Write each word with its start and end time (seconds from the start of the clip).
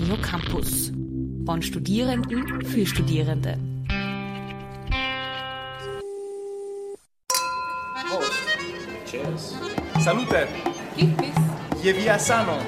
Radio 0.00 0.16
Campus. 0.22 0.92
Von 1.44 1.60
Studierenden 1.60 2.64
für 2.64 2.86
Studierende. 2.86 3.58
Cheers. 9.06 9.56
Salute. 9.98 10.46
Sano. 12.18 12.58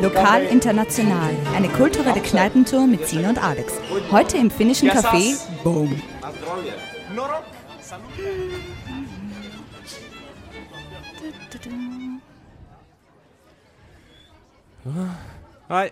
Lokal 0.00 0.44
International, 0.44 1.34
eine 1.54 1.68
kulturelle 1.68 2.20
Kneipentour 2.22 2.86
mit 2.86 3.06
Sine 3.06 3.28
und 3.28 3.44
Alex. 3.44 3.74
Heute 4.10 4.38
im 4.38 4.50
finnischen 4.50 4.88
Café 4.88 5.36
Boom. 5.62 6.00
Hi. 15.68 15.90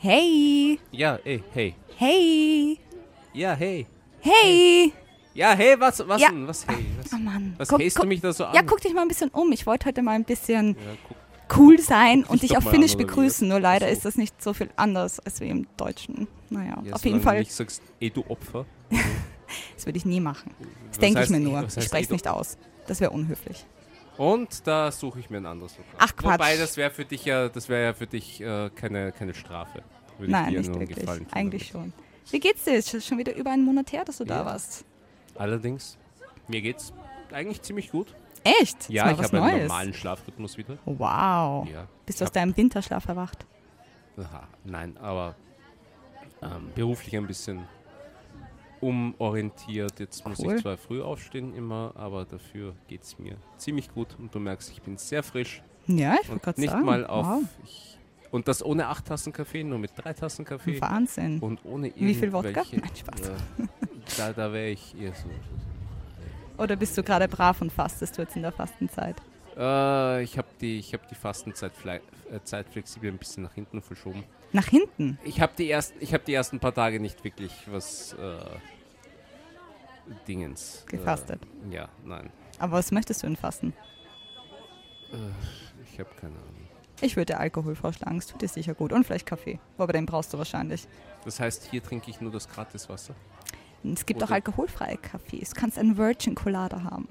Hey, 0.00 0.78
Ja, 0.90 1.18
ey, 1.24 1.42
hey. 1.52 1.74
hey, 1.96 2.78
Ja, 3.32 3.54
hey. 3.54 3.86
hey. 4.20 4.92
Ja, 5.34 5.52
hey, 5.54 5.76
was, 5.78 6.06
was 6.08 6.20
Ja. 6.20 6.28
denn? 6.30 6.46
Was, 6.48 6.66
hey? 6.66 6.84
Was, 7.02 7.12
Oh 7.12 7.16
Mann. 7.18 7.54
was 7.58 7.68
Guck- 7.68 7.80
hältst 7.80 7.98
du 7.98 8.00
guck- 8.00 8.08
mich 8.08 8.20
da 8.20 8.32
so 8.32 8.44
an? 8.46 8.54
Ja, 8.54 8.62
guck 8.62 8.80
dich 8.80 8.92
mal 8.94 9.02
ein 9.02 9.08
bisschen 9.08 9.30
um. 9.30 9.52
Ich 9.52 9.66
wollte 9.66 9.86
heute 9.86 10.02
mal 10.02 10.12
ein 10.12 10.24
bisschen 10.24 10.70
Ja, 10.70 10.96
guck. 11.08 11.58
cool 11.58 11.78
sein 11.78 12.22
Guck 12.22 12.30
und 12.32 12.42
dich 12.42 12.56
auf 12.56 12.64
Finnisch 12.68 12.96
begrüßen. 12.96 13.46
Nur 13.46 13.60
leider 13.60 13.86
so. 13.86 13.92
ist 13.92 14.04
das 14.04 14.16
nicht 14.16 14.42
so 14.42 14.52
viel 14.54 14.70
anders 14.76 15.20
als 15.20 15.40
wie 15.40 15.48
im 15.48 15.66
Deutschen. 15.76 16.26
Naja, 16.50 16.78
Ja, 16.84 16.94
auf 16.94 17.04
jeden 17.04 17.20
Fall, 17.20 17.34
du 17.36 17.40
nicht 17.40 17.52
sagst, 17.52 17.80
ey, 18.00 18.10
du 18.10 18.24
Opfer. 18.28 18.64
das 19.76 19.86
würde 19.86 19.98
ich 19.98 20.04
nie 20.06 20.20
machen. 20.20 20.52
Das 20.88 20.98
denke 20.98 21.22
ich 21.22 21.30
mir 21.30 21.40
nur. 21.40 21.62
Ich 21.76 21.84
spreche 21.84 22.04
es 22.06 22.10
nicht 22.10 22.26
aus. 22.28 22.56
Das 22.88 23.00
wäre 23.00 23.10
unhöflich. 23.12 23.64
Und 24.18 24.66
da 24.66 24.90
suche 24.90 25.20
ich 25.20 25.28
mir 25.30 25.36
ein 25.38 25.46
anderes 25.46 25.76
Lokal. 25.76 25.94
Ach, 25.98 26.16
Quatsch. 26.16 26.32
Wobei, 26.34 26.56
das 26.56 26.76
wäre 26.76 26.90
für 26.90 27.04
dich 27.04 27.24
ja, 27.24 27.48
das 27.48 27.68
wäre 27.68 27.84
ja 27.84 27.92
für 27.92 28.06
dich 28.06 28.40
äh, 28.40 28.70
keine, 28.74 29.12
keine 29.12 29.34
Strafe. 29.34 29.82
Würde 30.18 30.26
ich 30.26 30.30
Nein, 30.30 30.52
nicht 30.54 30.68
wirklich. 30.74 30.98
Gefallen 30.98 31.26
Eigentlich 31.32 31.72
damit. 31.72 31.92
schon. 31.92 32.32
Wie 32.32 32.40
geht's 32.40 32.64
dir? 32.64 32.74
Es 32.74 32.92
ist 32.92 33.06
schon 33.06 33.18
wieder 33.18 33.34
über 33.36 33.50
einen 33.50 33.64
Monat 33.64 33.92
her, 33.92 34.04
dass 34.04 34.18
du 34.18 34.24
da 34.24 34.38
Ja. 34.38 34.44
warst. 34.46 34.84
Allerdings, 35.34 35.98
mir 36.48 36.62
geht's 36.62 36.92
eigentlich 37.30 37.60
ziemlich 37.62 37.90
gut. 37.90 38.14
Echt? 38.42 38.88
Ja, 38.88 39.10
ich 39.10 39.18
habe 39.18 39.42
einen 39.42 39.62
normalen 39.62 39.92
Schlafrhythmus 39.92 40.56
wieder. 40.56 40.78
Wow. 40.86 41.68
Ja. 41.68 41.86
Bist 42.06 42.20
du 42.20 42.24
aus 42.24 42.32
deinem 42.32 42.56
Winterschlaf 42.56 43.06
erwacht? 43.08 43.44
Aha, 44.18 44.46
nein, 44.64 44.96
aber 44.98 45.34
ähm, 46.40 46.70
beruflich 46.74 47.16
ein 47.16 47.26
bisschen 47.26 47.66
umorientiert. 48.86 49.98
Jetzt 50.00 50.26
muss 50.26 50.38
Cool. 50.40 50.56
ich 50.56 50.62
zwar 50.62 50.76
früh 50.76 51.02
aufstehen 51.02 51.54
immer, 51.54 51.92
aber 51.94 52.24
dafür 52.24 52.74
geht 52.88 53.02
es 53.02 53.18
mir 53.18 53.36
ziemlich 53.56 53.92
gut 53.92 54.16
und 54.18 54.34
du 54.34 54.38
merkst, 54.38 54.70
ich 54.70 54.82
bin 54.82 54.96
sehr 54.96 55.22
frisch 55.22 55.62
Ja, 55.86 56.16
ich 56.22 56.28
wollte 56.28 56.44
gerade 56.44 56.60
nicht 56.60 56.70
sagen. 56.70 56.84
mal 56.84 57.06
auf. 57.06 57.26
Wow. 57.26 57.42
Ich, 57.64 57.98
und 58.30 58.48
das 58.48 58.64
ohne 58.64 58.88
acht 58.88 59.06
Tassen 59.06 59.32
Kaffee, 59.32 59.62
nur 59.64 59.78
mit 59.78 59.92
drei 59.96 60.12
Tassen 60.12 60.44
Kaffee 60.44 60.80
Wahnsinn. 60.80 61.38
und 61.40 61.60
ohne 61.64 61.92
Wie 61.94 62.14
viel 62.14 62.32
Wodka? 62.32 62.62
Nein, 62.72 62.90
Spaß. 62.94 63.20
Ja, 63.28 63.34
da 64.18 64.32
da 64.32 64.52
wäre 64.52 64.68
ich 64.70 64.94
eher 65.00 65.12
so. 65.14 65.28
Oder 66.62 66.76
bist 66.76 66.96
du 66.96 67.02
gerade 67.02 67.28
brav 67.28 67.60
und 67.60 67.70
fastest 67.72 68.16
du 68.16 68.22
jetzt 68.22 68.34
in 68.36 68.42
der 68.42 68.52
Fastenzeit? 68.52 69.16
Äh, 69.56 70.22
ich 70.22 70.36
habe 70.38 70.48
die, 70.60 70.78
ich 70.78 70.92
hab 70.94 71.08
die 71.08 71.14
Fastenzeit 71.14 71.72
äh, 71.84 72.00
Zeit 72.44 72.68
flexibel 72.68 73.10
ein 73.10 73.18
bisschen 73.18 73.42
nach 73.44 73.54
hinten 73.54 73.80
verschoben. 73.82 74.24
Nach 74.52 74.66
hinten? 74.66 75.18
Ich 75.24 75.40
habe 75.40 75.52
die, 75.56 75.66
erst, 75.68 75.94
ich 76.00 76.12
hab 76.14 76.24
die 76.24 76.34
ersten 76.34 76.58
paar 76.60 76.74
Tage 76.74 76.98
nicht 77.00 77.22
wirklich 77.24 77.52
was 77.70 78.14
äh, 78.14 78.38
Dingens. 80.28 80.84
Gefastet. 80.88 81.40
Äh, 81.70 81.74
ja, 81.74 81.88
nein. 82.04 82.30
Aber 82.58 82.72
was 82.72 82.90
möchtest 82.92 83.22
du 83.22 83.26
denn 83.26 83.36
fasten? 83.36 83.72
Äh, 85.12 85.16
ich 85.92 85.98
habe 85.98 86.10
keine 86.20 86.34
Ahnung. 86.34 86.68
Ich 87.02 87.16
würde 87.16 87.36
Alkohol 87.38 87.74
vorschlagen, 87.74 88.16
es 88.18 88.26
tut 88.26 88.40
dir 88.40 88.48
sicher 88.48 88.74
gut. 88.74 88.92
Und 88.92 89.04
vielleicht 89.04 89.26
Kaffee. 89.26 89.58
Aber 89.76 89.92
den 89.92 90.06
brauchst 90.06 90.32
du 90.32 90.38
wahrscheinlich. 90.38 90.86
Das 91.24 91.38
heißt, 91.40 91.68
hier 91.70 91.82
trinke 91.82 92.10
ich 92.10 92.20
nur 92.20 92.32
das 92.32 92.48
Gratiswasser. 92.48 93.14
Es 93.84 94.06
gibt 94.06 94.22
Oder- 94.22 94.30
auch 94.30 94.34
alkoholfreie 94.34 94.96
Kaffees. 94.96 95.50
Du 95.50 95.60
kannst 95.60 95.78
einen 95.78 95.96
Virgin 95.98 96.34
Colada 96.34 96.82
haben. 96.84 97.06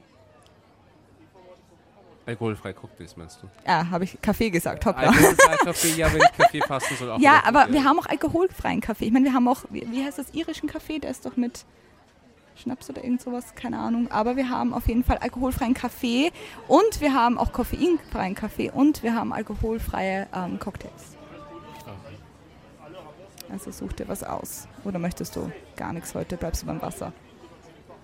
Alkoholfrei 2.25 2.73
Cocktails 2.73 3.15
meinst 3.17 3.43
du? 3.43 3.47
Ja, 3.67 3.87
habe 3.91 4.03
ich 4.05 4.19
Kaffee 4.19 4.49
gesagt, 4.49 4.83
hoppla. 4.85 5.09
Alkoholfrei 5.09 5.57
Kaffee, 5.57 5.93
ja, 5.95 6.11
wenn 6.11 6.21
ich 6.21 6.31
Kaffee 6.35 6.59
fasten 6.61 6.95
soll. 6.95 7.11
Auch 7.11 7.19
Ja, 7.19 7.43
aber 7.45 7.67
wir 7.71 7.83
haben 7.83 7.99
auch 7.99 8.07
alkoholfreien 8.07 8.81
Kaffee. 8.81 9.05
Ich 9.05 9.11
meine, 9.11 9.25
wir 9.25 9.33
haben 9.33 9.47
auch, 9.47 9.63
wie, 9.69 9.85
wie 9.91 10.03
heißt 10.03 10.17
das, 10.17 10.33
irischen 10.33 10.67
Kaffee? 10.67 10.97
Der 10.97 11.11
ist 11.11 11.23
doch 11.27 11.35
mit 11.37 11.65
Schnaps 12.55 12.89
oder 12.89 13.03
irgend 13.03 13.21
sowas, 13.21 13.55
keine 13.55 13.79
Ahnung. 13.79 14.09
Aber 14.11 14.35
wir 14.35 14.49
haben 14.49 14.73
auf 14.73 14.87
jeden 14.87 15.03
Fall 15.03 15.17
alkoholfreien 15.17 15.73
Kaffee 15.73 16.31
und 16.67 17.01
wir 17.01 17.13
haben 17.13 17.37
auch 17.37 17.51
koffeinfreien 17.51 18.35
Kaffee 18.35 18.71
und 18.71 19.03
wir 19.03 19.15
haben 19.15 19.33
alkoholfreie 19.33 20.27
ähm, 20.33 20.59
Cocktails. 20.59 21.15
Also 23.49 23.71
such 23.71 23.93
dir 23.93 24.07
was 24.07 24.23
aus. 24.23 24.67
Oder 24.83 24.99
möchtest 24.99 25.35
du 25.35 25.51
gar 25.75 25.93
nichts 25.93 26.15
heute? 26.15 26.37
Bleibst 26.37 26.63
du 26.63 26.65
beim 26.65 26.81
Wasser? 26.81 27.13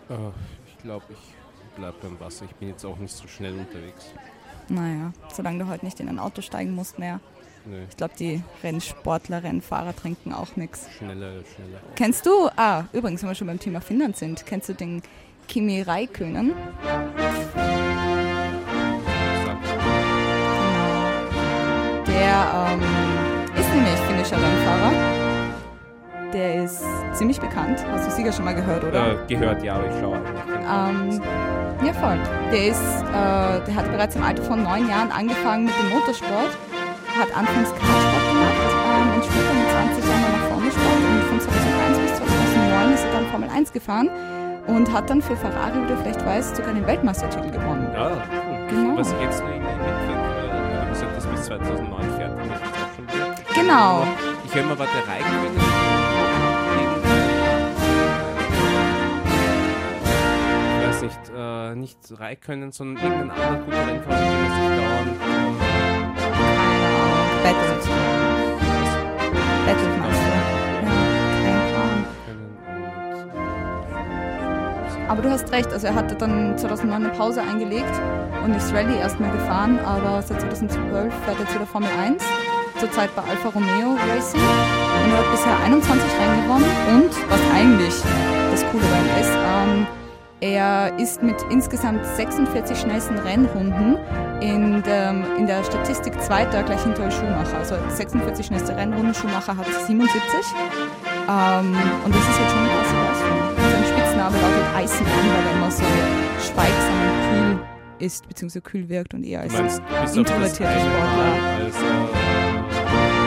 Äh, 0.10 0.14
ich 0.68 0.78
glaube, 0.78 1.06
ich 1.10 1.76
bleibe 1.76 1.98
beim 2.02 2.20
Wasser. 2.20 2.46
Ich 2.46 2.56
bin 2.56 2.70
jetzt 2.70 2.86
auch 2.86 2.98
nicht 2.98 3.16
so 3.16 3.28
schnell 3.28 3.58
unterwegs. 3.58 4.14
Naja, 4.70 5.12
solange 5.34 5.60
du 5.60 5.68
heute 5.70 5.84
nicht 5.84 6.00
in 6.00 6.08
ein 6.08 6.20
Auto 6.20 6.42
steigen 6.42 6.76
musst 6.76 7.00
mehr. 7.00 7.20
Nö, 7.66 7.78
Ich 7.90 7.98
glaube, 7.98 8.14
die 8.18 8.42
Rennsportler, 8.64 9.44
Rennfahrer 9.44 9.96
trinken 9.96 10.34
auch 10.34 10.56
nichts. 10.56 10.88
schneller, 10.98 11.32
schneller. 11.56 11.80
Kennst 11.96 12.26
du, 12.26 12.50
ah, 12.56 12.86
übrigens, 12.94 13.22
wenn 13.22 13.30
wir 13.30 13.36
schon 13.36 13.48
beim 13.48 13.60
Thema 13.60 13.82
Finnland 13.82 14.18
sind, 14.18 14.46
kennst 14.46 14.70
du 14.70 14.74
den 14.74 15.02
Kimi 15.48 15.82
Räikkönen? 15.82 16.54
Der 22.08 22.70
ähm, 22.72 22.82
ist 23.60 23.70
nämlich 23.74 23.94
finnischer 24.08 24.38
Rennfahrer. 24.38 24.92
Der 26.34 26.64
ist 26.64 26.84
ziemlich 27.14 27.40
bekannt. 27.40 27.86
Hast 27.92 28.08
du 28.08 28.12
sicher 28.16 28.32
schon 28.32 28.46
mal 28.46 28.56
gehört, 28.56 28.84
oder? 28.84 29.14
Äh, 29.14 29.28
gehört, 29.28 29.64
ja, 29.64 29.76
aber 29.76 29.88
ich 29.88 30.00
schaue 30.00 30.20
keinen 30.24 31.12
Ähm, 31.12 31.22
ja, 31.86 31.94
voll. 31.94 32.18
Der 32.52 32.68
ist, 32.68 32.82
äh, 32.82 33.66
der 33.66 33.76
hat 33.76 33.92
bereits 33.92 34.16
im 34.16 34.24
Alter 34.24 34.44
von 34.44 34.64
neun 34.64 34.88
Jahren 34.90 35.12
angefangen 35.12 35.66
mit 35.66 35.74
dem 35.78 35.90
Motorsport, 35.90 36.58
hat 37.20 37.36
anfangs 37.36 37.70
Kartsport 37.70 38.26
gemacht 38.30 38.72
ähm, 38.72 39.14
und 39.16 39.26
später 39.26 39.54
mit 39.54 39.70
20 39.72 40.06
Jahren 40.08 40.22
dann 40.22 40.32
nach 40.32 40.48
Formelsport 40.50 40.98
und 40.98 41.24
von 41.30 41.40
2001 41.40 42.00
bis 42.00 42.16
2009 42.16 42.94
ist 42.94 43.04
er 43.04 43.12
dann 43.12 43.26
Formel 43.28 43.50
1 43.50 43.74
gefahren 43.74 44.10
und 44.68 44.92
hat 44.92 45.10
dann 45.10 45.22
für 45.22 45.36
Ferrari, 45.36 45.84
wie 45.84 45.88
du 45.88 45.98
vielleicht 45.98 46.26
weißt, 46.26 46.56
sogar 46.56 46.74
den 46.74 46.86
Weltmeistertitel 46.86 47.52
gewonnen. 47.52 47.90
Ja, 47.94 48.12
cool. 48.12 48.68
Genau. 48.70 48.98
Was 48.98 49.12
ich 49.12 49.22
jetzt 49.22 49.42
nur 49.42 49.50
irgendwie 49.52 49.74
mitkriege, 49.74 50.86
äh, 50.86 50.90
gesagt, 50.90 51.18
das 51.18 51.28
bis 51.28 51.44
2009 51.44 52.10
fertig 52.18 52.46
ist 52.46 52.52
jetzt 52.52 52.64
auch 52.64 52.96
schon 52.96 53.06
wieder. 53.08 53.36
Genau. 53.54 54.08
Ich 54.46 54.56
höre 54.56 54.64
mal, 54.64 54.80
war 54.80 54.88
der 54.88 55.02
weiß 60.92 61.02
nicht, 61.02 61.32
äh, 61.36 61.76
nicht 61.76 61.98
Raikönnen, 62.20 62.72
sondern 62.72 63.04
irgendein 63.04 63.32
anderer 63.32 63.58
guter 63.64 63.88
Rennfahrer, 63.88 64.20
mit 64.20 64.32
dem 64.32 64.44
er 64.44 64.52
sich 64.52 64.70
dauernd. 64.78 65.61
Battles. 67.44 67.86
Battles 69.66 69.98
meinst 70.00 70.22
du? 70.22 70.32
Ja, 74.98 75.10
Aber 75.10 75.22
du 75.22 75.30
hast 75.30 75.52
recht, 75.52 75.72
also 75.74 75.88
er 75.88 75.96
hatte 75.96 76.16
dann 76.16 76.58
2009 76.58 77.04
eine 77.04 77.14
Pause 77.14 77.42
eingelegt 77.42 77.92
und 78.44 78.56
ist 78.56 78.74
Rallye 78.74 78.98
erstmal 78.98 79.32
gefahren, 79.32 79.80
aber 79.84 80.22
seit 80.22 80.40
2012 80.42 81.14
fährt 81.26 81.38
er 81.38 81.44
jetzt 81.44 81.56
wieder 81.56 81.66
Formel 81.66 81.90
1, 82.00 82.24
zurzeit 82.80 83.14
bei 83.16 83.24
Alfa 83.24 83.50
Romeo 83.50 83.98
Racing 84.10 84.40
und 84.40 85.12
er 85.12 85.18
hat 85.18 85.32
bisher 85.32 85.58
21 85.66 86.04
Rennen 86.20 86.41
er 90.42 90.98
ist 90.98 91.22
mit 91.22 91.36
insgesamt 91.52 92.04
46 92.04 92.76
schnellsten 92.76 93.18
Rennrunden 93.20 93.98
in 94.42 94.82
der, 94.82 95.14
in 95.38 95.46
der 95.46 95.64
Statistik 95.64 96.20
Zweiter 96.20 96.64
gleich 96.64 96.82
hinter 96.82 97.12
Schumacher. 97.12 97.58
Also 97.60 97.76
46 97.90 98.48
schnellste 98.48 98.76
Rennrunden, 98.76 99.14
Schumacher 99.14 99.56
hat 99.56 99.68
77. 99.68 100.12
Ähm, 101.30 101.76
und 102.04 102.16
das 102.16 102.22
ist 102.22 102.40
jetzt 102.40 102.52
schon 102.52 102.60
eine 102.60 102.70
krasse 102.70 102.96
Leistung. 102.96 103.38
Sein 103.72 103.86
Spitzname 103.86 104.38
lautet 104.38 104.76
Eisenmann, 104.76 105.14
weil 105.14 105.46
er 105.46 105.56
immer 105.58 105.72
so 105.72 105.84
schweigsam 106.40 107.02
und 107.02 107.22
kühl 107.30 107.60
ist, 108.00 108.28
beziehungsweise 108.28 108.62
kühl 108.62 108.90
wirkt 108.90 109.14
und 109.14 109.24
eher 109.24 109.42
als 109.42 109.54
introvertierter 110.16 110.80
Sportler. 110.80 111.36
Als, 111.60 111.76
äh, 111.76 113.21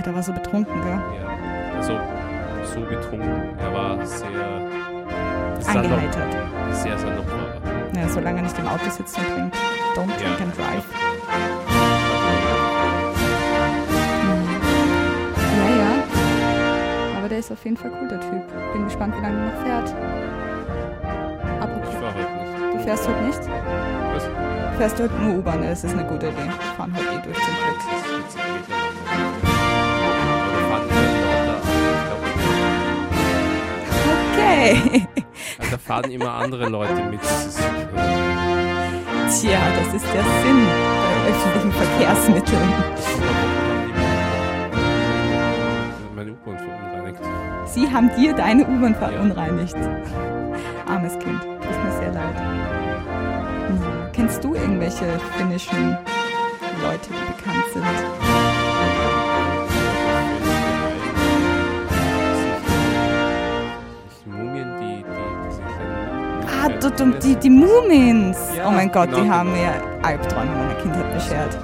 Ah, 0.00 0.02
der 0.02 0.14
war 0.14 0.22
so 0.22 0.32
betrunken, 0.32 0.72
gell? 0.82 0.98
Ja, 1.20 1.76
also 1.76 1.92
so 2.64 2.80
betrunken. 2.80 3.58
Er 3.58 3.74
war 3.74 4.06
sehr 4.06 4.28
Angeheitert. 5.68 6.36
Sehr 6.70 6.98
salopp 6.98 7.26
war 7.30 7.92
er. 7.94 8.00
Ja, 8.02 8.08
solange 8.08 8.38
er 8.38 8.42
nicht 8.44 8.58
im 8.58 8.66
Auto 8.66 8.88
sitzt 8.88 9.18
und 9.18 9.26
trinkt. 9.26 9.56
Don't 9.94 10.06
drink 10.06 10.38
Ja. 10.38 10.44
and 10.46 10.56
drive. 10.56 10.84
Ja, 15.58 15.68
ja. 15.76 17.18
Aber 17.18 17.28
der 17.28 17.38
ist 17.40 17.52
auf 17.52 17.62
jeden 17.64 17.76
Fall 17.76 17.92
cool, 18.00 18.08
der 18.08 18.20
Typ. 18.20 18.72
Bin 18.72 18.84
gespannt, 18.84 19.14
wie 19.18 19.22
lange 19.22 19.38
er 19.38 19.44
noch 19.52 19.62
fährt. 19.66 19.94
Ich 21.44 21.62
Apropos, 21.62 21.94
war 22.00 22.14
heute 22.14 22.32
nicht. 22.32 22.74
du 22.74 22.78
fährst 22.84 23.06
heute 23.06 23.22
nicht? 23.24 23.40
Was? 24.14 24.28
Fährst 24.78 24.98
du 24.98 25.02
heute 25.02 25.14
nur 25.16 25.38
U-Bahn? 25.40 25.62
Das 25.62 25.84
ist 25.84 25.92
eine 25.92 26.04
gute 26.04 26.28
Idee. 26.28 26.36
Wir 26.44 26.52
fahren 26.78 26.94
heute 26.96 27.18
eh 27.18 27.22
durch 27.22 27.36
zum 27.36 27.54
Glück. 27.54 29.49
Okay. 34.40 35.06
glaube, 35.56 35.70
da 35.70 35.78
fahren 35.78 36.10
immer 36.10 36.32
andere 36.34 36.68
Leute 36.68 37.02
mit. 37.04 37.22
Das 37.22 37.46
ist, 37.46 37.60
äh, 37.60 37.62
Tja, 39.28 39.60
das 39.78 39.94
ist 39.94 40.06
der 40.12 40.22
Sinn 40.22 40.66
bei 40.66 41.30
öffentlichen 41.30 41.72
Verkehrsmitteln. 41.72 42.68
meine 46.16 46.32
U-Bahn 46.32 46.58
verunreinigt. 46.58 47.20
Sie 47.66 47.90
haben 47.90 48.10
dir 48.16 48.34
deine 48.34 48.66
U-Bahn 48.66 48.94
verunreinigt. 48.94 49.76
Armes 50.86 51.18
Kind, 51.18 51.40
tut 51.40 51.84
mir 51.84 51.92
sehr 51.98 52.12
leid. 52.12 52.36
Kennst 54.12 54.42
du 54.42 54.54
irgendwelche 54.54 55.18
finnischen 55.38 55.96
Leute, 56.82 57.08
die 57.10 57.32
bekannt 57.32 57.64
sind? 57.72 58.59
Ah, 66.62 66.68
du, 66.68 66.90
du, 66.90 67.18
die, 67.20 67.36
die 67.36 67.48
Mumins! 67.48 68.36
Ja, 68.54 68.68
oh 68.68 68.70
mein 68.70 68.92
Gott, 68.92 69.08
die 69.08 69.14
genau, 69.14 69.32
haben 69.32 69.54
genau. 69.54 69.62
mir 69.62 70.04
Albträume 70.04 70.50
meiner 70.50 70.74
Kindheit 70.74 71.10
beschert. 71.14 71.58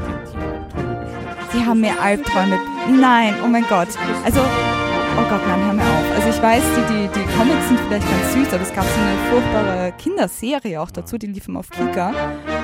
Die, 1.52 1.58
die 1.58 1.66
haben 1.66 1.82
mir 1.82 2.00
Albträume. 2.00 2.58
Nein, 2.98 3.34
oh 3.44 3.46
mein 3.46 3.64
Gott. 3.68 3.88
Also, 4.24 4.40
oh 4.40 5.24
Gott, 5.28 5.40
nein, 5.46 5.66
hör 5.66 5.74
mir 5.74 5.82
auf. 5.82 6.16
Also 6.16 6.30
ich 6.30 6.42
weiß, 6.42 6.62
die, 6.76 6.94
die, 6.94 7.08
die 7.08 7.36
Comics 7.36 7.68
sind 7.68 7.78
vielleicht 7.80 8.08
ganz 8.08 8.32
süß, 8.32 8.54
aber 8.54 8.62
es 8.62 8.72
gab 8.72 8.84
so 8.84 9.00
eine 9.02 9.18
furchtbare 9.30 9.92
Kinderserie 9.98 10.80
auch 10.80 10.90
dazu, 10.90 11.18
die 11.18 11.26
lief 11.26 11.46
immer 11.46 11.58
auf 11.58 11.68
Kika. 11.68 12.14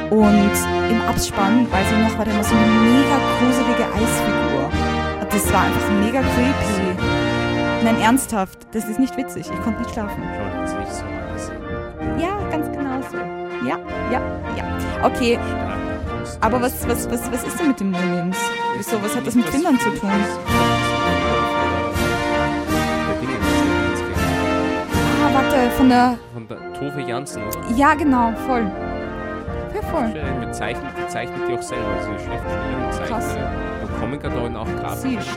Und 0.08 0.52
im 0.90 1.02
Abspann, 1.06 1.70
weiß 1.70 1.87
ich 1.93 1.99
noch, 1.99 2.17
war 2.17 2.25
da 2.25 2.31
immer 2.31 2.44
so 2.44 2.55
eine 2.55 2.67
mega 2.67 3.17
gruselige 3.40 3.84
Eisfigur. 3.93 4.70
Das 5.31 5.52
war 5.52 5.64
einfach 5.64 5.90
mega 6.00 6.20
creepy. 6.20 6.96
Nein, 7.84 8.00
ernsthaft, 8.00 8.69
das 8.73 8.88
ist 8.88 8.99
nicht 8.99 9.19
witzig. 9.19 9.50
Ich 9.52 9.62
konnte 9.62 9.82
nicht 9.82 9.93
schlafen. 9.93 10.23
Schaut 10.23 10.61
jetzt 10.62 10.79
nicht 10.79 10.93
so 10.93 11.12
Ja, 13.67 13.79
ja, 14.11 14.20
ja. 14.56 14.64
Okay, 15.05 15.38
aber 16.41 16.61
was, 16.61 16.87
was, 16.88 17.09
was, 17.11 17.31
was 17.31 17.44
ist 17.44 17.59
denn 17.61 17.69
mit 17.69 17.81
den 17.81 17.91
Mumiens? 17.93 18.37
Wieso, 18.76 19.00
was 19.03 19.14
hat 19.14 19.26
das 19.26 19.35
mit 19.35 19.49
Kindern 19.50 19.79
zu 19.79 19.91
tun? 19.91 20.11
Ah, 25.23 25.35
warte, 25.35 25.70
von 25.76 25.88
der. 25.88 26.19
Von 26.32 26.49
der 26.49 26.73
Tove 26.75 27.00
Jansen, 27.03 27.43
oder? 27.44 27.76
Ja, 27.76 27.94
genau, 27.94 28.32
voll. 28.47 28.64
Ja, 29.75 29.82
voll. 29.91 30.12
Die 30.12 30.50
zeichnet 30.50 31.49
die 31.49 31.55
auch 31.55 31.62
selber. 31.62 31.87
Also 31.99 32.11
die 32.11 32.25
Schriftstellerin 32.25 33.08
Krass. 33.08 33.29
zeichnet 33.29 33.49
und 33.82 34.00
Comicatorin 34.00 34.56
auch 34.56 34.67
Grafik. 34.81 35.00
Sie 35.00 35.15
ist 35.17 35.37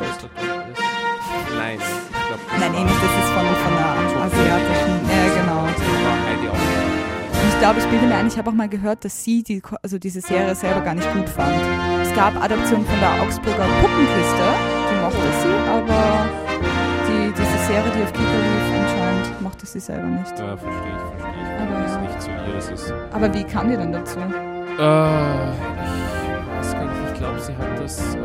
Nein, 1.57 1.77
ich 1.77 2.27
glaube, 2.27 2.41
Nein, 2.59 2.71
nicht, 2.71 2.95
das 2.95 3.11
ist 3.11 3.31
von, 3.31 3.45
von 3.45 3.73
der 3.77 4.23
asiatischen. 4.23 5.04
Ich 7.55 7.61
glaube, 7.61 7.79
ich 7.79 7.85
bilde 7.85 8.05
mir 8.05 8.15
ein, 8.15 8.27
ich 8.27 8.37
habe 8.37 8.49
auch 8.49 8.53
mal 8.53 8.67
gehört, 8.67 9.05
dass 9.05 9.23
sie 9.23 9.41
die, 9.41 9.61
also 9.81 9.97
diese 9.97 10.19
Serie 10.19 10.53
selber 10.55 10.81
gar 10.81 10.93
nicht 10.93 11.11
gut 11.13 11.29
fand. 11.29 11.55
Es 12.01 12.13
gab 12.13 12.35
Adaptionen 12.35 12.85
von 12.85 12.99
der 12.99 13.21
Augsburger 13.21 13.65
Puppenkiste, 13.81 14.43
die 14.91 15.01
mochte 15.01 15.31
sie, 15.41 15.55
aber 15.69 16.27
die, 17.07 17.31
diese 17.31 17.57
Serie, 17.65 17.91
die 17.95 18.03
auf 18.03 18.11
Kika 18.11 18.23
lief, 18.23 18.81
anscheinend 18.81 19.41
mochte 19.41 19.65
sie 19.65 19.79
selber 19.79 20.05
nicht. 20.05 20.37
Ja, 20.37 20.57
verstehe 20.57 20.91
ich, 20.91 21.19
verstehe 21.21 21.43
ich. 21.43 21.61
Aber 21.61 21.81
das 21.81 21.91
ist 21.91 22.01
nicht 22.01 22.21
so 22.21 22.29
ihr, 22.29 22.53
das 22.53 22.69
ist. 22.71 22.93
Aber 23.13 23.33
wie 23.33 23.43
kam 23.45 23.69
die 23.69 23.77
denn 23.77 23.93
dazu? 23.93 24.19
Äh, 24.19 24.21
ich 24.21 24.81
weiß 26.57 26.73
gar 26.73 26.85
nicht, 26.85 27.11
ich 27.13 27.17
glaube, 27.17 27.39
sie 27.39 27.55
hat 27.55 27.79
das 27.79 28.15
ähm, 28.15 28.21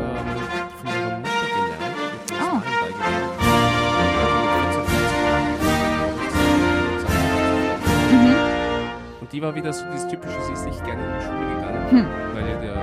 die 9.31 9.41
war 9.41 9.55
wieder 9.55 9.71
so 9.73 9.85
dieses 9.91 10.07
typische, 10.07 10.41
sie 10.45 10.53
ist 10.53 10.65
nicht 10.65 10.83
gerne 10.83 11.01
in 11.03 11.19
die 11.19 11.25
Schule 11.25 11.55
gegangen, 11.55 11.91
Hm. 11.91 12.07
weil 12.33 12.47
ihr 12.47 12.57
der 12.59 12.73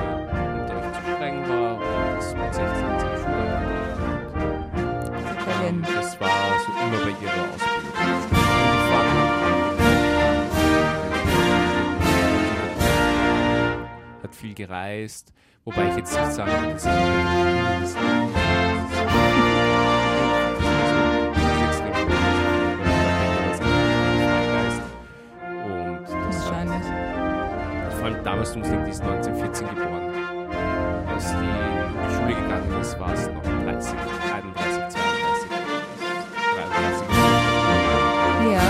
Unterricht 0.60 0.94
zu 0.94 1.00
streng 1.14 1.48
war 1.48 1.74
und 1.74 2.16
das 2.16 2.34
mit 2.34 2.54
16 2.54 2.66
in 2.66 2.98
die 2.98 3.20
Schule 3.22 3.44
Berlin. 5.46 5.68
ähm, 5.68 5.82
Das 5.94 6.20
war 6.20 6.28
so 6.64 6.72
immer 6.72 7.04
bei 7.04 7.10
ihrer 7.24 7.44
Ausbildung. 7.54 8.98
Hat 14.22 14.34
viel 14.34 14.54
gereist, 14.54 15.32
wobei 15.64 15.88
ich 15.90 15.96
jetzt 15.96 16.18
nicht 16.18 16.32
sagen 16.32 16.50
will, 16.62 16.72
dass 16.72 16.82
sie 16.82 18.47
damals, 28.28 28.52
du 28.52 28.58
musst 28.58 28.70
denken, 28.70 28.84
die 28.84 28.90
ist 28.90 29.00
1914 29.00 29.68
geboren. 29.68 30.12
Als 31.08 31.24
die 31.32 32.14
Schule 32.14 32.34
gegangen 32.34 32.80
ist, 32.80 33.00
war 33.00 33.12
es 33.14 33.26
noch 33.28 33.42
30, 33.42 33.64
31, 33.64 34.88
32, 34.88 35.48
33. 36.54 37.08
Ja. 38.52 38.60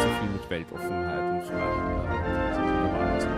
So 0.00 0.08
viel 0.20 0.30
mit 0.32 0.44
Weltoffenheit 0.50 1.20
und 1.20 1.44
so 1.44 1.52
weiter. 1.52 1.84
Also. 3.12 3.28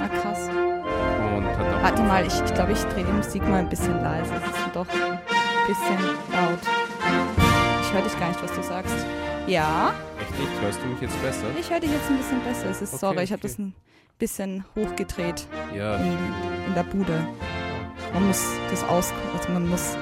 Ah, 0.00 0.08
krass. 0.22 0.48
Und 0.48 1.44
Warte 1.82 2.02
mal, 2.04 2.26
ich, 2.26 2.40
ich 2.42 2.54
glaube, 2.54 2.72
ich 2.72 2.82
drehe 2.84 3.04
die 3.04 3.12
Musik 3.12 3.46
mal 3.46 3.58
ein 3.58 3.68
bisschen 3.68 4.02
leise. 4.02 4.32
Es 4.34 4.46
ist 4.48 4.74
doch 4.74 4.88
ein 4.88 5.18
bisschen 5.66 5.98
laut. 6.32 6.58
Ich 7.82 7.92
höre 7.92 8.02
dich 8.02 8.18
gar 8.18 8.28
nicht, 8.28 8.42
was 8.42 8.52
du 8.52 8.62
sagst. 8.62 9.06
Ja, 9.46 9.92
Echt 10.20 10.38
nicht? 10.38 10.60
Hörst 10.60 10.80
du 10.82 10.86
mich 10.86 11.00
jetzt 11.00 11.20
besser? 11.22 11.46
ich 11.58 11.70
höre 11.70 11.80
dich 11.80 11.90
jetzt 11.90 12.08
ein 12.10 12.16
bisschen 12.18 12.40
besser. 12.44 12.70
Es 12.70 12.82
ist, 12.82 12.94
Okay, 12.94 13.00
sorry, 13.00 13.22
ich 13.24 13.32
habe 13.32 13.40
okay. 13.40 13.48
das 13.48 13.58
ein 13.58 13.74
bisschen 14.18 14.64
hochgedreht 14.76 15.46
Ja. 15.74 15.96
in, 15.96 16.12
in 16.68 16.74
der 16.74 16.84
Bude. 16.84 17.26
Man 18.14 18.26
muss 18.26 18.44
das 18.70 18.84
aus, 18.84 19.12
also 19.36 19.52
man 19.52 19.68
muss 19.68 19.96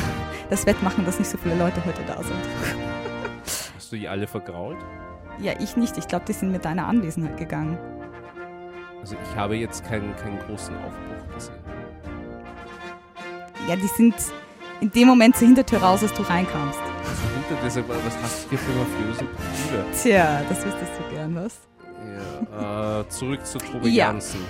das 0.50 0.66
wettmachen, 0.66 1.04
dass 1.04 1.18
nicht 1.18 1.28
so 1.30 1.36
viele 1.38 1.56
Leute 1.56 1.84
heute 1.84 2.02
da 2.06 2.22
sind. 2.22 2.36
Hast 3.76 3.92
du 3.92 3.96
die 3.96 4.08
alle 4.08 4.26
vergrault? 4.26 4.78
Ja, 5.38 5.52
ich 5.60 5.76
nicht. 5.76 5.98
Ich 5.98 6.06
glaube, 6.08 6.24
die 6.26 6.32
sind 6.32 6.52
mit 6.52 6.64
deiner 6.64 6.86
Anwesenheit 6.86 7.36
gegangen. 7.36 7.76
Also 9.00 9.16
ich 9.22 9.36
habe 9.36 9.56
jetzt 9.56 9.84
keinen, 9.86 10.14
keinen 10.16 10.38
großen 10.38 10.74
Aufbruch 10.78 11.34
gesehen. 11.34 11.54
Ja, 13.68 13.76
die 13.76 13.86
sind 13.88 14.14
in 14.80 14.90
dem 14.92 15.08
Moment 15.08 15.36
zur 15.36 15.46
Hintertür 15.48 15.80
raus, 15.82 16.02
als 16.02 16.12
du 16.14 16.22
reinkamst. 16.22 16.78
Also 17.62 17.80
hinter 17.80 17.94
dieser, 17.94 18.06
was 18.06 18.16
hast 18.22 18.44
du 18.44 18.50
hier 18.50 18.58
für 18.58 18.72
mafiose 18.72 19.24
Brüder? 19.24 19.84
Tja, 19.92 20.42
das 20.48 20.64
wüsstest 20.64 20.92
du 20.98 21.14
gern, 21.14 21.34
was? 21.36 21.60
Ja, 22.52 23.00
äh, 23.00 23.08
zurück 23.08 23.44
zu 23.46 23.58
Tove 23.58 23.88
Ja. 23.88 24.06
Jansen. 24.06 24.40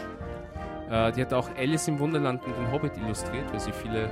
Äh, 0.90 1.12
die 1.12 1.23
hat 1.23 1.32
auch 1.32 1.49
Alice 1.56 1.88
im 1.88 1.99
Wunderland 1.99 2.42
und 2.44 2.56
den 2.56 2.70
Hobbit 2.73 2.96
illustriert, 2.99 3.50
weil 3.52 3.61
sie 3.61 3.73
viele, 3.73 4.08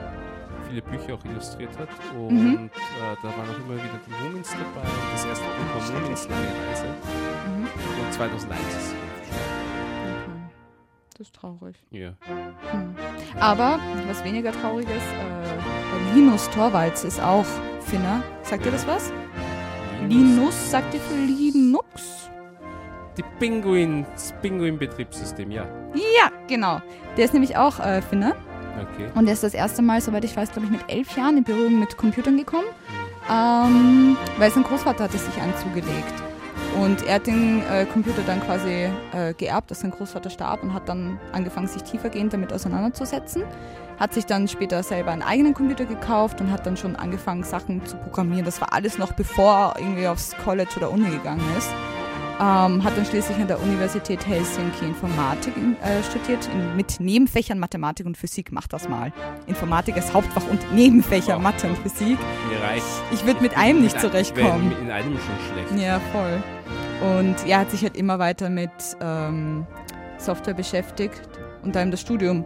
viele 0.69 0.83
Bücher 0.83 1.15
auch 1.15 1.25
illustriert 1.25 1.77
hat. 1.79 1.89
Und 2.17 2.31
Mhm. 2.35 2.71
äh, 2.75 3.17
da 3.23 3.29
waren 3.29 3.49
auch 3.51 3.59
immer 3.67 3.75
wieder 3.77 3.99
die 4.07 4.25
Mumins 4.25 4.51
dabei. 4.51 4.87
Und 4.87 5.13
das 5.13 5.25
erste 5.25 5.45
Buch 5.45 5.93
war 5.95 6.01
Mumins 6.01 6.29
lange 6.29 6.47
Reise. 6.69 6.85
Mhm. 6.87 7.67
Und 8.07 8.13
2001 8.13 8.61
ist 8.61 8.91
sie. 8.91 8.97
Das 11.19 11.27
ist 11.29 11.35
traurig. 11.37 11.77
Ja. 11.91 12.15
Hm. 12.27 12.97
Aber 13.39 13.79
was 14.09 14.25
weniger 14.25 14.51
traurig 14.51 14.87
ist, 14.89 14.95
äh, 14.97 16.15
Linus 16.15 16.49
Torvalds 16.51 17.05
ist 17.05 17.21
auch 17.23 17.45
Finner. 17.93 18.23
Sagt 18.43 18.65
dir 18.65 18.71
das 18.71 18.87
was? 18.87 19.13
Linus, 20.09 20.71
sagt 20.71 20.95
dir 20.95 21.01
für 21.01 21.15
Linux? 21.15 22.31
Die 23.19 23.25
Pinguin, 23.39 24.07
das 24.15 24.33
Pinguin-Betriebssystem, 24.41 25.51
ja. 25.51 25.67
Ja, 25.95 26.31
genau. 26.49 26.81
Der 27.19 27.27
ist 27.27 27.35
nämlich 27.35 27.55
auch 27.59 27.79
äh, 27.81 28.01
Finner. 28.01 28.35
Okay. 28.81 29.11
Und 29.15 29.27
er 29.27 29.35
ist 29.35 29.43
das 29.43 29.53
erste 29.53 29.83
Mal, 29.83 30.01
soweit 30.01 30.25
ich 30.25 30.35
weiß, 30.35 30.53
glaube 30.53 30.69
ich, 30.69 30.73
mit 30.73 30.81
elf 30.89 31.15
Jahren 31.19 31.37
in 31.37 31.45
Berührung 31.45 31.79
mit 31.79 31.99
Computern 31.99 32.39
gekommen. 32.39 32.65
Ähm, 33.31 34.17
weil 34.39 34.51
sein 34.51 34.63
Großvater 34.63 35.05
hat 35.05 35.15
es 35.15 35.27
sich 35.27 35.43
anzugelegt. 35.43 36.15
Und 36.81 37.07
er 37.07 37.17
hat 37.17 37.27
den 37.27 37.63
äh, 37.71 37.85
Computer 37.85 38.23
dann 38.27 38.41
quasi 38.41 38.89
äh, 39.13 39.35
geerbt, 39.37 39.71
dass 39.71 39.81
sein 39.81 39.91
Großvater 39.91 40.31
starb 40.31 40.63
und 40.63 40.73
hat 40.73 40.89
dann 40.89 41.21
angefangen, 41.33 41.67
sich 41.67 41.83
tiefergehend 41.83 42.33
damit 42.33 42.55
auseinanderzusetzen. 42.55 43.45
Hat 44.03 44.15
sich 44.15 44.27
dann 44.27 44.49
später 44.49 44.83
selber 44.83 45.13
einen 45.13 45.23
eigenen 45.23 45.55
Computer 45.55 45.85
gekauft 45.85 46.41
und 46.41 46.51
hat 46.51 46.67
dann 46.67 46.77
schon 46.77 46.97
angefangen, 46.97 47.45
Sachen 47.45 47.87
zu 47.87 47.97
programmieren. 47.97 48.45
Das 48.45 48.61
war 48.61 48.73
alles 48.73 48.99
noch 48.99 49.13
bevor 49.13 49.77
er 49.77 49.81
irgendwie 49.81 50.09
aufs 50.09 50.35
College 50.43 50.71
oder 50.79 50.91
Uni 50.91 51.09
gegangen 51.09 51.45
ist. 51.57 51.71
Ähm, 52.41 52.83
hat 52.83 52.97
dann 52.97 53.07
schließlich 53.07 53.39
an 53.39 53.47
der 53.47 53.63
Universität 53.63 54.27
Helsinki 54.27 54.87
Informatik 54.87 55.57
in, 55.57 55.77
äh, 55.83 56.03
studiert, 56.03 56.49
in, 56.53 56.75
mit 56.75 56.99
Nebenfächern 56.99 57.61
Mathematik 57.61 58.05
und 58.05 58.17
Physik. 58.17 58.51
Mach 58.51 58.67
das 58.67 58.89
mal. 58.89 59.13
Informatik 59.47 59.95
als 59.95 60.13
Hauptfach 60.13 60.49
und 60.51 60.75
Nebenfächer 60.75 61.37
Wow. 61.37 61.43
Mathe 61.43 61.69
und 61.69 61.79
Physik. 61.79 62.19
Mir 62.51 62.61
reicht. 62.61 62.85
Ich 63.13 63.25
würde 63.25 63.41
mit 63.41 63.57
einem 63.57 63.83
nicht 63.83 64.01
zurechtkommen. 64.01 64.73
In 64.83 64.91
einem 64.91 65.13
schon 65.13 65.69
schlecht. 65.69 65.81
Ja, 65.81 66.01
voll. 66.11 66.43
Und 67.09 67.37
er 67.47 67.61
hat 67.61 67.71
sich 67.71 67.83
halt 67.85 67.97
immer 67.97 68.19
weiter 68.19 68.51
mit 68.51 68.73
ähm, 69.01 69.65
Software 70.19 70.55
beschäftigt 70.55 71.23
und 71.63 71.77
da 71.77 71.83
ihm 71.83 71.93
das 71.93 72.01
Studium 72.01 72.45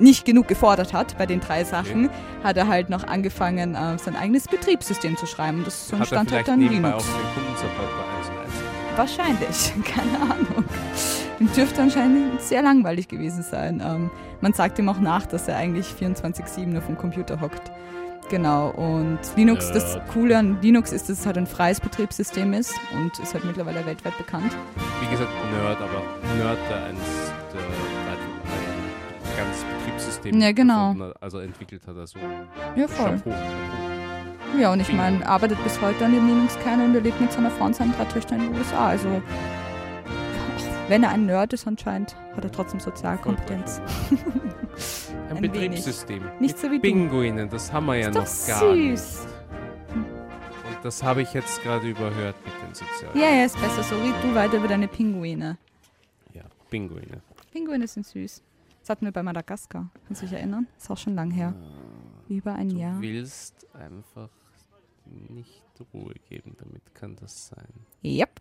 nicht 0.00 0.24
genug 0.24 0.48
gefordert 0.48 0.92
hat 0.92 1.16
bei 1.18 1.26
den 1.26 1.40
drei 1.40 1.64
Sachen, 1.64 2.10
hat 2.42 2.56
er 2.56 2.68
halt 2.68 2.90
noch 2.90 3.04
angefangen, 3.06 3.74
äh, 3.74 3.98
sein 3.98 4.16
eigenes 4.16 4.46
Betriebssystem 4.46 5.16
zu 5.16 5.26
schreiben. 5.26 5.62
Das 5.64 5.88
so 5.88 5.94
Hat 5.94 6.00
entstand 6.00 6.32
halt 6.32 6.48
dann 6.48 6.64
auch 6.64 6.70
Linux. 6.70 7.04
den 7.04 7.34
Kundensupport 7.34 7.90
bei 7.96 8.18
1 8.18 8.28
und 8.28 8.38
1. 8.38 8.48
Wahrscheinlich, 8.96 9.72
keine 9.94 10.32
Ahnung. 10.32 10.64
Dürfte 11.56 11.82
anscheinend 11.82 12.40
sehr 12.40 12.62
langweilig 12.62 13.08
gewesen 13.08 13.42
sein. 13.42 13.82
Ähm, 13.84 14.10
man 14.40 14.52
sagt 14.52 14.78
ihm 14.78 14.88
auch 14.88 14.98
nach, 14.98 15.26
dass 15.26 15.46
er 15.48 15.56
eigentlich 15.56 15.86
24-7 16.00 16.66
nur 16.66 16.82
vom 16.82 16.96
Computer 16.98 17.40
hockt. 17.40 17.70
Genau, 18.28 18.68
und 18.70 19.18
Linux, 19.36 19.72
das 19.72 19.94
Nerd. 19.94 20.08
Coole 20.08 20.36
an 20.36 20.58
Linux 20.60 20.92
ist, 20.92 21.08
dass 21.08 21.20
es 21.20 21.26
halt 21.26 21.38
ein 21.38 21.46
freies 21.46 21.80
Betriebssystem 21.80 22.52
ist 22.52 22.74
und 22.92 23.18
ist 23.20 23.32
halt 23.32 23.44
mittlerweile 23.44 23.86
weltweit 23.86 24.18
bekannt. 24.18 24.54
Wie 25.00 25.06
gesagt, 25.10 25.30
Nerd, 25.50 25.78
aber 25.80 26.02
Nerd, 26.36 26.58
der 26.68 26.84
eins 26.84 27.00
der 27.54 27.60
ein 29.44 29.56
Betriebssystem 30.22 30.40
Ja, 30.40 30.52
genau. 30.52 30.94
hat, 30.98 31.22
also 31.22 31.38
entwickelt 31.40 31.86
hat. 31.86 31.96
Also 31.96 32.18
Ja, 32.76 32.88
voll. 32.88 33.10
Chapeau. 33.18 33.30
Chapeau. 33.30 34.58
Ja, 34.60 34.72
und 34.72 34.80
ich 34.80 34.92
meine, 34.92 35.26
arbeitet 35.28 35.62
bis 35.62 35.80
heute 35.80 36.04
an 36.06 36.12
dem 36.14 36.26
Linux-Kernel 36.26 36.86
und 36.88 36.94
er 36.94 37.00
lebt 37.02 37.20
mit 37.20 37.30
seiner 37.32 37.50
Frau 37.50 37.66
und 37.66 37.76
seinen 37.76 37.92
drei 37.92 38.04
Töchtern 38.06 38.40
in 38.40 38.52
den 38.52 38.58
USA. 38.58 38.88
Also, 38.88 39.20
wenn 40.88 41.02
er 41.02 41.10
ein 41.10 41.26
Nerd 41.26 41.52
ist 41.52 41.66
anscheinend, 41.66 42.16
hat 42.34 42.44
er 42.44 42.50
trotzdem 42.50 42.80
Sozialkompetenz. 42.80 43.80
Ein, 45.28 45.36
Ein 45.36 45.42
wenig. 45.42 45.52
Betriebssystem. 45.52 46.22
Nicht 46.40 46.54
mit 46.54 46.58
so 46.58 46.70
wie. 46.70 46.78
Pinguinen, 46.78 47.50
das 47.50 47.70
haben 47.72 47.86
wir 47.86 47.96
ja 47.96 48.08
noch 48.10 48.24
gar 48.46 48.72
nicht. 48.72 48.98
süß. 48.98 49.26
Und 49.94 50.84
das 50.84 51.02
habe 51.02 51.20
ich 51.22 51.34
jetzt 51.34 51.62
gerade 51.62 51.86
überhört 51.88 52.36
mit 52.44 52.54
den 52.62 52.74
Sozialen. 52.74 53.18
Ja, 53.18 53.28
ja, 53.38 53.44
ist 53.44 53.60
besser 53.60 53.82
so. 53.82 53.96
Red 53.96 54.14
du 54.22 54.34
weiter 54.34 54.56
über 54.56 54.68
deine 54.68 54.88
Pinguine. 54.88 55.58
Ja, 56.32 56.42
Pinguine. 56.70 57.20
Pinguine 57.52 57.86
sind 57.86 58.06
süß. 58.06 58.42
Das 58.88 58.96
hatten 58.96 59.04
wir 59.04 59.12
bei 59.12 59.22
Madagaskar. 59.22 59.90
Kannst 60.06 60.22
du 60.22 60.26
dich 60.26 60.34
erinnern? 60.34 60.66
Ist 60.78 60.90
auch 60.90 60.96
schon 60.96 61.14
lang 61.14 61.30
her. 61.30 61.54
Über 62.26 62.54
ein 62.54 62.70
Du 62.70 62.76
Jahr. 62.78 62.98
willst 63.02 63.66
einfach 63.74 64.30
nicht 65.04 65.62
Ruhe 65.92 66.14
geben, 66.30 66.56
damit 66.58 66.94
kann 66.94 67.14
das 67.16 67.48
sein. 67.48 67.68
Yep. 68.02 68.40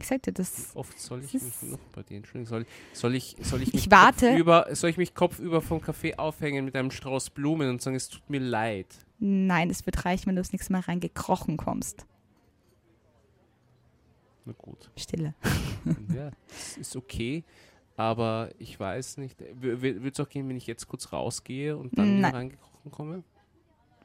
Ich 0.00 0.08
sagte 0.08 0.32
das. 0.32 0.74
Oft 0.74 0.98
soll 0.98 1.22
ich 1.22 1.34
mich 1.34 1.62
noch 1.62 1.78
bei 1.92 2.02
dir 2.02 2.16
entschuldigen. 2.16 2.46
Soll, 2.46 2.66
soll 2.92 3.14
ich, 3.14 3.36
soll 3.40 3.62
ich 3.62 3.68
Ich 3.68 3.74
mich 3.74 3.90
warte. 3.92 4.30
kopfüber, 4.30 4.66
soll 4.72 4.90
ich 4.90 4.96
mich 4.96 5.14
kopfüber 5.14 5.60
vom 5.60 5.78
Café 5.78 6.18
aufhängen 6.18 6.64
mit 6.64 6.74
einem 6.74 6.90
Strauß 6.90 7.30
Blumen 7.30 7.70
und 7.70 7.80
sagen, 7.80 7.94
es 7.94 8.08
tut 8.08 8.28
mir 8.28 8.40
leid? 8.40 8.88
Nein, 9.20 9.70
es 9.70 9.86
wird 9.86 10.04
reichen, 10.04 10.26
wenn 10.26 10.34
du 10.34 10.40
das 10.40 10.50
nächste 10.50 10.72
Mal 10.72 10.80
reingekrochen 10.80 11.56
kommst. 11.56 12.04
Na 14.44 14.54
gut. 14.58 14.90
Stille. 14.96 15.34
ja, 16.12 16.32
ist 16.80 16.96
okay. 16.96 17.44
Aber 17.96 18.50
ich 18.58 18.78
weiß 18.78 19.18
nicht. 19.18 19.38
Würde 19.54 20.08
es 20.08 20.20
auch 20.20 20.28
gehen, 20.28 20.48
wenn 20.48 20.56
ich 20.56 20.66
jetzt 20.66 20.88
kurz 20.88 21.12
rausgehe 21.12 21.76
und 21.76 21.98
dann 21.98 22.20
Nein. 22.20 22.34
reingekrochen 22.34 22.90
komme? 22.90 23.24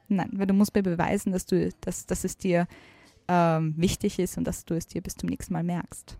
Nein, 0.08 0.30
weil 0.32 0.46
du 0.46 0.54
musst 0.54 0.74
mir 0.74 0.82
beweisen, 0.82 1.32
dass, 1.32 1.46
du, 1.46 1.70
dass, 1.80 2.06
dass 2.06 2.24
es 2.24 2.36
dir 2.36 2.66
ähm, 3.28 3.74
wichtig 3.76 4.18
ist 4.18 4.38
und 4.38 4.44
dass 4.44 4.64
du 4.64 4.74
es 4.74 4.86
dir 4.86 5.02
bis 5.02 5.16
zum 5.16 5.28
nächsten 5.28 5.52
Mal 5.52 5.62
merkst. 5.62 6.16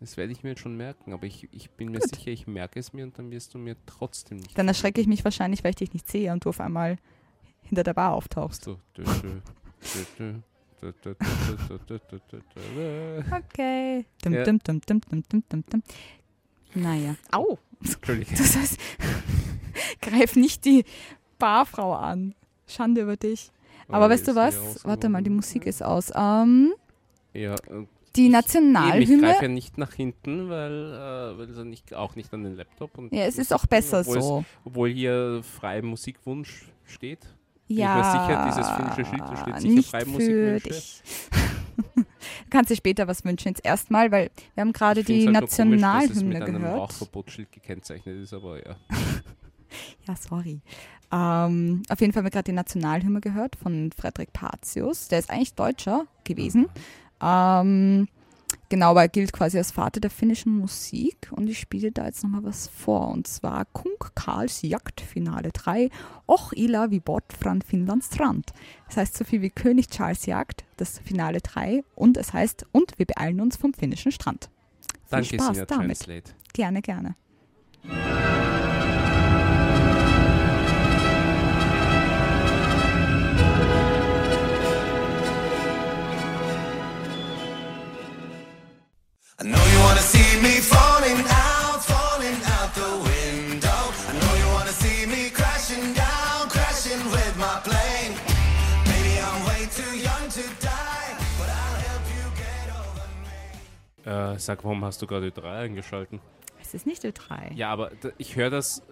Das 0.00 0.16
werde 0.16 0.32
ich 0.32 0.42
mir 0.42 0.50
jetzt 0.50 0.60
schon 0.60 0.76
merken, 0.76 1.12
aber 1.12 1.24
ich, 1.26 1.48
ich 1.52 1.70
bin 1.70 1.90
mir 1.90 2.00
Gut. 2.00 2.14
sicher, 2.14 2.30
ich 2.30 2.46
merke 2.46 2.78
es 2.78 2.92
mir 2.92 3.04
und 3.04 3.18
dann 3.18 3.30
wirst 3.30 3.54
du 3.54 3.58
mir 3.58 3.76
trotzdem 3.86 4.38
nicht. 4.38 4.56
Dann 4.58 4.68
erschrecke 4.68 5.00
ich 5.00 5.06
mich 5.06 5.24
wahrscheinlich, 5.24 5.64
weil 5.64 5.70
ich 5.70 5.76
dich 5.76 5.92
nicht 5.92 6.08
sehe 6.08 6.32
und 6.32 6.44
du 6.44 6.50
auf 6.50 6.60
einmal 6.60 6.98
hinter 7.62 7.82
der 7.82 7.94
Bar 7.94 8.12
auftauchst. 8.12 8.68
Okay. 8.68 8.80
Naja. 16.74 17.14
Au! 17.32 17.58
Entschuldige. 17.82 18.34
Das 18.36 18.56
heißt, 18.56 18.78
greif 20.00 20.36
nicht 20.36 20.64
die 20.64 20.84
Barfrau 21.38 21.94
an. 21.94 22.34
Schande 22.66 23.02
über 23.02 23.16
dich. 23.16 23.50
Aber 23.88 24.06
Oh, 24.06 24.10
weißt 24.10 24.28
du 24.28 24.34
was? 24.34 24.84
Warte 24.84 25.08
mal, 25.08 25.22
die? 25.22 25.30
Musik 25.30 25.66
ist 25.66 25.82
aus. 25.82 26.10
Ähm, 26.14 26.72
Ja, 27.34 27.54
äh, 27.54 27.56
die 28.16 28.26
Eben, 28.26 28.26
ich 28.26 28.32
Nationalhymne. 28.32 29.22
greife 29.26 29.42
ja 29.42 29.48
nicht 29.48 29.76
nach 29.76 29.92
hinten, 29.92 30.48
weil, 30.48 30.72
äh, 30.72 31.38
weil 31.38 31.50
es 31.50 31.58
nicht, 31.64 31.94
auch 31.94 32.14
nicht 32.16 32.32
an 32.32 32.44
den 32.44 32.54
Laptop. 32.56 32.96
Und 32.96 33.12
Ja, 33.12 33.24
es 33.26 33.36
ist 33.38 33.52
auch 33.52 33.66
besser 33.66 34.00
obwohl 34.00 34.18
Es, 34.18 34.24
so. 34.24 34.44
obwohl 34.64 34.88
hier 34.90 35.42
freie 35.42 35.82
Musikwunsch 35.82 36.64
steht. 36.84 37.26
ich 37.68 37.76
Ja, 37.78 37.96
mir 37.96 38.04
sicher, 38.04 38.44
dieses 38.46 38.70
finnische 38.70 39.04
Schild, 39.10 39.20
da 39.20 39.36
steht 39.36 39.60
sicher 39.60 39.74
nicht 39.74 39.90
freie 39.90 40.02
für 40.04 40.10
Musikwünsche. 40.10 40.68
dich. 40.68 41.02
du 41.96 42.04
kannst 42.50 42.70
dir 42.70 42.76
später 42.76 43.06
was 43.08 43.24
wünschen. 43.24 43.48
Jetzt 43.48 43.64
erstmal, 43.64 44.10
weil 44.10 44.30
wir 44.54 44.60
haben 44.62 44.72
gerade 44.72 45.02
die 45.04 45.26
halt 45.26 45.32
nur 45.32 45.32
komisch, 45.34 45.50
dass 45.50 45.52
es 45.52 45.58
Nationalhymne 45.58 46.24
mit 46.38 46.42
einem 46.42 46.62
gehört. 46.62 46.78
Rauchverbotsschild 46.78 47.52
gekennzeichnet 47.52 48.22
ist, 48.22 48.32
aber 48.34 48.64
ja. 48.64 48.76
Ja, 50.06 50.14
sorry. 50.14 50.60
Ähm, 51.12 51.82
auf 51.88 52.00
jeden 52.00 52.12
Fall 52.12 52.20
haben 52.20 52.26
wir 52.26 52.30
gerade 52.30 52.44
die 52.44 52.52
Nationalhymne 52.52 53.20
gehört 53.20 53.56
von 53.56 53.90
Frederik 53.92 54.32
Patius. 54.32 55.08
Der 55.08 55.18
ist 55.18 55.30
eigentlich 55.30 55.54
Deutscher 55.54 56.06
gewesen. 56.24 56.68
Ähm, 57.20 58.08
genau, 58.74 58.90
aber 58.90 59.02
er 59.02 59.08
gilt 59.08 59.32
quasi 59.32 59.56
als 59.56 59.70
Vater 59.70 60.00
der 60.00 60.10
finnischen 60.10 60.58
Musik. 60.58 61.30
Und 61.30 61.48
ich 61.48 61.60
spiele 61.60 61.92
da 61.92 62.06
jetzt 62.06 62.24
nochmal 62.24 62.42
was 62.42 62.68
vor. 62.68 63.08
Und 63.08 63.28
zwar 63.28 63.64
Kunk 63.66 64.14
Karls 64.16 64.62
Jagd, 64.62 65.00
Finale 65.00 65.50
3. 65.52 65.90
Och 66.26 66.52
Ila 66.52 66.90
wie 66.90 66.98
Bort 66.98 67.32
från 67.32 67.62
Finnlands 67.62 68.08
Strand. 68.12 68.52
Das 68.88 68.96
heißt 68.96 69.16
so 69.16 69.24
viel 69.24 69.42
wie 69.42 69.50
König 69.50 69.88
Charles 69.88 70.26
Jagd, 70.26 70.64
das 70.76 70.98
Finale 70.98 71.40
3. 71.40 71.84
Und 71.94 72.16
es 72.16 72.32
heißt, 72.32 72.66
und 72.72 72.98
wir 72.98 73.06
beeilen 73.06 73.40
uns 73.40 73.56
vom 73.56 73.74
finnischen 73.74 74.10
Strand. 74.10 74.50
Viel 74.90 74.98
Danke, 75.10 75.34
Spaß 75.36 75.66
damit. 75.68 75.68
Translate. 75.68 76.32
Gerne, 76.52 76.82
gerne. 76.82 77.14
I 89.40 89.42
know 89.44 89.64
you 89.72 89.78
wanna 89.86 90.00
see 90.00 90.40
me 90.40 90.60
falling 90.60 91.20
out, 91.28 91.80
falling 91.82 92.38
out 92.56 92.70
the 92.74 92.90
window. 93.10 93.80
I 94.08 94.12
know 94.20 94.32
you 94.40 94.48
wanna 94.54 94.70
see 94.72 95.06
me 95.06 95.28
crashing 95.30 95.92
down, 95.92 96.48
crashing 96.48 97.02
with 97.10 97.34
my 97.36 97.58
plane. 97.68 98.14
Maybe 98.86 99.18
I'm 99.20 99.40
way 99.48 99.66
too 99.78 99.92
young 100.08 100.24
to 100.38 100.42
die, 100.60 101.10
but 101.38 101.48
I'll 101.48 101.80
help 101.88 102.04
you 102.16 102.24
get 102.42 102.66
over 102.78 103.06
me. 104.30 104.34
Äh, 104.34 104.38
sag, 104.38 104.62
warum 104.62 104.84
hast 104.84 105.02
du 105.02 105.06
gerade 105.06 105.30
3 105.32 105.64
eingeschalten? 105.64 106.20
Es 106.62 106.72
ist 106.74 106.86
nicht 106.86 107.04
Ö3. 107.04 107.52
Ja, 107.54 107.70
aber 107.70 107.90
ich 108.18 108.36
höre 108.36 108.50
das, 108.50 108.78
äh, 108.78 108.82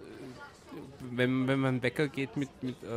wenn, 1.11 1.47
wenn 1.47 1.59
mein 1.59 1.81
Wecker 1.81 2.09
geht 2.09 2.35
mit, 2.35 2.49
mit 2.61 2.75
äh, 2.83 2.87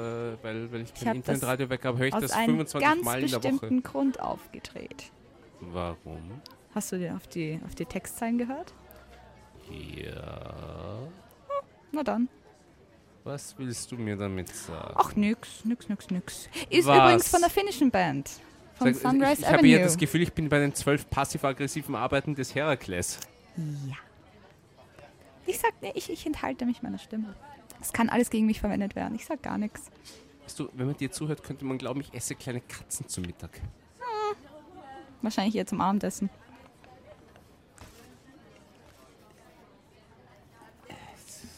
weil, 0.43 0.73
weil 0.73 0.81
ich 0.83 0.93
Ich 0.95 1.05
kein 1.05 1.19
hab 1.19 1.25
das 1.25 1.35
Internetradio-Wecker 1.37 1.89
habe, 1.91 1.99
höre 1.99 2.07
ich 2.09 2.15
aus 2.15 2.23
das 2.23 2.33
einem 2.33 2.67
25 2.67 2.81
ganz 2.91 3.05
Mal 3.05 3.23
in 3.23 3.31
der 3.31 3.39
Woche. 3.43 3.51
bestimmten 3.51 3.83
Grund 3.85 4.21
aufgedreht. 4.21 5.13
Warum? 5.61 6.43
Hast 6.77 6.93
du 6.93 6.99
dir 6.99 7.15
auf 7.17 7.27
die, 7.27 7.59
auf 7.65 7.75
die 7.75 7.87
Textzeilen 7.87 8.37
gehört? 8.37 8.75
Ja. 9.97 10.99
Na 11.91 12.03
dann. 12.03 12.29
Was 13.25 13.57
willst 13.57 13.91
du 13.91 13.97
mir 13.97 14.15
damit 14.15 14.55
sagen? 14.55 14.93
Ach, 14.95 15.17
nix, 15.17 15.65
nix, 15.65 15.89
nix, 15.89 16.11
nix. 16.11 16.51
Ist 16.69 16.87
Was? 16.87 16.99
übrigens 16.99 17.29
von 17.31 17.41
der 17.41 17.49
finnischen 17.49 17.91
Band. 17.91 18.31
Von 18.75 18.93
Sag, 18.93 19.11
Sunrise 19.11 19.33
ich 19.33 19.39
ich 19.39 19.47
habe 19.47 19.59
Avenue. 19.61 19.79
ja 19.79 19.85
das 19.85 19.97
Gefühl, 19.97 20.21
ich 20.21 20.35
bin 20.35 20.51
bei 20.51 20.59
den 20.59 20.75
zwölf 20.75 21.09
passiv-aggressiven 21.09 21.95
Arbeiten 21.95 22.35
des 22.35 22.55
Herakles. 22.55 23.21
ja. 23.57 23.95
Ich 25.47 25.59
sag, 25.59 25.73
nee, 25.81 25.93
ich, 25.95 26.11
ich 26.11 26.27
enthalte 26.27 26.67
mich 26.67 26.83
meiner 26.83 26.99
Stimme. 26.99 27.35
Es 27.81 27.91
kann 27.95 28.11
alles 28.11 28.29
gegen 28.29 28.45
mich 28.45 28.61
verwendet 28.61 28.97
werden. 28.97 29.15
Ich 29.15 29.25
sag 29.25 29.43
gar 29.43 29.57
nichts. 29.57 29.91
Weißt 30.45 30.59
du, 30.59 30.69
wenn 30.75 30.89
man 30.89 30.97
dir 30.99 31.11
zuhört, 31.11 31.43
könnte 31.43 31.65
man 31.65 31.79
glauben, 31.79 32.03
ich 32.03 32.13
esse 32.13 32.35
kleine 32.35 32.61
Katzen 32.61 33.09
zum 33.09 33.25
Mittag. 33.25 33.63
Wahrscheinlich 35.23 35.55
eher 35.55 35.67
zum 35.67 35.81
Abendessen. 35.81 36.29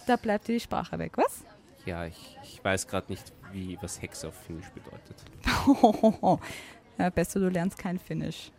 Da 0.09 0.17
bleibt 0.17 0.49
dir 0.49 0.55
die 0.55 0.61
Sprache 0.61 0.99
weg, 0.99 1.19
was? 1.19 1.45
Ja, 1.85 2.07
ich, 2.07 2.39
ich 2.43 2.65
weiß 2.65 2.89
gerade 2.89 3.13
nicht, 3.13 3.31
wie 3.53 3.77
was 3.83 4.01
Hexe 4.01 4.29
auf 4.29 4.35
Finnisch 4.35 4.71
bedeutet. 4.71 5.23
ja, 6.99 7.11
besser, 7.11 7.41
du 7.41 7.51
lernst 7.51 7.77
kein 7.77 7.99
Finnisch. 7.99 8.51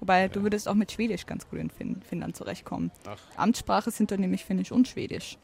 Wobei, 0.00 0.26
du 0.26 0.42
würdest 0.42 0.66
auch 0.66 0.74
mit 0.74 0.90
Schwedisch 0.90 1.24
ganz 1.24 1.48
gut 1.48 1.60
in 1.60 1.70
fin 1.70 2.02
Finnland 2.02 2.34
zurechtkommen. 2.34 2.90
Ach. 3.06 3.16
Amtssprache 3.36 3.92
sind 3.92 4.10
dann 4.10 4.18
nämlich 4.18 4.44
Finnisch 4.44 4.72
und 4.72 4.88
Schwedisch. 4.88 5.38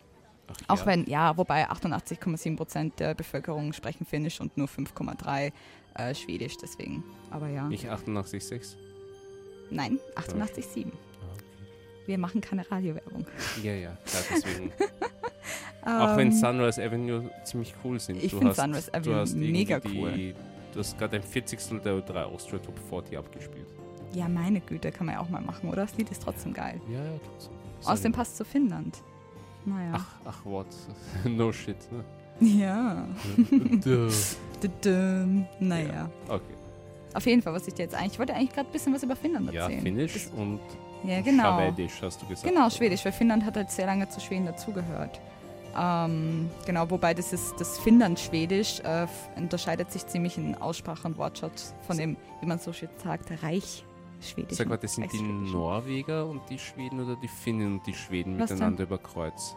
Ach, 0.48 0.56
Auch 0.66 0.80
ja. 0.80 0.86
wenn, 0.86 1.06
ja, 1.06 1.36
wobei 1.36 1.70
88,7 1.70 2.56
Prozent 2.56 2.98
der 2.98 3.14
Bevölkerung 3.14 3.72
sprechen 3.72 4.06
Finnisch 4.06 4.40
und 4.40 4.56
nur 4.56 4.66
5,3 4.66 5.52
äh, 5.94 6.14
Schwedisch, 6.16 6.56
deswegen. 6.56 7.04
Aber 7.30 7.46
ja. 7.48 7.68
Nicht 7.68 7.88
88,6. 7.88 8.74
Nein, 9.70 10.00
88,7. 10.16 10.86
Ah, 10.86 11.32
okay. 11.32 11.44
Wir 12.06 12.18
machen 12.18 12.40
keine 12.40 12.68
Radiowerbung. 12.68 13.24
Ja, 13.62 13.74
ja, 13.74 13.96
klar, 14.04 14.22
deswegen. 14.30 14.72
Auch 15.82 16.16
wenn 16.16 16.28
Ähm, 16.28 16.32
Sunrise 16.32 16.82
Avenue 16.84 17.30
ziemlich 17.44 17.74
cool 17.84 17.98
sind. 18.00 18.22
Ich 18.22 18.30
Du 18.32 18.38
find 18.38 18.50
hast- 18.50 18.56
Sunrise 18.60 18.90
du 18.90 18.96
Avenue 18.98 19.16
hast 19.20 19.30
irgendwie 19.32 19.52
mega 19.52 19.80
die, 19.80 19.98
cool. 19.98 20.34
Du 20.74 20.80
hast 20.80 20.98
gerade 20.98 21.16
ein 21.16 21.22
40. 21.22 21.80
der 21.82 22.00
3 22.00 22.22
Austria 22.24 22.58
Top 22.58 22.78
40 22.90 23.16
abgespielt. 23.16 23.66
Ja, 24.12 24.28
meine 24.28 24.60
Güte, 24.60 24.90
kann 24.90 25.06
man 25.06 25.14
ja 25.16 25.20
auch 25.20 25.28
mal 25.28 25.40
machen, 25.40 25.68
oder? 25.68 25.82
Das 25.82 25.96
Lied 25.96 26.10
ist 26.10 26.22
trotzdem 26.22 26.52
geil. 26.52 26.80
Ja, 26.90 26.96
ja, 27.04 27.10
trotzdem. 27.24 27.52
Außerdem 27.84 28.12
passt 28.12 28.36
zu 28.36 28.44
Finnland. 28.44 29.02
Naja. 29.64 29.92
Ach, 29.94 30.06
ach, 30.24 30.44
what? 30.44 30.66
no 31.24 31.52
shit. 31.52 31.76
Ne? 31.92 32.04
Ja. 32.40 33.06
Naja. 35.60 36.10
okay. 36.28 36.42
Auf 37.14 37.26
jeden 37.26 37.42
Fall, 37.42 37.52
was 37.54 37.66
ich 37.66 37.74
dir 37.74 37.84
jetzt 37.84 37.94
eigentlich. 37.94 38.12
Ich 38.12 38.18
wollte 38.18 38.34
eigentlich 38.34 38.52
gerade 38.52 38.68
ein 38.68 38.72
bisschen 38.72 38.94
was 38.94 39.02
über 39.02 39.16
Finnland 39.16 39.52
Ja, 39.52 39.62
erzählen. 39.62 39.82
Finnisch 39.82 40.28
und 40.36 40.60
Ja, 41.04 41.20
genau. 41.20 41.58
Schwedisch 41.72 42.02
hast 42.02 42.20
du 42.22 42.26
gesagt. 42.26 42.46
Genau, 42.52 42.68
Schwedisch, 42.70 43.04
weil 43.04 43.12
Finnland 43.12 43.44
hat 43.44 43.56
halt 43.56 43.70
sehr 43.70 43.86
lange 43.86 44.08
zu 44.08 44.20
Schweden 44.20 44.46
dazugehört. 44.46 45.20
Ähm, 45.76 46.50
genau, 46.66 46.90
wobei 46.90 47.14
das 47.14 47.32
ist 47.32 47.54
das 47.58 47.78
Finnland-Schwedisch 47.78 48.80
äh, 48.80 49.06
unterscheidet 49.36 49.92
sich 49.92 50.06
ziemlich 50.06 50.38
in 50.38 50.54
Aussprache 50.56 51.08
und 51.08 51.18
Wortschatz 51.18 51.74
von 51.86 51.96
dem, 51.96 52.16
wie 52.40 52.46
man 52.46 52.58
so 52.58 52.72
schön 52.72 52.88
sagt, 53.02 53.30
Reich-Schwedisch. 53.42 54.58
Sag 54.58 54.68
mal, 54.68 54.78
das 54.78 54.94
sind 54.94 55.12
die 55.12 55.22
Norweger 55.22 56.26
und 56.26 56.42
die 56.50 56.58
Schweden 56.58 57.00
oder 57.00 57.16
die 57.16 57.28
Finnen 57.28 57.74
und 57.74 57.86
die 57.86 57.94
Schweden 57.94 58.38
Was 58.38 58.48
denn? 58.48 58.58
miteinander 58.58 58.84
über 58.84 58.98
Kreuz? 58.98 59.56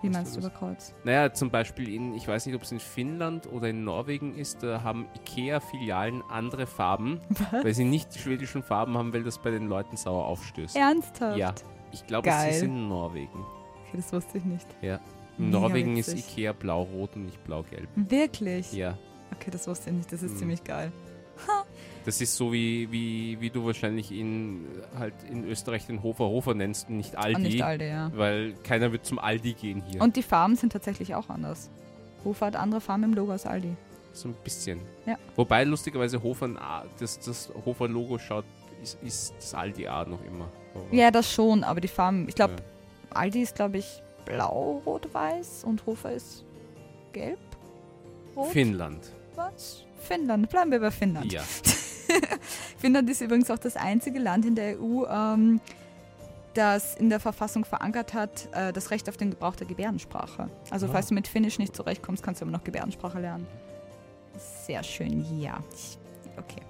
Wie 0.00 0.10
meinst 0.10 0.36
du 0.36 0.40
über 0.40 0.50
Kreuz? 0.50 0.94
Naja, 1.02 1.32
zum 1.32 1.50
Beispiel 1.50 1.92
in, 1.92 2.14
ich 2.14 2.28
weiß 2.28 2.46
nicht, 2.46 2.54
ob 2.54 2.62
es 2.62 2.70
in 2.70 2.78
Finnland 2.78 3.50
oder 3.50 3.68
in 3.68 3.82
Norwegen 3.82 4.36
ist, 4.36 4.62
da 4.62 4.82
haben 4.82 5.06
IKEA-Filialen 5.16 6.22
andere 6.28 6.66
Farben, 6.66 7.20
weil 7.62 7.74
sie 7.74 7.84
nicht 7.84 8.14
die 8.14 8.20
schwedischen 8.20 8.62
Farben 8.62 8.96
haben, 8.96 9.12
weil 9.12 9.24
das 9.24 9.38
bei 9.38 9.50
den 9.50 9.66
Leuten 9.66 9.96
sauer 9.96 10.26
aufstößt. 10.26 10.76
Ernsthaft? 10.76 11.36
Ja, 11.36 11.52
ich 11.92 12.06
glaube, 12.06 12.28
es 12.28 12.56
ist 12.56 12.62
in 12.62 12.88
Norwegen. 12.88 13.44
Okay, 13.88 13.96
das 13.96 14.12
wusste 14.12 14.38
ich 14.38 14.44
nicht. 14.44 14.66
Ja. 14.82 15.00
In 15.38 15.46
Mega 15.46 15.60
Norwegen 15.60 15.96
ist. 15.96 16.08
Ikea 16.14 16.52
blau-rot 16.52 17.16
und 17.16 17.26
nicht 17.26 17.42
blau-gelb. 17.44 17.88
Wirklich? 17.96 18.72
Ja. 18.72 18.98
Okay, 19.34 19.50
das 19.50 19.66
wusste 19.66 19.90
ich 19.90 19.96
nicht. 19.96 20.12
Das 20.12 20.22
ist 20.22 20.32
Mhm. 20.34 20.38
ziemlich 20.38 20.64
geil. 20.64 20.92
Das 22.04 22.22
ist 22.22 22.36
so 22.36 22.52
wie, 22.54 22.90
wie, 22.90 23.38
wie 23.38 23.50
du 23.50 23.66
wahrscheinlich 23.66 24.10
in, 24.12 24.64
halt 24.98 25.12
in 25.30 25.44
Österreich 25.44 25.84
den 25.86 26.02
Hofer 26.02 26.24
Hofer 26.24 26.54
nennst 26.54 26.88
und 26.88 26.96
nicht 26.96 27.16
Aldi. 27.16 27.34
Und 27.36 27.42
nicht 27.42 27.62
Aldi, 27.62 27.84
ja. 27.86 28.10
Weil 28.14 28.54
keiner 28.62 28.92
wird 28.92 29.04
zum 29.04 29.18
Aldi 29.18 29.52
gehen 29.52 29.82
hier. 29.86 30.00
Und 30.00 30.16
die 30.16 30.22
Farben 30.22 30.56
sind 30.56 30.72
tatsächlich 30.72 31.14
auch 31.14 31.28
anders. 31.28 31.68
Hofer 32.24 32.46
hat 32.46 32.56
andere 32.56 32.80
Farben 32.80 33.02
im 33.04 33.12
Logo 33.14 33.32
als 33.32 33.44
Aldi. 33.44 33.76
so 34.14 34.28
ein 34.28 34.34
bisschen. 34.42 34.80
Ja. 35.04 35.18
Wobei 35.36 35.64
lustigerweise 35.64 36.22
Hofer, 36.22 36.46
ein 36.46 36.56
A- 36.56 36.86
das, 36.98 37.18
das 37.20 37.52
Hofer-Logo 37.66 38.18
schaut, 38.18 38.46
ist, 38.82 38.98
ist 39.02 39.34
das 39.36 39.52
Aldi 39.52 39.86
A 39.86 40.04
noch 40.06 40.24
immer. 40.24 40.48
Aber- 40.74 40.94
Ja, 40.96 41.10
das 41.10 41.30
schon, 41.30 41.62
aber 41.62 41.80
die 41.82 41.88
Farben, 41.88 42.26
ich 42.26 42.34
glaube, 42.34 42.54
Ja. 42.54 42.58
Aldi 43.10 43.42
ist, 43.42 43.54
glaube 43.54 43.78
ich, 43.78 44.02
blau, 44.24 44.82
rot, 44.86 45.12
weiß 45.12 45.64
und 45.64 45.84
Hofer 45.86 46.12
ist 46.12 46.44
gelb, 47.12 47.38
rot. 48.36 48.48
Finnland. 48.48 49.12
Was? 49.34 49.84
Finnland. 50.00 50.48
Bleiben 50.50 50.70
wir 50.70 50.80
bei 50.80 50.90
Finnland. 50.90 51.32
Ja. 51.32 51.42
Finnland 52.78 53.08
ist 53.10 53.20
übrigens 53.20 53.50
auch 53.50 53.58
das 53.58 53.76
einzige 53.76 54.18
Land 54.18 54.44
in 54.46 54.54
der 54.54 54.80
EU, 54.80 55.04
ähm, 55.06 55.60
das 56.54 56.96
in 56.96 57.08
der 57.10 57.20
Verfassung 57.20 57.64
verankert 57.64 58.14
hat, 58.14 58.48
äh, 58.52 58.72
das 58.72 58.90
Recht 58.90 59.08
auf 59.08 59.16
den 59.16 59.30
Gebrauch 59.30 59.54
der 59.56 59.66
Gebärdensprache. 59.66 60.48
Also 60.70 60.86
Ah. 60.86 60.90
falls 60.92 61.08
du 61.08 61.14
mit 61.14 61.28
Finnisch 61.28 61.58
nicht 61.58 61.74
zurechtkommst, 61.76 62.22
kannst 62.22 62.40
du 62.40 62.44
immer 62.46 62.56
noch 62.56 62.64
Gebärdensprache 62.64 63.20
lernen. 63.20 63.46
Sehr 64.66 64.82
schön, 64.82 65.40
ja. 65.40 65.58
Ich- 65.74 65.98
Okay. 66.36 66.62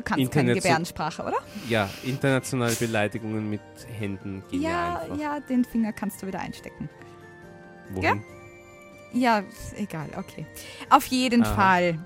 Du 0.00 0.04
kannst 0.04 0.32
keine 0.32 0.50
Internet 0.50 0.56
so- 0.56 0.68
Gebärdensprache, 0.68 1.22
oder? 1.24 1.36
ja, 1.68 1.88
internationale 2.04 2.74
Beleidigungen 2.74 3.48
mit 3.50 3.60
Händen 3.98 4.42
gehen 4.50 4.62
ja, 4.62 4.70
Ja, 4.70 4.98
einfach. 5.00 5.18
ja, 5.18 5.40
den 5.40 5.64
Finger 5.64 5.92
kannst 5.92 6.22
du 6.22 6.26
wieder 6.26 6.40
einstecken. 6.40 6.88
Wohin? 7.90 8.22
Ja, 9.12 9.40
ist 9.40 9.76
egal, 9.78 10.08
okay. 10.16 10.46
Auf 10.88 11.06
jeden 11.06 11.42
Aha. 11.42 11.54
Fall 11.54 11.98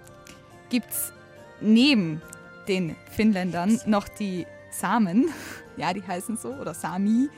gibt 0.71 0.91
es 0.91 1.13
neben 1.61 2.23
den 2.69 2.97
Finnländern 3.11 3.81
noch 3.87 4.09
die 4.09 4.47
Samen. 4.71 5.29
Ja, 5.77 5.93
die 5.93 6.03
heißen 6.07 6.37
so, 6.37 6.51
oder 6.51 6.73
Sami, 6.73 7.29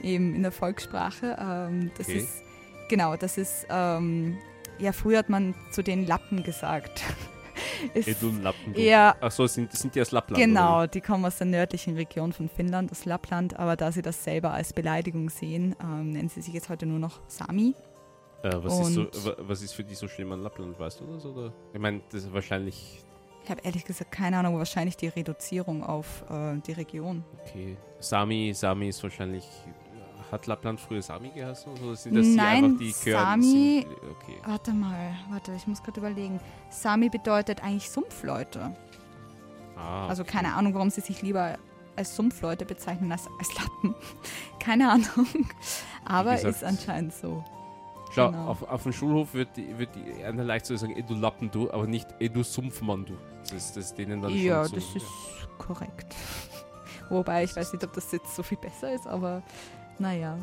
eben 0.00 0.32
in 0.36 0.42
der 0.42 0.52
Volkssprache. 0.52 1.36
Ähm, 1.40 1.90
das 1.98 2.06
Okay. 2.08 2.18
ist, 2.18 2.44
genau, 2.88 3.16
das 3.16 3.36
ist, 3.36 3.66
ähm, 3.68 4.38
ja, 4.78 4.92
früher 4.92 5.18
hat 5.18 5.28
man 5.28 5.56
zu 5.72 5.82
den 5.82 6.06
Lappen 6.06 6.44
gesagt. 6.44 7.02
Du 8.20 8.30
Lappen. 8.42 8.74
Ja, 8.74 9.16
Ach 9.20 9.30
so, 9.30 9.46
sind, 9.46 9.72
sind 9.72 9.94
die 9.94 10.00
aus 10.00 10.10
Lappland? 10.10 10.42
Genau, 10.42 10.86
die 10.86 11.00
kommen 11.00 11.24
aus 11.24 11.38
der 11.38 11.46
nördlichen 11.46 11.96
Region 11.96 12.32
von 12.32 12.48
Finnland, 12.48 12.90
aus 12.90 13.04
Lappland, 13.04 13.58
aber 13.58 13.76
da 13.76 13.92
sie 13.92 14.02
das 14.02 14.22
selber 14.22 14.52
als 14.52 14.72
Beleidigung 14.72 15.30
sehen, 15.30 15.74
ähm, 15.82 16.10
nennen 16.10 16.28
sie 16.28 16.42
sich 16.42 16.54
jetzt 16.54 16.68
heute 16.68 16.86
nur 16.86 16.98
noch 16.98 17.20
Sami. 17.28 17.74
Oder? 18.42 18.56
Äh, 18.56 18.64
was, 18.64 18.80
ist 18.80 18.94
so, 18.94 19.06
was 19.38 19.62
ist 19.62 19.72
für 19.72 19.84
die 19.84 19.94
so 19.94 20.08
schlimm 20.08 20.32
an 20.32 20.42
Lappland, 20.42 20.78
weißt 20.78 21.00
du 21.00 21.06
das? 21.06 21.24
Oder? 21.24 21.52
Ich 21.72 21.80
meine, 21.80 22.00
das 22.10 22.24
ist 22.24 22.32
wahrscheinlich. 22.32 23.04
Ich 23.44 23.50
habe 23.50 23.60
ehrlich 23.62 23.84
gesagt 23.84 24.12
keine 24.12 24.38
Ahnung, 24.38 24.58
wahrscheinlich 24.58 24.96
die 24.96 25.08
Reduzierung 25.08 25.82
auf 25.82 26.24
äh, 26.30 26.58
die 26.66 26.72
Region. 26.72 27.24
Okay. 27.40 27.76
Sami, 27.98 28.52
Sami 28.54 28.88
ist 28.88 29.02
wahrscheinlich. 29.02 29.44
Hat 30.30 30.46
Lappland 30.46 30.80
früher 30.80 31.02
Sami 31.02 31.30
geheißen? 31.30 31.72
Oder 31.82 31.96
sind 31.96 32.14
das 32.14 32.24
die 32.26 32.34
Nein, 32.36 32.64
einfach 32.64 32.78
die 32.78 32.90
Sami- 32.92 33.86
okay. 34.10 34.36
Warte 34.44 34.72
mal, 34.72 35.12
warte, 35.30 35.52
ich 35.56 35.66
muss 35.66 35.82
gerade 35.82 35.98
überlegen. 36.00 36.40
Sami 36.70 37.08
bedeutet 37.08 37.62
eigentlich 37.64 37.90
Sumpfleute. 37.90 38.74
Ah, 39.76 40.06
Also 40.08 40.22
okay. 40.22 40.32
keine 40.32 40.54
Ahnung, 40.54 40.74
warum 40.74 40.90
sie 40.90 41.00
sich 41.00 41.22
lieber 41.22 41.58
als 41.96 42.14
Sumpfleute 42.14 42.64
bezeichnen 42.64 43.10
als 43.10 43.26
als 43.38 43.52
Lappen. 43.58 43.94
keine 44.60 44.90
Ahnung. 44.90 45.26
Aber 46.04 46.32
gesagt, 46.36 46.54
ist 46.54 46.64
anscheinend 46.64 47.12
so. 47.14 47.44
Schau, 48.12 48.30
genau. 48.30 48.46
auf, 48.48 48.62
auf 48.64 48.82
dem 48.82 48.92
Schulhof 48.92 49.34
wird 49.34 49.56
die, 49.56 49.78
wird 49.78 49.90
die 49.94 50.24
einer 50.24 50.42
leicht 50.44 50.66
so 50.66 50.76
sagen, 50.76 50.96
ey 50.96 51.02
du 51.04 51.14
Lappen 51.14 51.50
du, 51.50 51.70
aber 51.70 51.86
nicht 51.86 52.08
ey 52.18 52.28
du 52.28 52.42
Sumpfmann 52.42 53.04
du. 53.04 53.16
Das 53.42 53.52
ist 53.52 53.76
das 53.76 53.94
denen 53.94 54.20
dann 54.22 54.32
Ja, 54.36 54.64
schon 54.66 54.76
das 54.76 54.84
so, 54.92 54.96
ist 54.98 55.06
korrekt. 55.58 56.14
Wobei 57.08 57.44
ich 57.44 57.54
weiß 57.56 57.72
nicht, 57.72 57.84
ob 57.84 57.92
das 57.92 58.10
jetzt 58.12 58.34
so 58.36 58.42
viel 58.42 58.58
besser 58.58 58.92
ist, 58.92 59.06
aber 59.06 59.42
naja. 60.00 60.36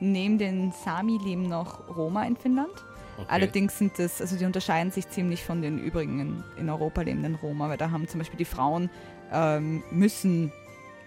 Neben 0.00 0.38
den 0.38 0.72
Sami 0.72 1.18
leben 1.24 1.48
noch 1.48 1.88
Roma 1.96 2.24
in 2.24 2.36
Finnland. 2.36 2.72
okay. 3.16 3.26
Allerdings 3.28 3.78
sind 3.78 3.98
das, 3.98 4.20
also 4.20 4.36
die 4.36 4.44
unterscheiden 4.44 4.90
sich 4.90 5.08
ziemlich 5.08 5.44
von 5.44 5.62
den 5.62 5.78
übrigen 5.78 6.20
in, 6.20 6.44
in 6.58 6.68
Europa 6.68 7.00
lebenden 7.02 7.36
Roma, 7.36 7.68
weil 7.68 7.78
da 7.78 7.90
haben 7.90 8.06
zum 8.08 8.18
Beispiel 8.18 8.38
die 8.38 8.44
Frauen 8.44 8.90
ähm, 9.32 9.82
müssen 9.90 10.52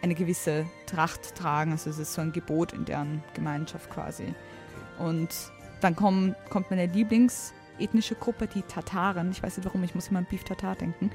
eine 0.01 0.15
gewisse 0.15 0.65
Tracht 0.85 1.35
tragen, 1.35 1.71
also 1.71 1.89
es 1.89 1.97
ist 1.99 2.13
so 2.13 2.21
ein 2.21 2.31
Gebot 2.31 2.71
in 2.71 2.85
deren 2.85 3.23
Gemeinschaft 3.33 3.89
quasi. 3.89 4.33
Und 4.99 5.29
dann 5.81 5.95
kommen, 5.95 6.35
kommt 6.49 6.69
meine 6.69 6.85
Lieblingsethnische 6.87 8.15
Gruppe, 8.15 8.47
die 8.47 8.61
Tataren. 8.61 9.31
Ich 9.31 9.43
weiß 9.43 9.57
nicht 9.57 9.65
warum, 9.65 9.83
ich 9.83 9.93
muss 9.95 10.07
immer 10.07 10.19
an 10.19 10.27
Beef 10.29 10.43
Tatar 10.43 10.75
denken. 10.75 11.11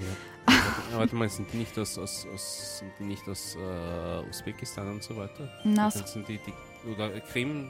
Ja. 0.49 0.55
Warte- 0.99 1.15
mal, 1.17 1.29
sind 1.29 1.53
die 1.53 1.59
nicht 1.59 1.77
aus, 1.79 1.97
aus, 1.99 2.27
aus, 2.33 2.79
sind 2.81 2.93
die 2.99 3.05
nicht 3.05 3.27
aus 3.29 3.57
äh, 3.57 4.29
Usbekistan 4.29 4.89
und 4.91 5.03
so 5.03 5.17
weiter? 5.17 5.49
Na, 5.65 5.91
sind 5.91 6.29
die, 6.29 6.39
die, 6.39 6.53
oder 6.91 7.21
Krim 7.21 7.69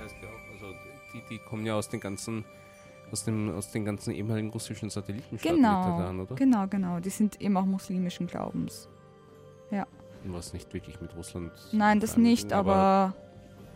heißt 0.00 0.16
ja 0.22 0.28
auch, 0.28 0.52
also 0.54 0.74
die, 1.14 1.22
die 1.30 1.38
kommen 1.38 1.64
ja 1.66 1.74
aus 1.74 1.88
den 1.88 2.00
ganzen, 2.00 2.44
aus 3.10 3.24
dem, 3.24 3.54
aus 3.54 3.70
den 3.70 3.84
ganzen 3.84 4.12
ehemaligen 4.12 4.50
russischen 4.50 4.90
Satellitenstaaten 4.90 5.56
Genau, 5.56 5.82
Tatan, 5.82 6.20
oder? 6.20 6.34
genau, 6.34 6.66
genau. 6.66 7.00
Die 7.00 7.10
sind 7.10 7.40
eben 7.40 7.56
auch 7.56 7.66
muslimischen 7.66 8.26
Glaubens. 8.26 8.88
Was 10.24 10.52
nicht 10.52 10.72
wirklich 10.72 11.00
mit 11.00 11.14
Russland. 11.16 11.52
Nein, 11.72 12.00
das 12.00 12.16
nicht, 12.16 12.42
sind, 12.42 12.52
aber, 12.52 13.14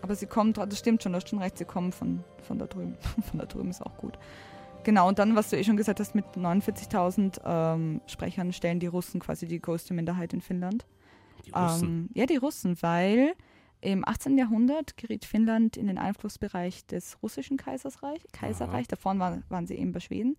aber 0.02 0.14
sie 0.14 0.26
kommen, 0.26 0.52
das 0.52 0.78
stimmt 0.78 1.02
schon, 1.02 1.12
du 1.12 1.16
hast 1.16 1.28
schon 1.28 1.40
recht, 1.40 1.58
sie 1.58 1.64
kommen 1.64 1.92
von, 1.92 2.22
von 2.42 2.58
da 2.58 2.66
drüben. 2.66 2.96
von 3.30 3.38
da 3.38 3.46
drüben 3.46 3.70
ist 3.70 3.82
auch 3.82 3.96
gut. 3.96 4.18
Genau, 4.84 5.08
und 5.08 5.18
dann, 5.18 5.34
was 5.34 5.50
du 5.50 5.56
eh 5.56 5.64
schon 5.64 5.76
gesagt 5.76 5.98
hast, 5.98 6.14
mit 6.14 6.24
49.000 6.36 7.40
ähm, 7.44 8.00
Sprechern 8.06 8.52
stellen 8.52 8.78
die 8.78 8.86
Russen 8.86 9.20
quasi 9.20 9.46
die 9.46 9.60
größte 9.60 9.94
Minderheit 9.94 10.32
in 10.32 10.40
Finnland. 10.40 10.86
Die 11.44 11.50
Russen. 11.50 11.88
Ähm, 11.88 12.08
ja, 12.14 12.26
die 12.26 12.36
Russen, 12.36 12.80
weil 12.82 13.34
im 13.80 14.06
18. 14.06 14.38
Jahrhundert 14.38 14.96
geriet 14.96 15.24
Finnland 15.24 15.76
in 15.76 15.86
den 15.86 15.98
Einflussbereich 15.98 16.86
des 16.86 17.22
russischen 17.22 17.56
Kaisersreich, 17.56 18.20
Kaiserreich. 18.32 18.88
Davor 18.88 19.18
waren, 19.18 19.44
waren 19.48 19.66
sie 19.66 19.74
eben 19.74 19.92
bei 19.92 20.00
Schweden 20.00 20.36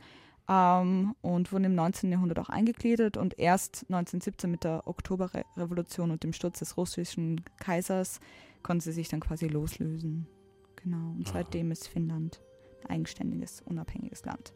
ähm, 0.49 1.15
und 1.21 1.51
wurden 1.51 1.65
im 1.65 1.75
19. 1.75 2.11
Jahrhundert 2.11 2.39
auch 2.39 2.49
eingegliedert 2.49 3.17
und 3.17 3.37
erst 3.37 3.85
1917 3.89 4.49
mit 4.49 4.63
der 4.63 4.87
Oktoberrevolution 4.87 6.11
und 6.11 6.23
dem 6.23 6.33
Sturz 6.33 6.59
des 6.59 6.77
russischen 6.77 7.41
Kaisers 7.59 8.19
konnten 8.63 8.81
sie 8.81 8.91
sich 8.91 9.07
dann 9.07 9.19
quasi 9.19 9.47
loslösen. 9.47 10.27
Genau, 10.75 11.11
und 11.11 11.27
Aha. 11.27 11.33
seitdem 11.33 11.71
ist 11.71 11.87
Finnland 11.87 12.41
ein 12.83 12.89
eigenständiges, 12.91 13.61
unabhängiges 13.61 14.25
Land. 14.25 14.53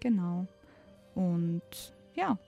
Genau. 0.00 0.46
Und 1.14 1.94
ja, 2.14 2.38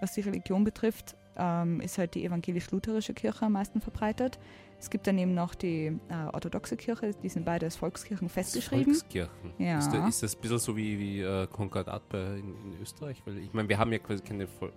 was 0.00 0.12
die 0.12 0.22
Religion 0.22 0.64
betrifft, 0.64 1.16
ähm, 1.36 1.80
ist 1.80 1.98
halt 1.98 2.14
die 2.14 2.24
evangelisch-lutherische 2.24 3.14
Kirche 3.14 3.46
am 3.46 3.52
meisten 3.52 3.80
verbreitet. 3.80 4.38
Es 4.78 4.88
gibt 4.88 5.06
daneben 5.06 5.34
noch 5.34 5.54
die 5.54 5.86
äh, 6.08 6.26
orthodoxe 6.32 6.76
Kirche, 6.76 7.14
die 7.22 7.28
sind 7.28 7.44
beide 7.44 7.66
als 7.66 7.76
Volkskirchen 7.76 8.30
festgeschrieben. 8.30 8.94
Volkskirchen. 8.94 9.52
Ja. 9.58 9.78
Ist, 9.78 9.92
da, 9.92 10.08
ist 10.08 10.22
das 10.22 10.34
ein 10.34 10.40
bisschen 10.40 10.58
so 10.58 10.76
wie, 10.76 10.98
wie 10.98 11.20
äh, 11.20 11.46
Konkordat 11.48 12.08
bei, 12.08 12.18
in, 12.18 12.54
in 12.72 12.80
Österreich? 12.80 13.22
Weil 13.26 13.38
ich 13.38 13.52
meine, 13.52 13.68
wir 13.68 13.78
haben 13.78 13.92
ja 13.92 13.98
quasi 13.98 14.22
keine 14.22 14.46
Vol 14.46 14.72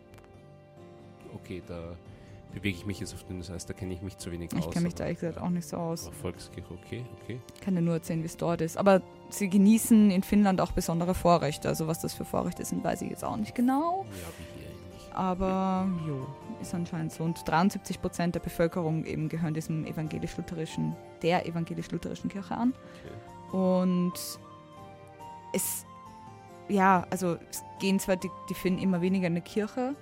okay, 1.35 1.61
da 1.67 1.95
bewege 2.53 2.77
ich 2.77 2.85
mich 2.85 2.99
jetzt 2.99 3.13
auf 3.13 3.23
dünnes 3.23 3.49
Eis, 3.49 3.65
da 3.65 3.73
kenne 3.73 3.93
ich 3.93 4.01
mich 4.01 4.17
zu 4.17 4.31
wenig 4.31 4.51
Ich 4.53 4.65
aus. 4.65 4.71
kenne 4.71 4.85
mich 4.85 4.95
da 4.95 5.05
ehrlich 5.05 5.19
gesagt 5.19 5.39
auch 5.39 5.49
nicht 5.49 5.67
so 5.67 5.77
aus. 5.77 6.11
Volkskirche, 6.21 6.71
okay, 6.71 7.03
okay. 7.21 7.39
Ich 7.55 7.61
kann 7.61 7.75
dir 7.75 7.81
nur 7.81 7.95
erzählen, 7.95 8.21
wie 8.21 8.27
es 8.27 8.37
dort 8.37 8.61
ist. 8.61 8.77
Aber 8.77 9.01
sie 9.29 9.49
genießen 9.49 10.11
in 10.11 10.21
Finnland 10.21 10.61
auch 10.61 10.71
besondere 10.71 11.15
Vorrechte. 11.15 11.67
Also 11.67 11.87
was 11.87 11.99
das 12.01 12.13
für 12.13 12.25
Vorrechte 12.25 12.63
sind, 12.63 12.83
weiß 12.83 13.01
ich 13.01 13.09
jetzt 13.09 13.23
auch 13.23 13.37
nicht 13.37 13.55
genau. 13.55 14.05
Ja, 14.05 14.27
wie. 14.37 14.52
Aber 15.13 15.87
jo, 16.07 16.25
ist 16.61 16.73
anscheinend 16.73 17.11
so. 17.11 17.23
Und 17.23 17.47
73 17.47 18.01
Prozent 18.01 18.35
der 18.35 18.39
Bevölkerung 18.39 19.05
eben 19.05 19.29
gehören 19.29 19.53
diesem 19.53 19.85
evangelisch-lutherischen, 19.85 20.95
der 21.21 21.45
evangelisch-lutherischen 21.45 22.29
Kirche 22.29 22.55
an. 22.55 22.73
Und 23.51 24.13
es, 25.53 25.85
ja, 26.67 27.05
also 27.09 27.37
es 27.49 27.63
gehen 27.79 27.99
zwar 27.99 28.15
die, 28.15 28.29
die 28.49 28.55
Finnen 28.55 28.79
immer 28.79 29.01
weniger 29.01 29.27
in 29.27 29.35
die 29.35 29.41
Kirche, 29.41 29.95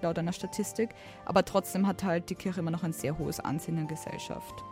laut 0.00 0.18
einer 0.18 0.32
Statistik, 0.32 0.90
aber 1.26 1.44
trotzdem 1.44 1.86
hat 1.86 2.02
halt 2.02 2.30
die 2.30 2.34
Kirche 2.34 2.60
immer 2.60 2.70
noch 2.70 2.82
ein 2.82 2.92
sehr 2.92 3.18
hohes 3.18 3.40
Ansehen 3.40 3.76
in 3.78 3.86
der 3.86 3.96
Gesellschaft. 3.96 4.64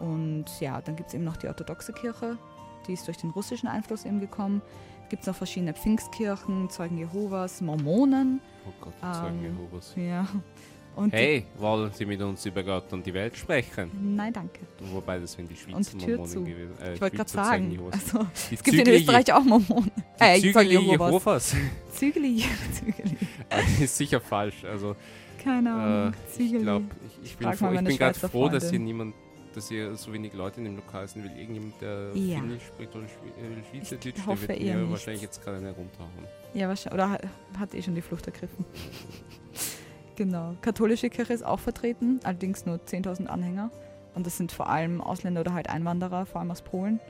Und 0.00 0.46
ja, 0.58 0.80
dann 0.80 0.96
gibt 0.96 1.08
es 1.08 1.14
eben 1.14 1.24
noch 1.24 1.36
die 1.36 1.46
orthodoxe 1.46 1.92
Kirche, 1.92 2.36
die 2.88 2.94
ist 2.94 3.06
durch 3.06 3.18
den 3.18 3.30
russischen 3.30 3.68
Einfluss 3.68 4.04
eben 4.04 4.20
gekommen. 4.20 4.62
Gibt 5.12 5.24
es 5.24 5.26
noch 5.26 5.36
verschiedene 5.36 5.74
Pfingstkirchen, 5.74 6.70
Zeugen 6.70 6.96
Jehovas, 6.96 7.60
Mormonen. 7.60 8.40
Oh 8.66 8.72
Gott, 8.80 8.94
die 9.02 9.12
Zeugen 9.12 9.44
Ähm, 9.44 9.56
Jehovas. 9.58 9.92
Ja. 9.94 10.26
Und 10.96 11.12
Hey, 11.12 11.44
wollen 11.58 11.90
Sie 11.92 12.06
mit 12.06 12.18
uns 12.22 12.46
über 12.46 12.62
Gott 12.62 12.90
und 12.94 13.04
die 13.04 13.12
Welt 13.12 13.36
sprechen? 13.36 13.90
Nein, 14.16 14.32
danke. 14.32 14.60
Wobei 14.90 15.18
das 15.18 15.32
sind 15.34 15.50
die 15.50 15.54
Schweizer 15.56 15.76
Und 15.76 15.98
Tür 15.98 16.16
Mormonen 16.16 16.32
zu. 16.32 16.44
gewesen. 16.44 16.72
Äh, 16.82 16.94
Ich 16.94 17.00
wollte 17.02 17.16
gerade 17.16 17.30
sagen, 17.30 17.78
also, 17.90 18.26
es 18.50 18.62
gibt 18.62 18.78
in 18.78 18.88
Österreich 18.88 19.30
auch 19.34 19.44
Mormonen. 19.44 19.90
Äh, 20.18 20.40
Die 20.40 20.50
Zeugen 20.50 20.70
Zügel 20.70 20.82
Jehovas. 20.82 21.08
Jehovas. 21.10 21.56
Zügeli, 21.92 22.44
Zügeli. 22.72 23.16
Das 23.50 23.80
ist 23.80 23.96
sicher 23.98 24.20
falsch. 24.22 24.64
Also, 24.64 24.96
Keine 25.44 25.68
äh, 25.68 25.72
Ahnung. 25.72 26.14
ich 26.26 26.32
Zügeli. 26.36 26.62
glaube, 26.62 26.84
ich, 27.22 27.30
ich 27.32 27.36
bin, 27.36 27.52
froh, 27.52 27.70
ich 27.72 27.84
bin 27.84 27.98
gerade 27.98 28.18
froh, 28.18 28.48
dass 28.48 28.62
hier 28.64 28.70
Freundin. 28.70 28.84
niemand, 28.84 29.14
dass 29.54 29.68
hier 29.68 29.94
so 29.96 30.12
wenig 30.12 30.32
Leute 30.32 30.58
in 30.58 30.64
dem 30.64 30.76
Lokal 30.76 31.06
sind, 31.08 31.24
weil 31.24 31.38
irgendjemand, 31.38 31.80
der 31.80 32.10
Ja. 32.14 32.38
Finnisch 32.40 32.62
spricht 32.66 32.94
oder 32.94 33.04
äh, 33.04 33.08
Schweizerdeutsch, 33.70 34.14
der 34.26 34.26
wird 34.48 34.48
mir 34.60 34.74
nicht. 34.76 34.90
wahrscheinlich 34.90 35.22
jetzt 35.22 35.42
gerade 35.44 35.58
eine 35.58 35.70
runterhauen. 35.72 36.10
Ja, 36.54 36.68
wahrscheinlich. 36.68 36.94
Oder 36.94 37.10
ha- 37.12 37.18
hat 37.58 37.74
eh 37.74 37.82
schon 37.82 37.94
die 37.94 38.02
Flucht 38.02 38.26
ergriffen. 38.26 38.64
genau. 40.16 40.54
Katholische 40.60 41.10
Kirche 41.10 41.32
ist 41.32 41.44
auch 41.44 41.60
vertreten, 41.60 42.20
allerdings 42.24 42.66
nur 42.66 42.76
10.000 42.76 43.26
Anhänger. 43.26 43.70
Und 44.14 44.26
das 44.26 44.36
sind 44.36 44.52
vor 44.52 44.68
allem 44.68 45.00
Ausländer 45.00 45.40
oder 45.40 45.54
halt 45.54 45.70
Einwanderer, 45.70 46.26
vor 46.26 46.40
allem 46.40 46.50
aus 46.50 46.62
Polen. 46.62 47.00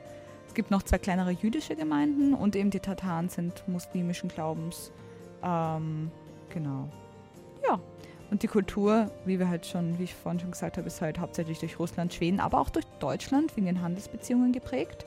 Es 0.47 0.53
gibt 0.53 0.71
noch 0.71 0.83
zwei 0.83 0.97
kleinere 0.99 1.31
jüdische 1.31 1.75
Gemeinden 1.75 2.33
und 2.33 2.55
eben 2.55 2.69
die 2.69 2.79
Tataren 2.79 3.27
sind 3.29 3.67
muslimischen 3.67 4.29
Glaubens. 4.29 4.91
Ähm, 5.43 6.11
genau. 6.49 6.89
Ja. 7.67 7.79
Und 8.33 8.41
die 8.41 8.47
Kultur, 8.47 9.11
wie 9.25 9.37
wir 9.37 9.47
halt 9.47 9.63
schon, 9.63 9.99
wie 9.99 10.05
ich 10.05 10.15
vorhin 10.15 10.39
schon 10.39 10.49
gesagt 10.49 10.77
habe, 10.77 10.87
ist 10.87 10.99
halt 11.01 11.19
hauptsächlich 11.19 11.59
durch 11.59 11.77
Russland, 11.77 12.15
Schweden, 12.15 12.39
aber 12.39 12.59
auch 12.59 12.71
durch 12.71 12.85
Deutschland 12.97 13.55
wegen 13.55 13.67
den 13.67 13.83
Handelsbeziehungen 13.83 14.51
geprägt. 14.51 15.05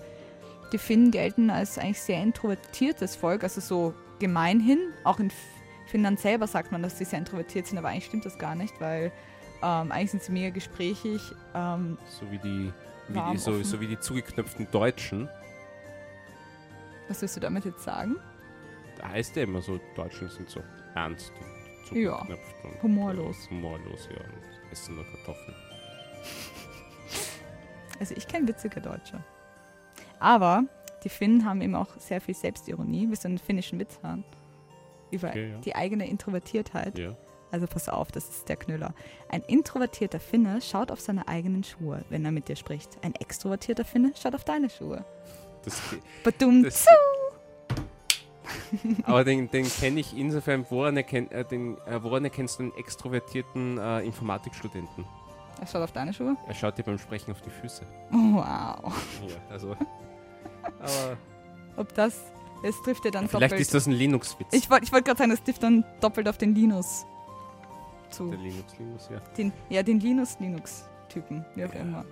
Die 0.72 0.78
Finnen 0.78 1.10
gelten 1.10 1.50
als 1.50 1.76
eigentlich 1.76 2.00
sehr 2.00 2.22
introvertiertes 2.22 3.16
Volk, 3.16 3.42
also 3.42 3.60
so 3.60 3.94
gemeinhin. 4.20 4.78
Auch 5.02 5.18
in 5.18 5.32
Finnland 5.88 6.20
selber 6.20 6.46
sagt 6.46 6.70
man, 6.70 6.84
dass 6.84 6.98
sie 6.98 7.04
sehr 7.04 7.18
introvertiert 7.18 7.66
sind, 7.66 7.78
aber 7.78 7.88
eigentlich 7.88 8.04
stimmt 8.04 8.26
das 8.26 8.38
gar 8.38 8.54
nicht, 8.54 8.80
weil 8.80 9.10
ähm, 9.60 9.90
eigentlich 9.90 10.12
sind 10.12 10.22
sie 10.22 10.30
mega 10.30 10.50
gesprächig. 10.50 11.20
Ähm, 11.52 11.98
So 12.08 12.30
wie 12.30 12.38
die, 12.38 12.72
wie 13.08 13.32
die, 13.32 13.38
so, 13.38 13.60
so 13.64 13.80
wie 13.80 13.88
die 13.88 13.98
zugeknöpften 13.98 14.68
Deutschen. 14.70 15.28
was 17.08 17.22
willst 17.22 17.34
du 17.34 17.40
damit 17.40 17.64
jetzt 17.64 17.82
sagen? 17.82 18.14
Da 18.98 19.08
heißt 19.08 19.34
ja 19.34 19.42
immer 19.42 19.62
so, 19.62 19.80
Deutschen 19.96 20.28
sind 20.28 20.48
so 20.48 20.62
ernst 20.94 21.32
und 21.40 21.55
Ja, 21.92 22.18
zugeknöpft 22.18 22.64
und 22.64 22.82
humorlos. 22.82 23.46
Äh, 23.46 23.50
humorlos, 23.50 24.08
ja. 24.10 24.24
Und 24.24 24.72
essen 24.72 24.96
nur 24.96 25.04
Kartoffeln. 25.04 25.56
Also 27.98 28.14
ich 28.14 28.28
kenne 28.28 28.46
witzige 28.46 28.78
Deutsche. 28.82 29.24
Aber 30.18 30.64
die 31.02 31.08
Finnen 31.08 31.46
haben 31.46 31.62
eben 31.62 31.74
auch 31.74 31.88
sehr 31.98 32.20
viel 32.20 32.34
Selbstironie. 32.34 33.08
Willst 33.08 33.24
du 33.24 33.28
einen 33.28 33.38
finnischen 33.38 33.78
Witz 33.78 33.98
hören? 34.02 34.22
Über 35.10 35.28
Okay, 35.28 35.52
ja. 35.52 35.58
die 35.60 35.74
eigene 35.74 36.06
Introvertiertheit. 36.06 36.98
Ja. 36.98 37.16
Also 37.50 37.66
pass 37.66 37.88
auf, 37.88 38.10
das 38.12 38.28
ist 38.28 38.48
der 38.48 38.56
Knüller. 38.56 38.92
Ein 39.28 39.42
introvertierter 39.42 40.20
Finne 40.20 40.60
schaut 40.60 40.90
auf 40.90 41.00
seine 41.00 41.28
eigenen 41.28 41.64
Schuhe, 41.64 42.04
wenn 42.10 42.24
er 42.24 42.32
mit 42.32 42.48
dir 42.48 42.56
spricht. 42.56 42.98
Ein 43.02 43.14
extrovertierter 43.14 43.84
Finne 43.84 44.12
schaut 44.20 44.34
auf 44.34 44.44
deine 44.44 44.68
Schuhe. 44.68 45.04
Das, 45.64 45.80
das, 46.24 46.86
aber 49.04 49.24
den, 49.24 49.50
den 49.50 49.66
kenne 49.68 50.00
ich 50.00 50.16
insofern, 50.16 50.64
woran, 50.70 50.96
erkenn, 50.96 51.30
äh, 51.30 51.44
den, 51.44 51.76
äh, 51.86 52.02
woran 52.02 52.24
erkennst 52.24 52.58
du 52.58 52.64
einen 52.64 52.74
extrovertierten 52.76 53.78
äh, 53.78 54.00
Informatikstudenten? 54.00 55.04
er 55.60 55.66
schaut 55.66 55.82
auf 55.82 55.92
deine 55.92 56.12
Schuhe. 56.12 56.36
Er 56.46 56.54
schaut 56.54 56.76
dir 56.76 56.82
beim 56.82 56.98
Sprechen 56.98 57.30
auf 57.32 57.40
die 57.40 57.48
Füße. 57.50 57.82
Wow. 58.10 58.42
Ja, 58.44 58.92
also. 59.50 59.72
Aber 60.62 61.16
Ob 61.76 61.94
das, 61.94 62.20
es 62.62 62.80
trifft 62.82 63.04
ja 63.06 63.10
dann 63.10 63.26
vielleicht 63.28 63.52
doppelt. 63.52 63.60
ist 63.62 63.72
das 63.72 63.86
ein 63.86 63.92
Linux-Witz. 63.92 64.48
ich 64.52 64.68
wollte 64.70 64.84
ich 64.84 64.92
wollt 64.92 65.04
gerade 65.06 65.16
sagen, 65.18 65.30
das 65.30 65.42
trifft 65.42 65.62
dann 65.62 65.84
doppelt 66.00 66.28
auf 66.28 66.36
den 66.38 66.54
Linus 66.54 67.06
zu. 68.10 68.28
Der 68.30 68.38
Linux-Linux, 68.38 69.08
ja. 69.10 69.20
Den, 69.38 69.52
ja, 69.70 69.82
den 69.82 69.98
Linus-Linux-Typen, 70.00 71.44
wie 71.54 71.64
auch 71.64 71.72
Ja. 71.72 71.80
immer. 71.80 72.04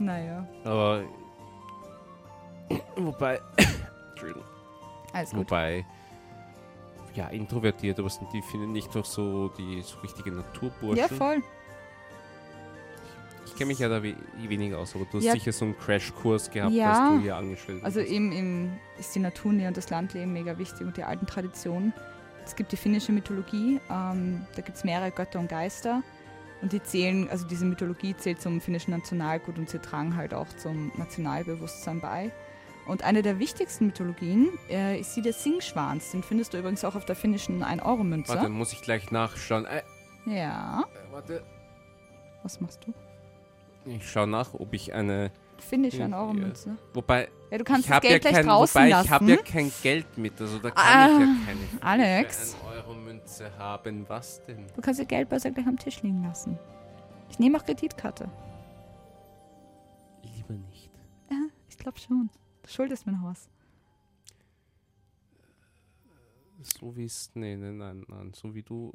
Naja, 0.00 0.48
Aber. 0.64 1.02
Wobei. 2.96 3.40
Entschuldigung. 4.10 4.42
Alles 5.12 5.30
gut. 5.30 5.40
Wobei. 5.40 5.84
Ja, 7.14 7.28
introvertiert, 7.28 7.98
aber 7.98 8.08
sind 8.08 8.32
die 8.32 8.40
finden 8.42 8.72
nicht 8.72 8.94
doch 8.94 9.04
so 9.04 9.48
die 9.48 9.82
so 9.82 9.98
richtige 10.00 10.32
Naturburschen. 10.32 10.96
Ja, 10.96 11.08
voll. 11.08 11.42
Ich 13.44 13.56
kenne 13.56 13.68
mich 13.68 13.80
ja 13.80 13.88
da 13.88 14.02
we 14.02 14.14
weniger 14.48 14.78
aus, 14.78 14.94
aber 14.94 15.04
du 15.10 15.18
hast 15.18 15.24
Ja. 15.24 15.32
sicher 15.32 15.52
so 15.52 15.66
einen 15.66 15.76
Crashkurs 15.76 16.50
gehabt, 16.50 16.72
Ja. 16.72 16.90
als 16.90 17.10
du 17.10 17.20
hier 17.20 17.36
angestellt 17.36 17.84
Also 17.84 18.00
bist. 18.00 18.10
eben, 18.12 18.32
eben 18.32 18.80
ist 18.98 19.14
die 19.14 19.18
Naturnähe 19.20 19.68
und 19.68 19.76
das 19.76 19.90
Landleben 19.90 20.32
mega 20.32 20.56
wichtig 20.58 20.86
und 20.86 20.96
die 20.96 21.04
alten 21.04 21.26
Traditionen. 21.26 21.92
Es 22.44 22.56
gibt 22.56 22.72
die 22.72 22.76
finnische 22.76 23.12
Mythologie, 23.12 23.78
ähm, 23.90 24.46
da 24.56 24.62
gibt 24.62 24.76
es 24.78 24.84
mehrere 24.84 25.10
Götter 25.10 25.38
und 25.38 25.48
Geister 25.48 26.02
und 26.62 26.72
die 26.72 26.82
zählen, 26.82 27.28
also 27.28 27.46
diese 27.46 27.64
Mythologie 27.66 28.16
zählt 28.16 28.40
zum 28.40 28.60
finnischen 28.60 28.94
Nationalgut 28.94 29.58
und 29.58 29.68
sie 29.68 29.78
tragen 29.80 30.16
halt 30.16 30.32
auch 30.32 30.48
zum 30.56 30.90
Nationalbewusstsein 30.96 32.00
bei. 32.00 32.32
Und 32.86 33.02
eine 33.04 33.22
der 33.22 33.38
wichtigsten 33.38 33.86
Mythologien 33.86 34.48
äh, 34.68 34.98
ist 34.98 35.14
die 35.16 35.22
des 35.22 35.42
Singschwans. 35.42 36.10
Den 36.10 36.22
findest 36.22 36.52
du 36.52 36.58
übrigens 36.58 36.84
auch 36.84 36.94
auf 36.96 37.04
der 37.04 37.14
finnischen 37.16 37.62
1-Euro-Münze. 37.62 38.34
Warte, 38.34 38.48
muss 38.48 38.72
ich 38.72 38.82
gleich 38.82 39.10
nachschauen. 39.12 39.66
Äh, 39.66 39.82
Ja, 40.26 40.82
äh, 40.82 41.12
warte. 41.12 41.42
was 42.42 42.60
machst 42.60 42.80
du? 42.86 42.92
Ich 43.88 44.08
schaue 44.08 44.26
nach, 44.26 44.54
ob 44.54 44.72
ich 44.74 44.92
eine. 44.92 45.30
Finnische 45.58 45.98
Ja. 45.98 46.06
1-Euro-Münze. 46.06 46.76
Wobei, 46.92 47.28
Ja, 47.52 47.58
du 47.58 47.62
kannst 47.64 47.88
das 47.88 48.00
Geld 48.00 48.12
ja 48.14 48.18
gleich 48.30 48.32
kein, 48.34 48.46
draußen 48.46 48.74
wobei 48.80 48.88
lassen. 48.88 49.04
ich 49.06 49.10
habe 49.12 49.30
ja 49.30 49.36
kein 49.36 49.72
Geld 49.80 50.18
mit, 50.18 50.40
also 50.40 50.58
da 50.58 50.70
kann 50.70 50.84
Ah, 50.84 51.06
ich 51.06 51.20
ja 51.20 51.36
keine 51.46 51.60
Alex. 52.18 52.56
1-Euro-Münze 52.66 53.56
haben. 53.58 54.04
Was 54.08 54.44
denn? 54.44 54.66
Du 54.74 54.80
kannst 54.82 54.98
die 55.00 55.06
Geldbörse 55.06 55.52
gleich 55.52 55.66
am 55.68 55.78
Tisch 55.78 56.02
liegen 56.02 56.24
lassen. 56.24 56.58
Ich 57.30 57.38
nehme 57.38 57.58
auch 57.58 57.64
Kreditkarte. 57.64 58.28
Lieber 60.22 60.54
nicht. 60.54 60.90
Ja, 61.30 61.36
ich 61.68 61.78
glaube 61.78 61.98
schon. 61.98 62.28
Du 62.62 62.68
schuldest 62.68 63.06
mir 63.06 63.12
noch 63.12 63.24
was. 63.24 63.48
So 66.62 66.96
wie 66.96 67.04
es. 67.04 67.30
Nee, 67.34 67.56
nee, 67.56 67.72
nein, 67.72 68.04
nein. 68.08 68.32
So 68.34 68.54
wie 68.54 68.62
du. 68.62 68.92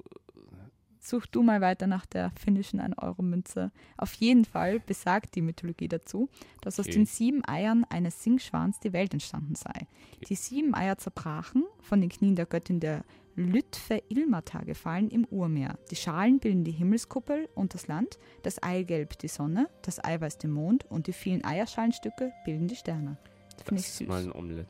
Such 0.99 1.25
du 1.27 1.43
mal 1.43 1.61
weiter 1.61 1.87
nach 1.87 2.05
der 2.05 2.31
finnischen 2.31 2.81
1-Euro-Münze. 2.81 3.71
Auf 3.97 4.13
jeden 4.15 4.45
Fall 4.45 4.79
besagt 4.79 5.35
die 5.35 5.41
Mythologie 5.41 5.87
dazu, 5.87 6.27
dass 6.61 6.79
aus 6.79 6.87
Okay. 6.87 6.95
den 6.97 7.05
sieben 7.05 7.47
Eiern 7.47 7.85
eines 7.89 8.23
Singschwans 8.23 8.79
die 8.79 8.93
Welt 8.93 9.13
entstanden 9.13 9.55
sei. 9.55 9.87
Die 10.27 10.35
sieben 10.35 10.73
Eier 10.73 10.97
zerbrachen, 10.97 11.63
von 11.79 12.01
den 12.01 12.09
Knien 12.09 12.35
der 12.35 12.45
Göttin 12.45 12.79
der 12.79 13.05
Lütve 13.35 14.01
Ilmata 14.09 14.63
gefallen 14.63 15.09
im 15.09 15.25
Urmeer. 15.25 15.77
Die 15.91 15.95
Schalen 15.95 16.39
bilden 16.39 16.63
die 16.63 16.71
Himmelskuppel 16.71 17.47
und 17.53 17.73
das 17.73 17.87
Land, 17.87 18.17
das 18.41 18.61
Eigelb 18.63 19.17
die 19.19 19.27
Sonne, 19.27 19.69
das 19.83 20.03
Eiweiß 20.03 20.39
den 20.39 20.51
Mond 20.51 20.85
und 20.85 21.07
die 21.07 21.13
vielen 21.13 21.45
Eierschalenstücke 21.45 22.33
bilden 22.43 22.67
die 22.67 22.75
Sterne. 22.75 23.17
Das 23.57 23.65
finde 23.67 23.81
Das 23.81 23.95
ich 23.95 24.01
ist 24.01 24.07
mal 24.07 24.21
ein 24.23 24.31
Omelett. 24.31 24.67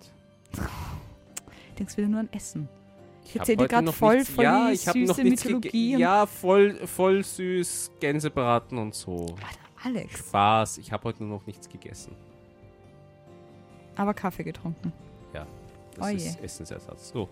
Denkst 1.78 1.97
wieder 1.97 2.08
nur 2.08 2.21
an 2.21 2.30
Essen. 2.32 2.67
Ich 3.23 3.32
hab 3.34 3.39
erzähle 3.41 3.58
dir 3.58 3.67
gerade 3.67 3.91
voll, 3.91 4.17
nichts- 4.19 4.34
voll 4.34 4.43
ja, 4.45 4.69
ich 4.71 4.82
süße 4.82 5.00
noch 5.06 5.17
Mythologie. 5.17 5.97
Ja, 5.97 6.26
voll, 6.26 6.76
voll 6.88 7.23
süß, 7.23 7.91
Gänsebraten 8.00 8.78
und 8.78 8.95
so. 8.95 9.36
Alex, 9.84 10.17
Spaß, 10.19 10.78
ich 10.80 10.91
habe 10.91 11.04
heute 11.04 11.23
nur 11.23 11.38
noch 11.38 11.45
nichts 11.45 11.67
gegessen. 11.69 12.15
aber 13.95 14.13
Kaffee 14.13 14.43
getrunken. 14.43 14.93
Das 15.95 16.12
Oh 16.12 16.15
ist 16.15 16.39
Essensersatz. 16.43 17.10
So. 17.10 17.28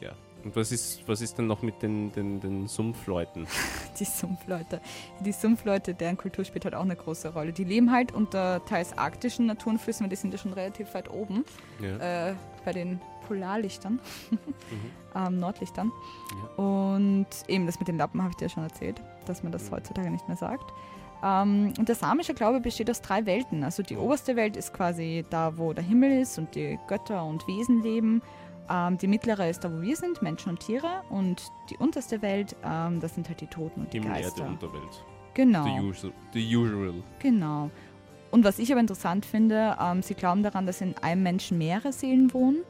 Ja. 0.00 0.10
Und 0.44 0.54
was 0.54 0.70
ist, 0.72 1.06
was 1.08 1.20
ist 1.20 1.36
denn 1.38 1.46
noch 1.46 1.62
mit 1.62 1.82
den, 1.82 2.12
den, 2.12 2.40
den 2.40 2.68
Sumpfleuten? 2.68 3.46
Die 3.98 4.04
Sumpfleute. 4.04 4.80
Die 5.20 5.32
Sumpfleute, 5.32 5.94
deren 5.94 6.16
Kultur 6.16 6.44
spielt 6.44 6.64
halt 6.64 6.74
auch 6.74 6.82
eine 6.84 6.94
große 6.96 7.32
Rolle. 7.32 7.52
Die 7.52 7.64
leben 7.64 7.90
halt 7.92 8.12
unter 8.12 8.64
teils 8.64 8.96
arktischen 8.96 9.46
Naturflüssen, 9.46 10.04
weil 10.04 10.10
die 10.10 10.16
sind 10.16 10.32
ja 10.32 10.38
schon 10.38 10.52
relativ 10.52 10.94
weit 10.94 11.10
oben 11.10 11.44
Ja. 11.80 12.30
äh, 12.30 12.34
bei 12.64 12.72
den 12.72 13.00
Polarlichtern, 13.26 14.00
ähm, 15.14 15.38
Nordlichtern. 15.38 15.90
Ja. 16.58 16.64
Und 16.64 17.26
eben 17.48 17.66
das 17.66 17.78
mit 17.78 17.88
den 17.88 17.98
Lappen 17.98 18.20
habe 18.22 18.30
ich 18.30 18.36
dir 18.36 18.48
schon 18.48 18.62
erzählt, 18.62 19.02
dass 19.26 19.42
man 19.42 19.52
das 19.52 19.68
Mhm. 19.70 19.74
heutzutage 19.76 20.10
nicht 20.10 20.28
mehr 20.28 20.36
sagt. 20.36 20.72
Ähm, 21.22 21.72
und 21.78 21.88
der 21.88 21.96
samische 21.96 22.32
Glaube 22.32 22.60
besteht 22.60 22.88
aus 22.90 23.02
drei 23.02 23.26
Welten. 23.26 23.64
Also 23.64 23.82
die 23.82 23.96
Oh. 23.96 24.02
oberste 24.04 24.36
Welt 24.36 24.56
ist 24.56 24.72
quasi 24.72 25.24
da, 25.30 25.58
wo 25.58 25.72
der 25.72 25.82
Himmel 25.84 26.20
ist 26.22 26.38
und 26.38 26.54
die 26.54 26.78
Götter 26.86 27.24
und 27.24 27.46
Wesen 27.48 27.82
leben. 27.82 28.22
Ähm, 28.70 28.98
die 28.98 29.06
mittlere 29.06 29.48
ist 29.48 29.60
da, 29.60 29.72
wo 29.72 29.80
wir 29.80 29.96
sind, 29.96 30.22
Menschen 30.22 30.50
und 30.50 30.60
Tiere. 30.60 31.02
Und 31.10 31.42
die 31.70 31.76
unterste 31.76 32.22
Welt, 32.22 32.56
ähm, 32.64 33.00
das 33.00 33.14
sind 33.14 33.28
halt 33.28 33.40
die 33.40 33.46
Toten 33.46 33.82
und 33.82 33.92
die 33.92 34.00
Himmel, 34.00 34.16
Erde, 34.16 34.24
Geister. 34.24 34.46
Unterwelt. 34.46 35.04
Genau. 35.34 35.64
The, 35.64 35.80
usual, 35.80 36.12
the 36.32 36.56
usual. 36.56 36.94
Genau. 37.20 37.70
Und 38.30 38.44
was 38.44 38.58
ich 38.58 38.70
aber 38.70 38.80
interessant 38.80 39.24
finde, 39.24 39.76
ähm, 39.80 40.02
sie 40.02 40.14
glauben 40.14 40.42
daran, 40.42 40.66
dass 40.66 40.80
in 40.80 40.96
einem 40.98 41.22
Menschen 41.22 41.58
mehrere 41.58 41.92
Seelen 41.92 42.32
wohnen. 42.34 42.64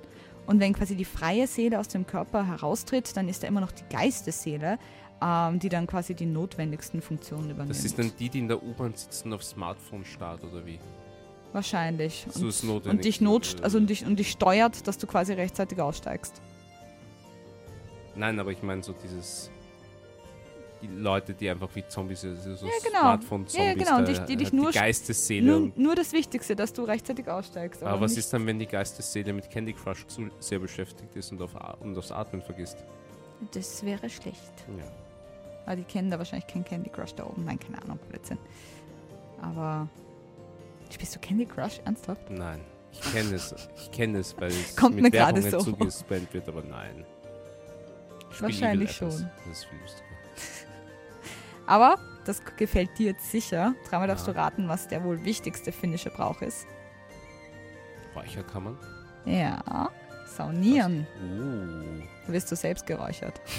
Und 0.46 0.60
wenn 0.60 0.72
quasi 0.72 0.96
die 0.96 1.04
freie 1.04 1.46
Seele 1.46 1.78
aus 1.78 1.88
dem 1.88 2.06
Körper 2.06 2.46
heraustritt, 2.46 3.16
dann 3.16 3.28
ist 3.28 3.42
da 3.42 3.48
immer 3.48 3.60
noch 3.60 3.72
die 3.72 3.84
Geistesseele, 3.90 4.78
ähm, 5.20 5.58
die 5.58 5.68
dann 5.68 5.86
quasi 5.86 6.14
die 6.14 6.26
notwendigsten 6.26 7.02
Funktionen 7.02 7.50
übernimmt. 7.50 7.70
Das 7.70 7.84
ist 7.84 7.98
dann 7.98 8.12
die, 8.18 8.28
die 8.28 8.38
in 8.38 8.48
der 8.48 8.62
U-Bahn 8.62 8.94
sitzen 8.94 9.32
auf 9.32 9.42
Smartphone 9.42 10.04
starrt, 10.04 10.44
oder 10.44 10.64
wie? 10.64 10.78
Wahrscheinlich. 11.52 12.26
So 12.30 12.42
Und, 12.42 12.48
ist 12.48 12.62
notwendig. 12.64 12.90
und 12.98 13.04
dich 13.04 13.20
not, 13.20 13.56
also 13.62 13.78
und 13.78 13.88
dich, 13.88 14.04
und 14.04 14.16
dich 14.18 14.30
steuert, 14.30 14.86
dass 14.86 14.98
du 14.98 15.06
quasi 15.06 15.32
rechtzeitig 15.32 15.80
aussteigst. 15.80 16.40
Nein, 18.14 18.38
aber 18.40 18.50
ich 18.50 18.62
meine 18.62 18.82
so 18.82 18.92
dieses. 18.92 19.50
Die 20.80 20.86
Leute, 20.86 21.34
die 21.34 21.50
einfach 21.50 21.68
wie 21.74 21.84
Zombies, 21.88 22.24
also 22.24 22.54
so 22.54 22.66
Ja, 22.66 22.72
genau. 22.84 23.00
Smartphone-Zombies, 23.00 23.66
Ja, 23.66 23.74
genau, 23.74 23.98
und 23.98 24.06
da 24.08 24.12
die- 24.12 24.26
die 24.26 24.36
dich 24.44 24.52
nur- 24.52 24.70
die 24.70 24.78
Geistesseele. 24.78 25.46
Nur, 25.60 25.72
nur 25.74 25.94
das 25.96 26.12
Wichtigste, 26.12 26.54
dass 26.54 26.72
du 26.72 26.84
rechtzeitig 26.84 27.26
aussteigst. 27.28 27.82
aber 27.82 28.00
was 28.00 28.12
nicht, 28.12 28.20
ist 28.20 28.32
dann, 28.32 28.46
wenn 28.46 28.60
die 28.60 28.66
Geistesseele 28.66 29.32
mit 29.32 29.50
Candy 29.50 29.72
Crush 29.72 30.06
zu 30.06 30.28
sehr 30.38 30.60
beschäftigt 30.60 31.16
ist 31.16 31.32
und, 31.32 31.42
auf, 31.42 31.50
und 31.80 31.98
aufs 31.98 32.12
Atmen 32.12 32.42
vergisst? 32.42 32.76
Das 33.52 33.82
wäre 33.84 34.08
schlecht. 34.08 34.52
Ja. 34.78 34.84
Aber 35.66 35.74
die 35.76 35.82
kennen 35.82 36.10
da 36.12 36.18
wahrscheinlich 36.18 36.46
kein 36.46 36.64
Candy 36.64 36.90
Crush 36.90 37.12
da 37.14 37.26
oben. 37.26 37.44
Nein, 37.44 37.58
keine 37.58 37.82
Ahnung, 37.82 37.98
Blödsinn. 38.08 38.38
Aber. 39.42 39.88
Spielst 40.90 41.14
du 41.14 41.18
Candy 41.20 41.46
Crush? 41.46 41.80
Ernsthaft? 41.84 42.30
Nein, 42.30 42.60
ich 42.92 43.00
kenne 43.12 43.34
es. 43.34 43.54
Ich 43.76 43.90
kenne 43.90 44.18
es, 44.18 44.34
weil 44.40 44.48
es 44.48 44.74
Kommt 44.76 44.96
mit 44.96 45.04
mir 45.12 45.12
Werbung 45.12 45.42
so. 45.50 45.58
zugespammt 45.58 46.32
wird, 46.32 46.48
aber 46.48 46.62
nein. 46.62 47.04
Wahrscheinlich 48.40 48.92
schon. 48.92 49.08
Das 49.10 49.58
ist 49.58 49.64
viel. 49.64 49.78
Aber 51.66 51.98
das 52.24 52.40
gefällt 52.56 52.90
dir 52.98 53.08
jetzt 53.08 53.30
sicher. 53.30 53.74
Dreimal 53.88 54.08
darfst 54.08 54.26
Ja. 54.26 54.32
du 54.32 54.38
raten, 54.38 54.68
was 54.68 54.88
der 54.88 55.02
wohl 55.04 55.22
wichtigste 55.24 55.70
finnische 55.72 56.08
Brauch 56.10 56.40
ist. 56.40 56.66
Räucherkammern? 58.14 58.78
Ja, 59.26 59.90
saunieren. 60.36 61.06
Uh. 61.22 62.02
Da 62.26 62.32
wirst 62.32 62.50
du 62.50 62.56
selbst 62.56 62.86
geräuchert. 62.86 63.40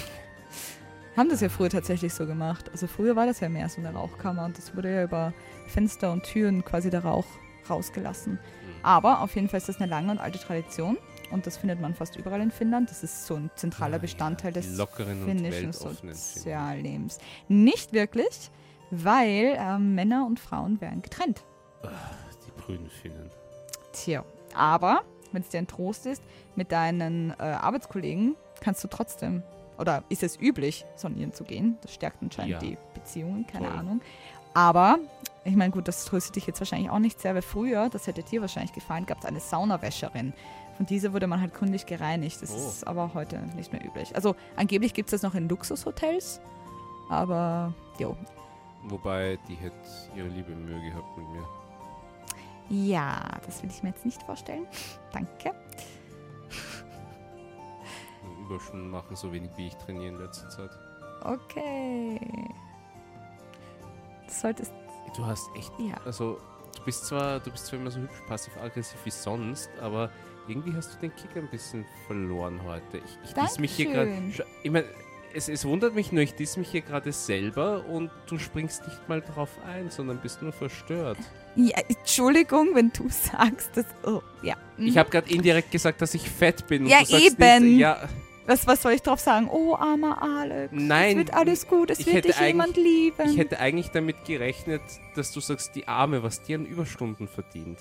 Haben 1.16 1.28
das 1.28 1.40
ja 1.40 1.48
früher 1.48 1.70
tatsächlich 1.70 2.14
so 2.14 2.26
gemacht. 2.26 2.70
Also 2.70 2.86
früher 2.86 3.16
war 3.16 3.26
das 3.26 3.40
ja 3.40 3.48
mehr 3.48 3.68
so 3.68 3.80
eine 3.80 3.92
Rauchkammer 3.92 4.44
und 4.44 4.56
das 4.56 4.76
wurde 4.76 4.94
ja 4.94 5.04
über 5.04 5.32
Fenster 5.66 6.12
und 6.12 6.22
Türen 6.22 6.64
quasi 6.64 6.90
der 6.90 7.04
Rauch 7.04 7.26
rausgelassen. 7.68 8.34
Mhm. 8.34 8.38
Aber 8.82 9.20
auf 9.20 9.34
jeden 9.34 9.48
Fall 9.48 9.58
ist 9.58 9.68
das 9.68 9.80
eine 9.80 9.90
lange 9.90 10.12
und 10.12 10.18
alte 10.18 10.38
Tradition 10.38 10.96
und 11.30 11.46
das 11.46 11.56
findet 11.56 11.80
man 11.80 11.94
fast 11.94 12.16
überall 12.16 12.40
in 12.40 12.50
Finnland. 12.50 12.90
Das 12.90 13.02
ist 13.02 13.26
so 13.26 13.34
ein 13.34 13.50
zentraler 13.54 13.94
ja, 13.94 13.98
Bestandteil 13.98 14.52
die 14.52 14.60
des 14.60 14.80
finnischen. 15.24 15.72
Soziallebens. 15.72 17.18
Nicht 17.48 17.92
wirklich, 17.92 18.50
weil 18.90 19.56
ähm, 19.58 19.94
Männer 19.94 20.26
und 20.26 20.40
Frauen 20.40 20.80
werden 20.80 21.02
getrennt. 21.02 21.44
Die 21.84 22.62
grünen 22.62 22.88
Finnen. 22.88 23.30
Tja, 23.92 24.24
aber 24.54 25.02
wenn 25.32 25.42
es 25.42 25.48
dir 25.48 25.58
ein 25.58 25.66
Trost 25.66 26.06
ist, 26.06 26.22
mit 26.56 26.72
deinen 26.72 27.30
äh, 27.30 27.42
Arbeitskollegen 27.42 28.36
kannst 28.60 28.82
du 28.84 28.88
trotzdem, 28.88 29.42
oder 29.80 30.04
ist 30.08 30.22
es 30.22 30.38
üblich, 30.40 30.84
sonieren 30.96 31.32
zu 31.32 31.44
gehen. 31.44 31.78
Das 31.82 31.92
stärkt 31.94 32.22
anscheinend 32.22 32.52
Ja. 32.52 32.58
die 32.58 32.76
Beziehungen, 32.94 33.46
keine 33.46 33.68
Toll. 33.68 33.76
Ahnung. 33.78 34.00
Aber, 34.54 34.98
ich 35.44 35.54
meine, 35.56 35.70
gut, 35.70 35.86
das 35.88 36.04
tröstet 36.04 36.36
dich 36.36 36.46
jetzt 36.46 36.60
wahrscheinlich 36.60 36.90
auch 36.90 36.98
nicht 36.98 37.20
sehr, 37.20 37.34
weil 37.34 37.42
früher, 37.42 37.88
das 37.88 38.06
hätte 38.06 38.22
dir 38.22 38.40
wahrscheinlich 38.40 38.72
gefallen, 38.72 39.06
gab 39.06 39.18
es 39.18 39.24
eine 39.24 39.40
Saunawäscherin. 39.40 40.32
Von 40.76 40.86
dieser 40.86 41.12
wurde 41.12 41.26
man 41.26 41.40
halt 41.40 41.54
gründlich 41.54 41.86
gereinigt. 41.86 42.40
Das 42.42 42.52
Oh. 42.52 42.56
ist 42.56 42.86
aber 42.86 43.12
heute 43.14 43.38
nicht 43.56 43.72
mehr 43.72 43.84
üblich. 43.84 44.14
Also 44.16 44.34
angeblich 44.56 44.92
gibt 44.94 45.08
es 45.08 45.20
das 45.20 45.22
noch 45.22 45.34
in 45.36 45.48
Luxushotels, 45.48 46.40
aber 47.08 47.72
jo. 47.98 48.16
Wobei, 48.84 49.38
die 49.48 49.54
hätte 49.56 49.74
ihre 50.16 50.28
liebe 50.28 50.52
Mühe 50.52 50.80
gehabt 50.80 51.16
mit 51.18 51.28
mir. 51.28 51.44
Ja, 52.70 53.20
das 53.44 53.62
will 53.62 53.70
ich 53.70 53.82
mir 53.82 53.90
jetzt 53.90 54.04
nicht 54.04 54.22
vorstellen. 54.22 54.66
Danke. 55.12 55.52
Überstunden 58.50 58.90
machen 58.90 59.16
so 59.16 59.32
wenig 59.32 59.50
wie 59.56 59.68
ich 59.68 59.74
trainiere 59.76 60.14
in 60.14 60.18
letzter 60.18 60.48
Zeit. 60.48 60.70
Okay. 61.22 62.20
Du 64.26 64.32
solltest, 64.32 64.72
Du 65.16 65.24
hast 65.26 65.50
echt, 65.56 65.72
ja. 65.78 65.96
also 66.04 66.38
du 66.76 66.84
bist 66.84 67.06
zwar, 67.06 67.40
du 67.40 67.50
bist 67.50 67.66
zwar 67.66 67.80
immer 67.80 67.90
so 67.90 68.00
hübsch 68.00 68.20
passiv-aggressiv 68.28 68.98
wie 69.04 69.10
sonst, 69.10 69.70
aber 69.80 70.10
irgendwie 70.48 70.72
hast 70.74 70.94
du 70.94 70.98
den 71.00 71.14
Kick 71.14 71.36
ein 71.36 71.48
bisschen 71.50 71.84
verloren 72.06 72.60
heute. 72.64 72.98
Ich, 72.98 73.18
ich 73.24 73.34
diss 73.34 73.58
mich 73.58 73.72
hier 73.72 73.86
gerade. 73.92 74.10
Dankeschön. 74.10 74.46
Ich 74.62 74.70
meine, 74.70 74.86
es, 75.34 75.48
es 75.48 75.64
wundert 75.64 75.94
mich 75.94 76.12
nur, 76.12 76.22
ich 76.22 76.34
diss 76.34 76.56
mich 76.56 76.70
hier 76.70 76.80
gerade 76.80 77.12
selber 77.12 77.84
und 77.86 78.10
du 78.26 78.38
springst 78.38 78.86
nicht 78.86 79.08
mal 79.08 79.20
drauf 79.20 79.50
ein, 79.66 79.90
sondern 79.90 80.18
bist 80.18 80.42
nur 80.42 80.52
verstört. 80.52 81.18
ja. 81.56 81.78
Entschuldigung, 81.88 82.74
wenn 82.74 82.90
du 82.92 83.08
sagst, 83.08 83.76
dass. 83.76 83.86
Oh, 84.04 84.22
ja. 84.42 84.56
Mhm. 84.76 84.86
Ich 84.86 84.98
habe 84.98 85.10
gerade 85.10 85.30
indirekt 85.30 85.70
gesagt, 85.70 86.00
dass 86.02 86.14
ich 86.14 86.28
fett 86.28 86.66
bin. 86.66 86.86
Ja, 86.86 86.98
und 86.98 87.08
du 87.08 87.12
sagst 87.12 87.40
eben. 87.40 87.64
Nicht, 87.64 87.80
ja, 87.80 88.08
was, 88.50 88.66
was 88.66 88.82
soll 88.82 88.92
ich 88.92 89.02
drauf 89.02 89.20
sagen? 89.20 89.48
Oh, 89.48 89.74
armer 89.76 90.20
Alex. 90.22 90.72
Nein, 90.74 91.12
Es 91.12 91.16
wird 91.16 91.34
alles 91.34 91.66
gut, 91.68 91.90
es 91.90 92.04
wird 92.04 92.24
dich 92.24 92.38
jemand 92.40 92.76
lieben. 92.76 93.30
ich 93.30 93.36
hätte 93.38 93.60
eigentlich 93.60 93.90
damit 93.90 94.24
gerechnet, 94.24 94.82
dass 95.14 95.32
du 95.32 95.40
sagst, 95.40 95.74
die 95.76 95.86
Arme, 95.86 96.22
was 96.22 96.42
die 96.42 96.54
an 96.56 96.66
Überstunden 96.66 97.28
verdient. 97.28 97.78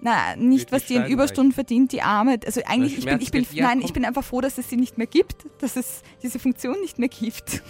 Na, 0.00 0.36
nicht, 0.36 0.70
was 0.70 0.82
die 0.84 0.92
in 0.94 0.98
steinreich. 1.00 1.12
Überstunden 1.12 1.52
verdient, 1.52 1.90
die 1.92 2.02
Arme. 2.02 2.38
Also 2.46 2.60
eigentlich, 2.66 2.98
ich 2.98 3.04
bin, 3.06 3.20
ich 3.20 3.30
bin, 3.32 3.46
ja, 3.50 3.66
nein, 3.66 3.80
ich 3.80 3.92
bin 3.92 4.04
einfach 4.04 4.22
froh, 4.22 4.40
dass 4.40 4.56
es 4.58 4.68
sie 4.70 4.76
nicht 4.76 4.96
mehr 4.98 5.08
gibt, 5.08 5.46
dass 5.60 5.74
es 5.76 6.02
diese 6.22 6.38
Funktion 6.38 6.80
nicht 6.82 6.98
mehr 7.00 7.08
gibt. 7.08 7.62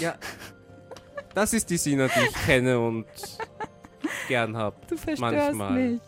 Ja, 0.00 0.16
das 1.34 1.52
ist 1.52 1.70
die 1.70 1.76
Sina, 1.76 2.08
die 2.08 2.20
ich 2.28 2.34
kenne 2.46 2.80
und 2.80 3.06
gern 4.26 4.56
habe. 4.56 4.76
Du 4.88 4.96
verstörst 4.96 5.20
Manchmal. 5.20 5.72
mich. 5.72 6.00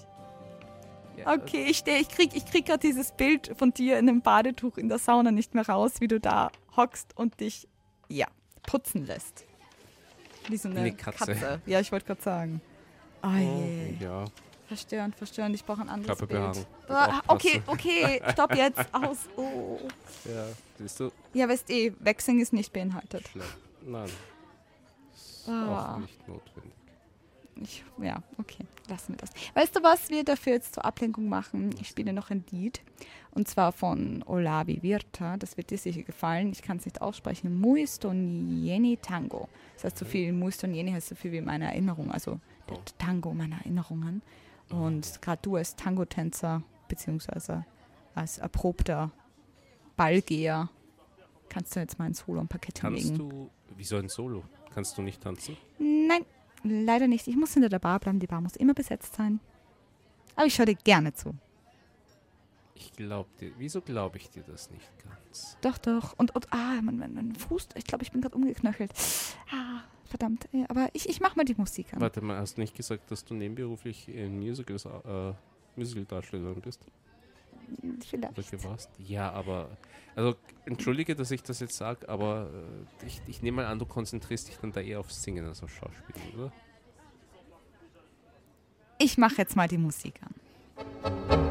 Ja, 1.21 1.35
Okay, 1.35 1.65
ich, 1.69 1.79
steh, 1.79 1.99
ich 1.99 2.09
krieg, 2.09 2.31
ich 2.35 2.45
krieg 2.47 2.67
gerade 2.67 2.81
dieses 2.81 3.13
Bild 3.13 3.53
von 3.57 3.73
dir 3.73 3.99
in 3.99 4.09
einem 4.09 4.23
Badetuch 4.23 4.77
in 4.77 4.89
der 4.89 4.99
Sauna 4.99 5.31
nicht 5.31 5.55
mehr 5.55 5.67
raus, 5.69 5.95
wie 6.01 6.09
du 6.09 6.19
da 6.21 6.51
hockst 6.77 7.17
und 7.17 7.41
dich, 7.41 7.69
ja, 8.09 8.27
putzen 8.67 9.07
lässt. 9.07 9.45
Wie 10.49 10.57
so 10.57 10.69
eine, 10.69 10.81
eine 10.81 10.93
Katze. 10.93 11.61
Ja, 11.67 11.81
ich 11.81 11.93
wollte 11.93 12.07
gerade 12.07 12.23
sagen. 12.23 12.61
Oh 13.23 13.29
je. 13.37 13.95
Ja, 14.01 14.25
Verstörend, 14.67 15.17
verstörend. 15.17 15.57
Ich 15.57 15.65
brauche 15.65 15.81
ein 15.81 15.89
anderes 15.89 16.17
Körperbehaarung. 16.17 16.65
Bild. 16.87 16.91
Ah, 16.91 17.21
okay, 17.27 17.61
okay, 17.67 18.23
stopp 18.33 18.55
jetzt. 18.55 18.79
Aus. 18.95 19.29
Oh. 19.37 19.81
ja, 20.25 20.45
siehst 20.79 21.01
du? 21.01 21.11
Ja, 21.35 21.49
weißt 21.49 21.69
eh, 21.71 21.93
Waxing 21.99 22.39
ist 22.41 22.53
nicht 22.53 22.73
beinhaltet. 22.73 23.27
Schlecht. 23.29 23.57
Nein. 23.85 24.09
Ist 25.13 25.49
Ah. 25.49 25.95
auch 25.95 25.99
nicht 25.99 26.29
notwendig. 26.29 26.73
Ich, 27.57 27.85
ja, 28.01 28.23
okay, 28.39 28.65
lassen 28.89 29.13
wir 29.13 29.17
das. 29.19 29.31
Weißt 29.55 29.77
du, 29.77 29.83
was 29.83 30.09
wir 30.09 30.25
dafür 30.25 30.55
jetzt 30.55 30.75
zur 30.75 30.85
Ablenkung 30.85 31.29
machen? 31.29 31.75
Ich 31.81 31.89
spiele 31.89 32.13
noch 32.13 32.31
ein 32.31 32.45
Lied. 32.51 32.81
Und 33.33 33.49
zwar 33.49 33.73
von 33.73 34.23
Olavi 34.27 34.83
Virta. 34.83 35.37
Das 35.37 35.57
wird 35.57 35.71
dir 35.71 35.79
sicher 35.79 36.03
gefallen. 36.03 36.51
Ich 36.53 36.63
kann 36.63 36.79
es 36.79 36.85
nicht 36.85 37.01
aussprechen. 37.03 37.61
Muistonieni 37.61 38.97
Tango. 38.97 39.49
Das 39.75 39.85
heißt 39.85 39.99
so 39.99 40.05
viel, 40.05 40.33
Muistonieni 40.33 40.91
heißt 40.93 41.09
so 41.09 41.15
viel 41.15 41.33
wie 41.33 41.41
meine 41.41 41.67
Erinnerung. 41.67 42.11
Also 42.11 42.41
der 42.69 42.77
Oh. 42.79 42.83
Tango 42.99 43.35
meiner 43.35 43.57
Erinnerungen. 43.57 44.23
Und 44.71 45.21
gerade 45.23 45.43
du 45.43 45.57
als 45.57 45.75
Tango-Tänzer, 45.77 46.63
beziehungsweise 46.89 47.65
als 48.15 48.39
erprobter 48.39 49.11
Ballgeher, 49.97 50.69
kannst 51.49 51.75
du 51.75 51.81
jetzt 51.81 51.99
mal 51.99 52.07
ein 52.07 52.15
Solo 52.15 52.41
am 52.41 52.49
Parkett 52.49 52.81
Kannst 52.81 53.03
hinlegen. 53.03 53.29
du, 53.29 53.51
wieso 53.77 53.97
ein 53.97 54.09
Solo? 54.09 54.45
Kannst 54.73 54.97
du 54.97 55.03
nicht 55.03 55.21
tanzen? 55.23 55.57
Nein, 55.79 56.25
leider 56.63 57.07
nicht. 57.07 57.27
Ich 57.29 57.37
muss 57.37 57.55
hinter 57.55 57.69
der 57.69 57.79
Bar 57.79 58.01
bleiben. 58.01 58.19
Die 58.19 58.27
Bar 58.27 58.41
muss 58.41 58.57
immer 58.57 58.75
besetzt 58.75 59.15
sein. 59.15 59.41
Aber 60.37 60.47
ich 60.47 60.55
schaue 60.55 60.67
dir 60.67 60.75
gerne 60.75 61.13
zu. 61.13 61.35
Ich 62.75 62.93
glaube 62.93 63.29
dir, 63.39 63.53
wieso 63.59 63.83
glaube 63.83 64.17
ich 64.17 64.31
dir 64.31 64.43
das 64.43 64.71
nicht 64.71 64.91
ganz? 65.05 65.59
Doch, 65.61 65.77
doch. 65.77 66.19
Und, 66.19 66.35
und 66.35 66.51
ah, 66.53 66.81
mein, 66.83 66.97
mein, 66.97 67.13
mein 67.13 67.35
Fuß, 67.35 67.69
ich 67.75 67.85
glaube, 67.85 68.05
ich 68.05 68.11
bin 68.11 68.23
gerade 68.23 68.35
umgeknöchelt. 68.35 68.93
Ah, 69.53 69.83
verdammt. 70.07 70.49
Ja, 70.53 70.65
Aber 70.69 70.89
ich, 70.95 71.09
ich 71.09 71.21
mach 71.21 71.37
mal 71.37 71.45
die 71.45 71.55
Musik 71.55 71.93
an. 71.93 72.01
Warte 72.01 72.23
mal, 72.23 72.39
hast 72.39 72.57
du 72.57 72.63
nicht 72.63 72.75
gesagt, 72.75 73.11
dass 73.11 73.25
du 73.25 73.35
nebenberuflich 73.35 74.09
in 74.09 74.39
Musicals, 74.39 74.87
äh, 74.87 75.35
Musical-Darstellerin 75.77 76.63
bist? 76.63 76.87
Vielleicht. 78.09 78.65
Warst? 78.65 78.91
Ja, 78.99 79.31
aber, 79.33 79.77
also, 80.15 80.37
entschuldige, 80.65 81.15
dass 81.15 81.31
ich 81.31 81.43
das 81.43 81.61
jetzt 81.61 81.77
sage, 81.77 82.09
aber 82.09 82.51
äh, 83.03 83.07
ich, 83.07 83.21
ich 83.27 83.43
nehme 83.43 83.63
mal 83.63 83.67
an, 83.67 83.79
du 83.79 83.87
konzentrierst 83.87 84.49
dich 84.49 84.59
dann 84.59 84.73
da 84.73 84.81
eher 84.81 85.01
aufs 85.01 85.23
Singen 85.23 85.47
als 85.47 85.63
auf 85.63 85.71
Schauspielen, 85.71 86.35
oder? 86.37 86.53
Ich 88.99 89.17
mache 89.17 89.37
jetzt 89.39 89.57
mal 89.57 89.69
die 89.69 89.79
Musik 89.79 90.21
an. 90.23 91.50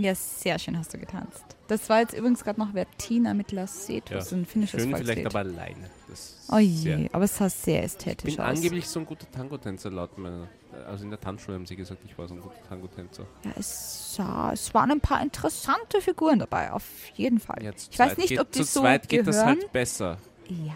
Ja, 0.00 0.14
sehr 0.14 0.58
schön 0.60 0.78
hast 0.78 0.94
du 0.94 0.98
getanzt. 0.98 1.44
Das 1.66 1.88
war 1.90 1.98
jetzt 2.00 2.14
übrigens 2.14 2.44
gerade 2.44 2.60
noch 2.60 2.72
Vertina 2.72 3.34
mit 3.34 3.50
Lacetus, 3.52 4.32
ein 4.32 4.46
finnisches 4.46 4.80
Schön 4.80 4.94
vielleicht 4.94 5.22
Volkslied. 5.22 5.26
aber 5.26 5.38
alleine. 5.40 5.90
Das 6.08 6.46
Oh 6.50 6.58
je, 6.58 7.08
aber 7.12 7.24
es 7.24 7.36
sah 7.36 7.50
sehr 7.50 7.80
Ich 7.80 7.84
ästhetisch 7.86 8.36
bin 8.36 8.44
aus. 8.44 8.56
angeblich 8.56 8.88
so 8.88 9.00
ein 9.00 9.06
guter 9.06 9.30
Tango-Tänzer 9.30 9.90
laut 9.90 10.16
meiner. 10.16 10.48
Also 10.86 11.02
in 11.04 11.10
der 11.10 11.20
Tanzschule 11.20 11.56
haben 11.56 11.66
sie 11.66 11.74
gesagt, 11.74 12.00
ich 12.04 12.16
war 12.16 12.28
so 12.28 12.34
ein 12.34 12.40
guter 12.40 12.62
Tango-Tänzer. 12.68 13.26
Ja, 13.44 13.50
es, 13.58 14.14
sah, 14.14 14.52
es 14.52 14.72
waren 14.72 14.92
ein 14.92 15.00
paar 15.00 15.20
interessante 15.20 16.00
Figuren 16.00 16.38
dabei, 16.38 16.70
auf 16.72 16.84
jeden 17.14 17.40
Fall. 17.40 17.62
Ja, 17.62 17.72
ich 17.90 17.98
weiß 17.98 18.16
nicht, 18.18 18.28
geht, 18.28 18.40
ob 18.40 18.52
die 18.52 18.60
zu 18.60 18.64
so 18.64 18.80
zweit 18.82 19.08
geht 19.08 19.24
gehören. 19.26 19.34
das 19.34 19.44
halt 19.44 19.72
besser. 19.72 20.18
Ja. 20.48 20.74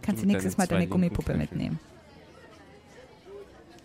Kannst 0.00 0.22
du 0.22 0.26
nächstes 0.28 0.56
Mal 0.56 0.68
deine 0.68 0.86
Gummipuppe 0.86 1.34
mitnehmen. 1.34 1.78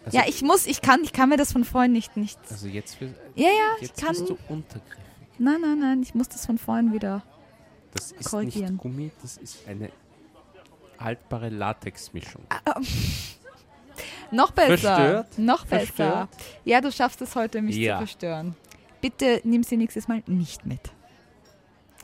Also, 0.05 0.17
ja, 0.17 0.23
ich 0.27 0.41
muss, 0.43 0.67
ich 0.67 0.81
kann, 0.81 1.03
ich 1.03 1.13
kann 1.13 1.29
mir 1.29 1.37
das 1.37 1.51
von 1.51 1.63
vorhin 1.65 1.91
nicht, 1.91 2.15
nicht. 2.15 2.39
Also 2.49 2.67
jetzt, 2.67 2.95
für, 2.95 3.05
Ja, 3.35 3.47
ja, 3.47 3.49
ich 3.81 3.87
jetzt 3.87 3.99
kann. 4.01 4.09
bist 4.09 4.29
du 4.29 4.37
untergriffig. 4.49 5.03
Nein, 5.39 5.57
nein, 5.61 5.79
nein, 5.79 6.01
ich 6.03 6.13
muss 6.15 6.29
das 6.29 6.45
von 6.45 6.57
vorhin 6.57 6.93
wieder. 6.93 7.23
Das 7.93 8.11
ist 8.11 8.29
Korrigieren. 8.29 8.73
nicht 8.73 8.81
Gummi, 8.81 9.11
das 9.21 9.37
ist 9.37 9.67
eine 9.67 9.89
haltbare 10.99 11.49
Latexmischung. 11.49 12.43
Noch 14.31 14.51
besser. 14.51 14.77
Verstört? 14.95 15.37
Noch 15.39 15.65
besser. 15.65 15.85
Verstört? 15.93 16.29
Ja, 16.65 16.81
du 16.81 16.91
schaffst 16.91 17.21
es 17.21 17.35
heute, 17.35 17.61
mich 17.61 17.75
Ja. 17.77 17.95
zu 17.95 18.05
verstören. 18.05 18.55
Bitte 19.01 19.41
nimm 19.43 19.63
sie 19.63 19.77
nächstes 19.77 20.07
Mal 20.07 20.23
nicht 20.27 20.65
mit. 20.65 20.81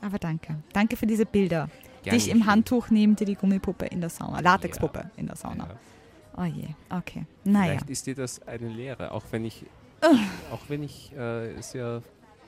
Aber 0.00 0.18
danke. 0.18 0.56
Danke 0.72 0.96
für 0.96 1.06
diese 1.06 1.26
Bilder. 1.26 1.68
Gern 2.02 2.14
Dich 2.16 2.28
im 2.28 2.38
geschehen. 2.38 2.46
Handtuch 2.50 2.90
nehmt 2.90 3.20
ihr 3.20 3.26
die 3.26 3.34
Gummipuppe 3.36 3.86
in 3.86 4.00
der 4.00 4.10
Sauna. 4.10 4.40
Latexpuppe 4.40 5.10
in 5.16 5.26
der 5.26 5.36
Sauna. 5.36 5.66
Ja. 5.68 5.76
Oh 6.36 6.44
je, 6.44 6.68
okay. 6.90 7.26
Naja. 7.44 7.72
Vielleicht 7.72 7.90
ist 7.90 8.06
dir 8.06 8.14
das 8.14 8.46
eine 8.46 8.68
Lehre, 8.68 9.12
auch 9.12 9.24
wenn 9.30 9.44
ich, 9.44 9.66
auch 10.50 10.60
wenn 10.68 10.82
ich 10.82 11.12
äh, 11.16 11.52
es 11.52 11.72
ja 11.72 12.00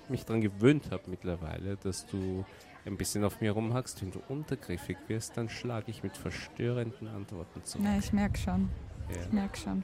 mich 0.08 0.24
daran 0.24 0.40
gewöhnt 0.40 0.90
habe 0.90 1.02
mittlerweile, 1.06 1.76
dass 1.76 2.06
du 2.06 2.44
ein 2.86 2.96
bisschen 2.96 3.24
auf 3.24 3.40
mir 3.40 3.52
rumhackst. 3.52 4.02
Wenn 4.02 4.10
du 4.10 4.20
untergriffig 4.28 4.96
wirst, 5.08 5.36
dann 5.36 5.48
schlage 5.48 5.90
ich 5.90 6.02
mit 6.02 6.16
verstörenden 6.16 7.08
Antworten 7.08 7.64
zurück. 7.64 7.86
Na, 7.88 7.98
ich 7.98 8.12
merke 8.12 8.38
schon. 8.38 8.68
Ja. 9.08 9.20
Ich 9.22 9.32
merke 9.32 9.58
schon. 9.58 9.82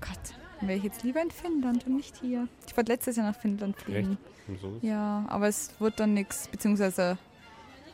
Gott, 0.00 0.34
wäre 0.60 0.78
ich 0.78 0.84
jetzt 0.84 1.02
lieber 1.02 1.20
in 1.20 1.30
Finnland 1.30 1.86
und 1.86 1.96
nicht 1.96 2.16
hier. 2.18 2.48
Ich 2.66 2.76
wollte 2.76 2.92
letztes 2.92 3.16
Jahr 3.16 3.26
nach 3.26 3.38
Finnland 3.38 3.76
fliegen. 3.76 4.18
So. 4.60 4.78
Ja, 4.82 5.24
aber 5.28 5.48
es 5.48 5.72
wurde 5.78 5.96
dann 5.96 6.14
nichts, 6.14 6.48
beziehungsweise 6.48 7.18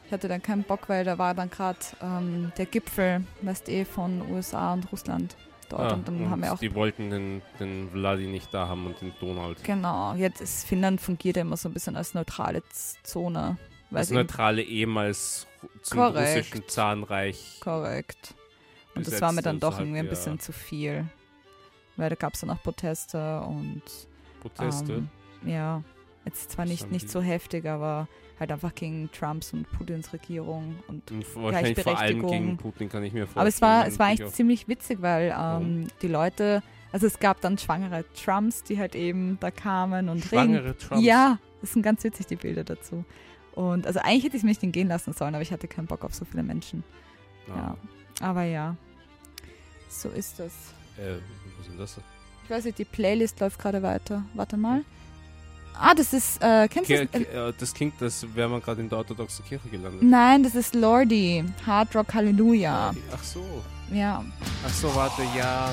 ich 0.07 0.13
hatte 0.13 0.29
dann 0.29 0.43
keinen 0.43 0.65
Bock, 0.65 0.89
weil 0.89 1.05
da 1.05 1.19
war 1.19 1.35
dann 1.35 1.51
gerade 1.51 1.79
ähm, 2.03 2.53
der 2.57 2.67
Gipfel, 2.67 3.25
weißt 3.43 3.69
eh, 3.69 3.85
von 3.85 4.23
USA 4.31 4.75
und 4.75 4.91
Russland 4.93 5.37
dort. 5.69 5.93
Ah, 5.93 5.95
und 5.95 6.09
dann 6.09 6.21
und 6.21 6.31
haben 6.31 6.43
wir 6.43 6.53
auch. 6.53 6.59
die 6.59 6.75
wollten 6.75 7.11
den, 7.11 7.43
den 7.59 7.91
Vladi 7.91 8.27
nicht 8.27 8.53
da 8.53 8.69
haben 8.69 8.87
und 8.87 9.01
den 9.01 9.13
Donald. 9.21 9.63
Genau, 9.65 10.15
jetzt 10.15 10.41
ist 10.41 10.67
Finnland 10.67 11.01
fungiert 11.01 11.37
ja 11.37 11.43
immer 11.43 11.57
so 11.57 11.69
ein 11.69 11.73
bisschen 11.73 11.97
als 11.97 12.15
neutrale 12.15 12.63
Zone. 13.03 13.57
Eben- 13.91 14.15
neutrale 14.15 14.63
ehemals 14.63 15.47
zum 15.83 15.99
Korrekt. 15.99 16.37
russischen 16.39 16.69
Zahnreich. 16.69 17.61
korrekt. 17.61 18.35
Und 18.95 19.07
das 19.07 19.21
war 19.21 19.33
mir 19.33 19.43
dann 19.43 19.61
doch 19.61 19.73
halt, 19.75 19.83
irgendwie 19.83 20.01
ein 20.01 20.05
ja, 20.07 20.11
bisschen 20.11 20.39
zu 20.39 20.53
viel. 20.53 21.07
Weil 21.97 22.11
da 22.11 22.17
gab 22.17 22.35
es 22.35 22.41
dann 22.41 22.51
auch 22.51 22.63
Proteste 22.63 23.41
und 23.43 23.83
Proteste. 24.41 24.93
ähm, 24.93 25.09
ja, 25.49 25.83
jetzt 26.25 26.51
zwar 26.51 26.65
nicht, 26.65 26.91
nicht 26.91 27.09
so 27.09 27.21
heftig, 27.21 27.67
aber 27.67 28.09
halt 28.41 28.51
einfach 28.53 28.75
gegen 28.75 29.11
Trumps 29.13 29.53
und 29.53 29.71
Putins 29.73 30.13
Regierung 30.13 30.77
und 30.89 31.11
und 31.11 31.25
wahrscheinlich 31.37 31.79
vor 31.81 31.99
allem 31.99 32.21
Gleichberechtigung. 32.21 32.31
gegen 32.31 32.57
Putin 32.57 32.89
kann 32.89 33.05
ich 33.05 33.13
mir 33.13 33.27
vorstellen. 33.27 33.41
Aber 33.41 33.49
es 33.49 33.61
war, 33.63 33.87
es 33.87 33.99
war 33.99 34.13
ich 34.13 34.21
eigentlich 34.21 34.35
ziemlich 34.35 34.69
witzig, 34.69 35.01
weil 35.03 35.35
ähm, 35.39 35.87
die 36.03 36.09
Leute, 36.09 36.63
also 36.93 37.07
es 37.07 37.19
gab 37.19 37.41
dann 37.41 37.59
schwangere 37.59 38.05
Trumps, 38.15 38.63
die 38.65 38.79
halt 38.79 38.95
eben 38.95 39.39
da 39.41 39.51
kamen 39.51 40.09
und 40.09 40.25
reden. 40.33 40.55
Schwangere 40.55 40.77
Trumps. 40.79 41.05
Ja, 41.05 41.39
das 41.61 41.73
sind 41.73 41.83
ganz 41.83 42.03
witzig, 42.05 42.27
die 42.27 42.37
Bilder 42.37 42.65
dazu. 42.65 43.05
Und 43.55 43.87
also 43.87 44.01
eigentlich 44.01 44.25
hätte 44.25 44.37
ich 44.37 44.41
es 44.41 44.45
mir 44.45 44.51
nicht 44.51 44.63
entgehen 44.65 44.89
lassen 44.89 45.13
sollen, 45.13 45.35
aber 45.35 45.43
ich 45.43 45.53
hatte 45.53 45.69
keinen 45.69 45.87
Bock 45.87 46.05
auf 46.05 46.13
so 46.15 46.25
viele 46.25 46.43
Menschen. 46.43 46.83
Ah, 47.49 47.57
Ja. 47.57 47.77
Aber 48.21 48.43
ja, 48.45 48.77
so 49.89 50.09
ist 50.09 50.39
das. 50.41 50.53
Äh, 50.99 51.15
was 51.59 51.67
ist 51.67 51.71
denn 51.71 51.79
das? 51.79 52.01
Ich 52.45 52.51
weiß 52.51 52.65
nicht, 52.65 52.79
die 52.79 52.85
Playlist 52.85 53.41
läuft 53.41 53.59
gerade 53.59 53.83
weiter. 53.83 54.23
Warte 54.35 54.57
mal. 54.57 54.83
Ah, 55.79 55.95
das 55.95 56.13
ist, 56.13 56.41
äh, 56.43 56.69
kennst 56.69 56.89
du 56.91 57.07
das? 57.07 57.21
äh, 57.23 57.53
das 57.59 57.75
klingt, 57.75 58.01
als 58.01 58.25
wäre 58.35 58.49
man 58.49 58.61
gerade 58.63 58.81
in 58.81 58.89
der 58.89 58.99
orthodoxen 58.99 59.45
Kirche 59.45 59.69
gelandet. 59.69 60.03
Nein, 60.03 60.43
das 60.43 60.55
ist 60.55 60.75
Lordi. 60.75 61.45
Hard 61.67 61.95
Rock 61.97 62.15
Hallelujah. 62.15 62.95
Ach 63.13 63.23
so. 63.25 63.45
Ja, 63.93 64.25
Ach 64.67 64.73
so, 64.73 64.95
warte, 64.95 65.23
ja. 65.37 65.73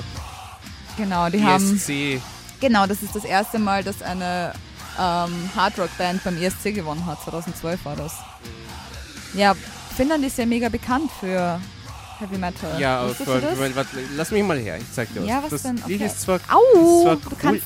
genau, 0.98 1.30
die 1.30 1.44
haben. 1.44 1.76
ESC. 1.76 2.22
Genau, 2.60 2.86
das 2.86 3.02
ist 3.04 3.16
das 3.16 3.24
erste 3.26 3.58
Mal, 3.60 3.84
dass 3.84 4.02
eine 4.02 4.54
ähm, 5.00 5.50
Hardrock-Band 5.56 6.24
beim 6.24 6.38
ESC 6.42 6.74
gewonnen 6.76 7.06
hat. 7.06 7.22
2012 7.24 7.86
war 7.86 7.96
das. 7.96 8.14
Ja, 9.34 9.56
Finnland 9.96 10.26
ist 10.26 10.38
ja 10.38 10.46
mega 10.46 10.68
bekannt 10.70 11.10
für 11.20 11.60
Heavy 12.20 12.38
Metal. 12.38 12.80
Ja, 12.80 13.02
aber? 13.02 13.16
Moment, 13.56 13.76
warte, 13.76 13.98
lass 14.16 14.30
mich 14.32 14.44
mal 14.44 14.58
her, 14.60 14.78
ich 14.78 14.92
zeig 14.94 15.12
dir 15.14 15.22
was. 15.22 15.30
Ja, 15.30 15.42
was 15.44 15.50
das 15.52 15.64
denn? 15.64 15.76
Lied 15.88 16.02
Okay. 16.02 16.06
ist 16.06 16.22
zwar, 16.22 16.40
Au, 16.50 16.60
ist 16.98 17.04
zwar 17.04 17.16
du 17.16 17.22
cool. 17.30 17.38
kannst- 17.40 17.64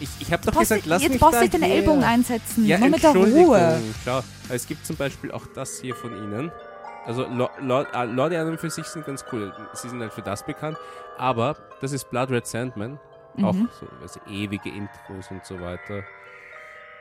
ich 0.00 0.08
ich 0.20 0.32
habe 0.32 0.44
doch 0.50 0.58
gesagt, 0.58 0.86
lass 0.86 1.02
jetzt 1.02 1.12
mich 1.12 1.20
brauchst 1.20 1.40
du 1.42 1.48
deine. 1.48 1.68
Ellbogen 1.68 2.02
einsetzen. 2.04 2.66
Ja, 2.66 2.78
Nur 2.78 2.88
mit 2.90 3.02
der. 3.02 3.12
Ruhe. 3.14 3.80
Schau, 4.04 4.20
es 4.48 4.66
gibt 4.66 4.86
zum 4.86 4.96
Beispiel 4.96 5.30
auch 5.32 5.46
das 5.54 5.80
hier 5.80 5.94
von 5.94 6.12
ihnen. 6.16 6.50
Also 7.04 7.24
äh, 7.24 8.04
Lordi 8.06 8.36
an 8.36 8.48
und 8.48 8.60
für 8.60 8.70
sich 8.70 8.84
sind 8.86 9.06
ganz 9.06 9.24
cool. 9.32 9.52
Sie 9.74 9.88
sind 9.88 10.00
halt 10.00 10.12
für 10.12 10.22
das 10.22 10.44
bekannt. 10.44 10.76
Aber 11.18 11.56
das 11.80 11.92
ist 11.92 12.10
Blood 12.10 12.30
Red 12.30 12.46
Sandman. 12.46 12.98
Auch 13.42 13.52
Mhm. 13.52 13.68
so 13.80 13.86
also 14.02 14.20
ewige 14.28 14.68
Intros 14.70 15.30
und 15.30 15.44
so 15.44 15.60
weiter. 15.60 16.02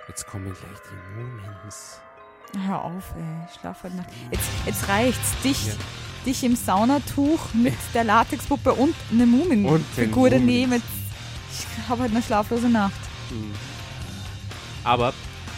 Jetzt 0.07 0.27
kommen 0.27 0.45
gleich 0.45 0.79
die 0.89 1.19
Moments. 1.19 1.99
Hör 2.67 2.83
auf, 2.83 3.03
ey. 3.17 3.23
Ich 3.51 3.59
schlaf 3.59 3.83
heute 3.83 3.95
Nacht. 3.95 4.09
Jetzt, 4.31 4.43
jetzt 4.65 4.87
reicht's. 4.87 5.41
Dich, 5.43 5.67
Ja. 5.67 5.73
dich 6.25 6.43
im 6.43 6.55
Saunatuch 6.55 7.53
mit 7.53 7.73
der 7.93 8.03
Latexpuppe 8.03 8.73
und 8.73 8.93
eine 9.11 9.23
Und 9.23 9.31
Muminfigur 9.31 10.29
daneben. 10.29 10.69
Mumins. 10.69 10.83
Ich 11.57 11.89
habe 11.89 12.03
heute 12.03 12.11
eine 12.11 12.21
schlaflose 12.23 12.69
Nacht. 12.69 12.99
Mhm. 13.31 13.53
Aber 14.83 15.13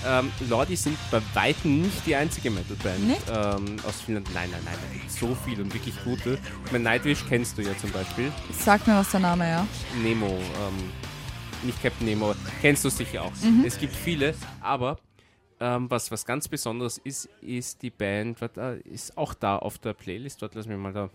ähm, 0.05 0.31
Lordi 0.47 0.75
sind 0.75 0.97
bei 1.11 1.21
Weitem 1.33 1.81
nicht 1.81 2.05
die 2.05 2.15
einzige 2.15 2.51
Metalband 2.51 3.17
ähm, 3.29 3.77
aus 3.85 4.01
Finnland. 4.01 4.29
Nein, 4.33 4.49
nein, 4.51 4.61
nein, 4.63 5.01
so 5.07 5.35
viel 5.35 5.59
und 5.61 5.73
wirklich 5.73 5.95
gute. 6.03 6.37
Ich 6.65 6.71
meine, 6.71 6.83
Nightwish 6.83 7.25
kennst 7.27 7.57
du 7.57 7.61
ja 7.61 7.75
zum 7.77 7.91
Beispiel. 7.91 8.31
Sag 8.51 8.85
mir 8.87 8.95
was 8.95 9.11
der 9.11 9.21
Name, 9.21 9.49
ja. 9.49 9.67
Nemo, 10.01 10.27
ähm, 10.27 10.91
nicht 11.63 11.81
Captain 11.81 12.05
Nemo, 12.05 12.35
kennst 12.61 12.85
du 12.85 12.89
sicher 12.89 13.23
auch. 13.23 13.31
Mhm. 13.43 13.65
Es 13.65 13.79
gibt 13.79 13.95
viele, 13.95 14.35
aber 14.61 14.97
ähm, 15.59 15.89
was, 15.89 16.11
was 16.11 16.25
ganz 16.25 16.47
Besonderes 16.47 16.99
ist, 16.99 17.27
ist 17.41 17.81
die 17.81 17.89
Band, 17.89 18.39
warte, 18.39 18.81
äh, 18.85 18.89
ist 18.89 19.17
auch 19.17 19.33
da 19.33 19.57
auf 19.57 19.79
der 19.79 19.93
Playlist. 19.93 20.41
Warte, 20.41 20.57
lass 20.57 20.67
mich 20.67 20.77
mal 20.77 20.93
da. 20.93 21.09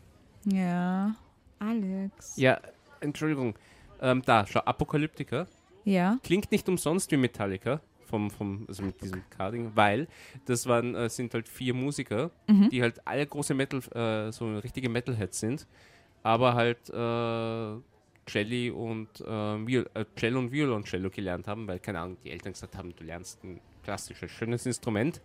Ja. 0.45 1.15
Alex. 1.61 2.37
Ja, 2.37 2.59
Entschuldigung. 3.01 3.55
Ähm, 4.03 4.21
da, 4.27 4.45
schau, 4.47 4.61
Apokalyptiker. 4.61 5.47
Ja. 5.85 6.19
Klingt 6.23 6.51
nicht 6.53 6.69
umsonst 6.69 7.11
wie 7.13 7.17
Metallica, 7.17 7.81
vom, 8.05 8.31
vom, 8.31 8.65
also 8.69 8.83
mit 8.83 9.01
diesem 9.01 9.23
Carding, 9.31 9.73
weil 9.75 10.07
das 10.45 10.67
waren, 10.67 10.95
äh, 10.95 11.09
sind 11.09 11.33
halt 11.35 11.49
vier 11.49 11.73
Musiker, 11.73 12.31
Mhm. 12.49 12.69
die 12.69 12.83
halt 12.83 13.01
alle 13.07 13.27
große 13.27 13.55
Metal, 13.55 13.81
äh, 13.95 14.31
so 14.33 14.59
richtige 14.59 14.89
Metalheads 14.89 15.41
sind, 15.41 15.67
aber 16.23 16.55
halt 16.55 16.91
äh, 16.91 17.81
Jelly 18.31 18.71
und 18.71 19.21
äh, 19.23 19.67
Viol 19.67 19.89
äh, 19.95 20.05
Cello 20.17 20.39
und 20.41 20.53
Violoncello 20.53 21.11
gelernt 21.11 21.49
haben, 21.49 21.67
weil, 21.67 21.79
keine 21.81 22.01
Ahnung, 22.01 22.17
die 22.25 22.31
Eltern 22.31 22.53
gesagt 22.53 22.77
haben, 22.77 22.95
du 22.95 23.03
lernst 23.05 23.43
ein 23.43 23.61
klassisches, 23.83 24.31
schönes 24.31 24.67
Instrument 24.67 25.21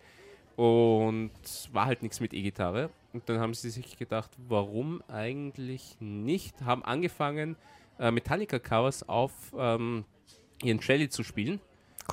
und 0.56 1.32
war 1.72 1.86
halt 1.86 2.02
nichts 2.02 2.20
mit 2.20 2.34
E-Gitarre. 2.34 2.90
Und 3.13 3.28
dann 3.30 3.40
haben 3.40 3.54
sie 3.54 3.70
sich 3.70 3.98
gedacht, 3.98 4.32
warum 4.48 5.02
eigentlich 5.08 5.96
nicht? 6.00 6.62
Haben 6.63 6.84
angefangen, 6.84 7.56
äh, 8.00 8.12
Metallica-Covers 8.12 9.08
auf 9.08 9.31
ähm, 9.58 10.06
ihren 10.63 10.79
Jelly 10.79 11.10
zu 11.10 11.23
spielen. 11.23 11.60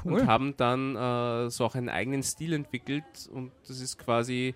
Und 0.03 0.27
haben 0.27 0.57
dann 0.57 0.97
äh, 0.97 1.51
so 1.51 1.65
auch 1.65 1.77
einen 1.77 1.89
eigenen 1.89 2.25
Stil 2.25 2.53
entwickelt. 2.53 3.05
Und 3.33 3.53
das 3.69 3.81
ist 3.81 3.97
quasi 3.97 4.55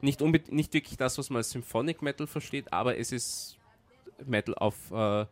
nicht, 0.00 0.20
nicht 0.20 0.74
wirklich 0.74 0.96
das, 0.96 1.16
was 1.16 1.30
man 1.30 1.38
als 1.38 1.50
Symphonic 1.50 2.02
Metal 2.02 2.26
versteht, 2.26 2.72
aber 2.72 2.98
es 2.98 3.12
ist 3.12 3.56
Metal 4.26 4.54
auf 4.56 4.90
äh, 4.90 5.26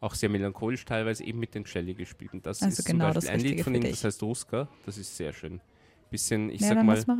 auch 0.00 0.14
sehr 0.14 0.28
melancholisch 0.28 0.84
teilweise 0.84 1.24
eben 1.24 1.38
mit 1.40 1.54
den 1.54 1.64
Celli 1.66 1.94
gespielt. 1.94 2.32
Und 2.32 2.46
das 2.46 2.62
Also 2.62 2.78
ist 2.78 2.84
genau 2.84 3.06
zum 3.06 3.14
das 3.14 3.26
Beispiel 3.26 3.50
ein 3.50 3.56
Lied 3.56 3.64
von 3.64 3.72
dich. 3.74 3.90
das 3.90 4.04
heißt 4.04 4.22
Ruska, 4.22 4.68
das 4.86 4.96
ist 4.96 5.16
sehr 5.16 5.32
schön. 5.32 5.60
Bisschen, 6.10 6.50
ich 6.50 6.60
ja, 6.60 6.68
sag 6.68 6.84
mal, 6.84 7.04
mal 7.06 7.16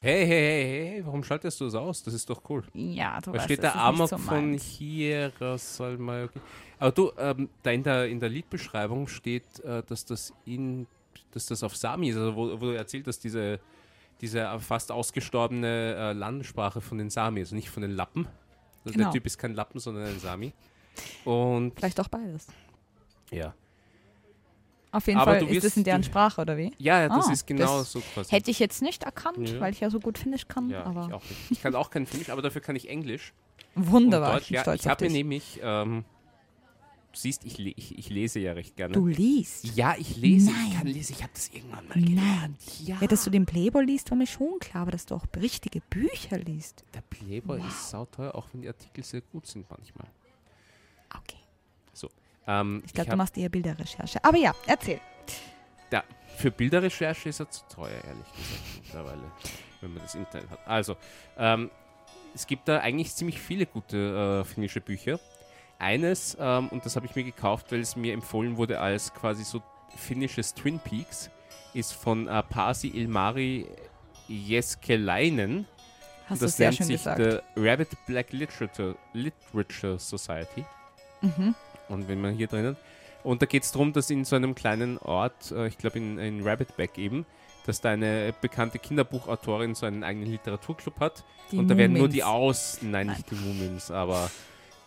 hey, 0.00 0.26
hey, 0.26 0.26
hey, 0.26 0.90
hey, 0.94 1.02
warum 1.06 1.22
schaltest 1.24 1.60
du 1.60 1.64
das 1.66 1.74
aus? 1.74 2.02
Das 2.02 2.14
ist 2.14 2.28
doch 2.28 2.42
cool. 2.48 2.64
Ja, 2.74 3.20
du 3.20 3.30
Da 3.32 3.38
weißt, 3.38 3.44
steht 3.46 3.62
der 3.62 3.76
Amok 3.76 4.08
so 4.08 4.18
von 4.18 4.50
meins. 4.50 4.64
hier, 4.64 5.32
soll 5.56 5.98
mal. 5.98 6.24
Okay. 6.24 6.40
Aber 6.78 6.92
du, 6.92 7.12
ähm, 7.18 7.48
da 7.62 7.70
in 7.70 7.82
der, 7.82 8.06
in 8.08 8.20
der 8.20 8.28
Liedbeschreibung 8.28 9.06
steht, 9.06 9.60
äh, 9.60 9.82
dass 9.84 10.04
das 10.04 10.32
in 10.44 10.86
dass 11.30 11.46
das 11.46 11.62
auf 11.62 11.74
Sami 11.76 12.10
ist, 12.10 12.16
also 12.16 12.36
wo, 12.36 12.50
wo 12.60 12.66
du 12.66 12.76
erzählt 12.76 13.06
hast, 13.06 13.20
diese, 13.24 13.58
diese 14.20 14.58
fast 14.60 14.92
ausgestorbene 14.92 15.94
äh, 15.96 16.12
Landessprache 16.12 16.82
von 16.82 16.98
den 16.98 17.08
Sami, 17.08 17.40
also 17.40 17.54
nicht 17.54 17.70
von 17.70 17.82
den 17.82 17.92
Lappen. 17.92 18.26
Also 18.84 18.92
Genau. 18.92 19.04
Der 19.06 19.12
Typ 19.12 19.26
ist 19.26 19.38
kein 19.38 19.54
Lappen, 19.54 19.80
sondern 19.80 20.04
ein 20.04 20.18
Sami. 20.18 20.52
Und 21.24 21.72
Vielleicht 21.76 21.98
auch 22.00 22.08
beides. 22.08 22.48
ja. 23.30 23.54
Auf 24.92 25.06
jeden 25.06 25.18
Aber 25.18 25.32
Fall 25.32 25.40
du 25.40 25.46
ist 25.46 25.64
es 25.64 25.76
in 25.76 25.84
deren 25.84 26.04
Sprache, 26.04 26.40
oder 26.42 26.56
wie? 26.58 26.70
Ja, 26.78 27.00
ja, 27.00 27.08
das 27.08 27.26
Ah, 27.28 27.32
ist 27.32 27.46
genau 27.46 27.78
das 27.78 27.92
so 27.92 28.00
quasi. 28.14 28.30
Hätte 28.30 28.50
ich 28.50 28.58
jetzt 28.58 28.82
nicht 28.82 29.02
erkannt, 29.04 29.48
Ja. 29.48 29.58
weil 29.60 29.72
ich 29.72 29.80
ja 29.80 29.88
so 29.90 29.98
gut 29.98 30.18
Finnisch 30.18 30.46
kann. 30.48 30.68
ja, 30.70 30.84
aber 30.84 31.06
ich 31.08 31.14
auch 31.14 31.22
nicht. 31.22 31.50
Ich 31.50 31.62
kann 31.62 31.74
auch 31.74 31.88
kein 31.90 32.06
Finnisch, 32.06 32.28
aber 32.30 32.42
dafür 32.42 32.60
kann 32.60 32.76
ich 32.76 32.88
Englisch. 32.90 33.32
wunderbar. 33.74 34.34
Und 34.34 34.40
ich 34.42 34.48
Deutsch. 34.48 34.48
bin 34.48 34.54
Ja, 34.56 34.62
stolz 34.62 34.80
ich 34.82 34.88
habe 34.88 35.04
mir 35.06 35.10
nämlich, 35.10 35.60
ähm, 35.62 36.04
du 37.12 37.18
siehst, 37.18 37.44
ich, 37.46 37.58
ich, 37.58 37.98
ich 37.98 38.10
lese 38.10 38.38
ja 38.40 38.52
recht 38.52 38.76
gerne. 38.76 38.92
Du 38.92 39.06
liest. 39.06 39.74
Ja, 39.74 39.94
ich 39.98 40.18
lese. 40.18 40.50
Nein. 40.50 40.66
Ich 40.68 40.76
kann 40.76 40.86
lesen. 40.86 41.12
Ich 41.16 41.22
habe 41.22 41.32
das 41.32 41.48
irgendwann 41.48 41.88
mal 41.88 41.94
gelernt. 41.94 42.60
Ja. 42.84 42.98
Ja, 43.00 43.06
dass 43.06 43.24
du 43.24 43.30
den 43.30 43.46
Playboy 43.46 43.84
liest, 43.86 44.10
war 44.10 44.18
mir 44.18 44.26
schon 44.26 44.58
klar, 44.60 44.82
aber 44.82 44.90
dass 44.90 45.06
du 45.06 45.14
auch 45.14 45.24
richtige 45.40 45.80
Bücher 45.88 46.36
liest. 46.38 46.84
Der 46.92 47.00
Playboy 47.00 47.60
ist 47.66 47.88
sauteuer, 47.88 48.34
auch 48.34 48.46
wenn 48.52 48.60
die 48.60 48.68
Artikel 48.68 49.02
sehr 49.04 49.22
gut 49.22 49.46
sind 49.46 49.64
manchmal. 49.70 50.08
Okay. 51.16 51.38
Ähm, 52.46 52.82
Ich 52.86 52.92
glaube, 52.92 53.10
du 53.10 53.16
machst 53.16 53.36
eher 53.36 53.48
Bilderrecherche. 53.48 54.22
Aber 54.24 54.36
ja, 54.36 54.54
erzähl. 54.66 55.00
Ja, 55.90 56.02
für 56.36 56.50
Bilderrecherche 56.50 57.28
ist 57.28 57.40
er 57.40 57.50
zu 57.50 57.62
teuer, 57.68 57.90
ehrlich 57.90 58.32
gesagt, 58.32 58.82
mittlerweile, 58.82 59.22
wenn 59.80 59.94
man 59.94 60.02
das 60.02 60.14
Internet 60.14 60.50
hat. 60.50 60.66
Also, 60.66 60.96
ähm, 61.38 61.70
es 62.34 62.46
gibt 62.46 62.66
da 62.68 62.78
eigentlich 62.80 63.14
ziemlich 63.14 63.38
viele 63.38 63.66
gute 63.66 64.42
äh, 64.42 64.44
finnische 64.44 64.80
Bücher. 64.80 65.20
Eines, 65.78 66.36
ähm, 66.40 66.68
und 66.68 66.86
das 66.86 66.96
habe 66.96 67.06
ich 67.06 67.14
mir 67.14 67.24
gekauft, 67.24 67.72
weil 67.72 67.80
es 67.80 67.96
mir 67.96 68.14
empfohlen 68.14 68.56
wurde 68.56 68.80
als 68.80 69.12
quasi 69.12 69.44
so 69.44 69.62
finnisches 69.96 70.54
Twin 70.54 70.78
Peaks, 70.78 71.30
ist 71.74 71.92
von 71.92 72.28
äh, 72.28 72.42
Pasi 72.42 72.88
Ilmari 72.88 73.66
Jeskelainen. 74.28 75.66
Hast 76.28 76.42
das 76.42 76.56
sehr 76.56 76.68
nennt 76.68 76.76
schön 76.78 76.86
sich 76.86 76.96
gesagt. 76.96 77.20
The 77.20 77.38
Rabbit 77.60 77.88
Black 78.06 78.32
Literature, 78.32 78.96
Literature 79.12 79.98
Society. 79.98 80.64
Mhm. 81.20 81.54
Und 81.92 82.08
wenn 82.08 82.20
man 82.20 82.34
hier 82.34 82.46
drinnen. 82.46 82.76
Und 83.22 83.42
da 83.42 83.46
geht 83.46 83.62
es 83.62 83.70
darum, 83.70 83.92
dass 83.92 84.10
in 84.10 84.24
so 84.24 84.34
einem 84.34 84.54
kleinen 84.54 84.98
Ort, 84.98 85.52
äh, 85.52 85.68
ich 85.68 85.78
glaube 85.78 85.98
in, 85.98 86.18
in 86.18 86.42
Rabbitback 86.42 86.98
eben, 86.98 87.26
dass 87.66 87.80
da 87.80 87.90
eine 87.90 88.34
bekannte 88.40 88.78
Kinderbuchautorin 88.78 89.74
so 89.74 89.86
einen 89.86 90.02
eigenen 90.02 90.30
Literaturclub 90.30 90.98
hat. 90.98 91.22
Die 91.52 91.58
und 91.58 91.68
da 91.68 91.76
werden 91.76 91.96
nur 91.96 92.08
die. 92.08 92.24
Aus... 92.24 92.78
Nein, 92.82 93.08
nicht 93.08 93.30
die 93.30 93.36
Mumins, 93.36 93.90
aber... 93.90 94.30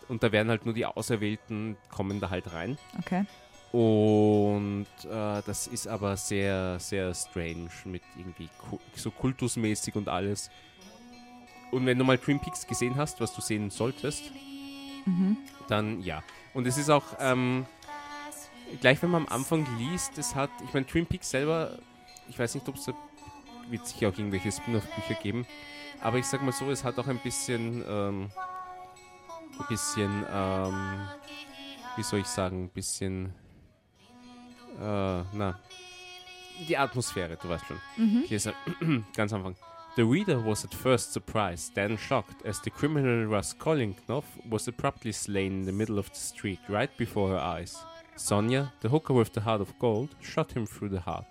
Und 0.08 0.22
da 0.22 0.30
werden 0.30 0.50
halt 0.50 0.64
nur 0.64 0.74
die 0.74 0.84
Auserwählten, 0.84 1.76
kommen 1.90 2.20
da 2.20 2.30
halt 2.30 2.52
rein. 2.52 2.78
Okay. 2.98 3.24
Und 3.72 4.86
äh, 5.04 5.42
das 5.44 5.66
ist 5.66 5.88
aber 5.88 6.16
sehr, 6.16 6.78
sehr 6.78 7.12
strange 7.14 7.70
mit 7.84 8.02
irgendwie 8.16 8.48
so 8.94 9.10
kultusmäßig 9.10 9.96
und 9.96 10.08
alles. 10.08 10.50
Und 11.72 11.86
wenn 11.86 11.98
du 11.98 12.04
mal 12.04 12.18
Twin 12.18 12.38
Peaks 12.38 12.66
gesehen 12.66 12.96
hast, 12.96 13.20
was 13.20 13.34
du 13.34 13.40
sehen 13.40 13.70
solltest, 13.70 14.30
Mhm. 15.06 15.36
dann 15.68 16.02
ja. 16.02 16.22
Und 16.56 16.66
es 16.66 16.78
ist 16.78 16.88
auch, 16.88 17.04
ähm, 17.20 17.66
gleich 18.80 19.02
wenn 19.02 19.10
man 19.10 19.26
am 19.26 19.32
Anfang 19.32 19.66
liest, 19.76 20.16
es 20.16 20.34
hat, 20.34 20.48
ich 20.64 20.72
meine, 20.72 20.86
Twin 20.86 21.04
Peaks 21.04 21.28
selber, 21.28 21.78
ich 22.30 22.38
weiß 22.38 22.54
nicht, 22.54 22.66
ob 22.66 22.76
es 22.76 22.86
da 22.86 22.94
wird 23.68 23.86
sicher 23.86 24.08
auch 24.08 24.16
irgendwelche 24.16 24.50
Spin-off-Bücher 24.50 25.20
geben, 25.20 25.46
aber 26.00 26.16
ich 26.16 26.24
sag 26.24 26.40
mal 26.42 26.52
so, 26.52 26.70
es 26.70 26.82
hat 26.82 26.98
auch 26.98 27.08
ein 27.08 27.18
bisschen, 27.18 27.84
ähm, 27.86 28.30
ein 29.58 29.66
bisschen, 29.68 30.24
ähm, 30.32 31.08
wie 31.96 32.02
soll 32.02 32.20
ich 32.20 32.26
sagen, 32.26 32.64
ein 32.64 32.68
bisschen, 32.70 33.34
äh, 34.80 35.22
na, 35.32 35.60
die 36.66 36.78
Atmosphäre, 36.78 37.36
du 37.36 37.50
weißt 37.50 37.66
schon. 37.66 37.80
Mhm. 37.98 38.22
Ich 38.24 38.30
lese 38.30 38.54
ganz 39.14 39.30
am 39.34 39.44
Anfang. 39.44 39.75
The 39.96 40.04
reader 40.04 40.38
was 40.38 40.62
at 40.62 40.74
first 40.74 41.14
surprised, 41.14 41.74
then 41.74 41.96
shocked, 41.96 42.44
as 42.44 42.60
the 42.60 42.68
criminal 42.68 43.24
Raskolnikov 43.24 44.26
was 44.50 44.68
abruptly 44.68 45.10
slain 45.10 45.60
in 45.60 45.64
the 45.64 45.72
middle 45.72 45.98
of 45.98 46.10
the 46.10 46.18
street, 46.18 46.58
right 46.68 46.94
before 46.98 47.30
her 47.30 47.38
eyes. 47.38 47.82
Sonia, 48.14 48.70
the 48.80 48.90
hooker 48.90 49.14
with 49.14 49.32
the 49.32 49.40
heart 49.40 49.62
of 49.62 49.78
gold, 49.78 50.10
shot 50.20 50.52
him 50.52 50.66
through 50.66 50.90
the 50.90 51.00
heart. 51.00 51.24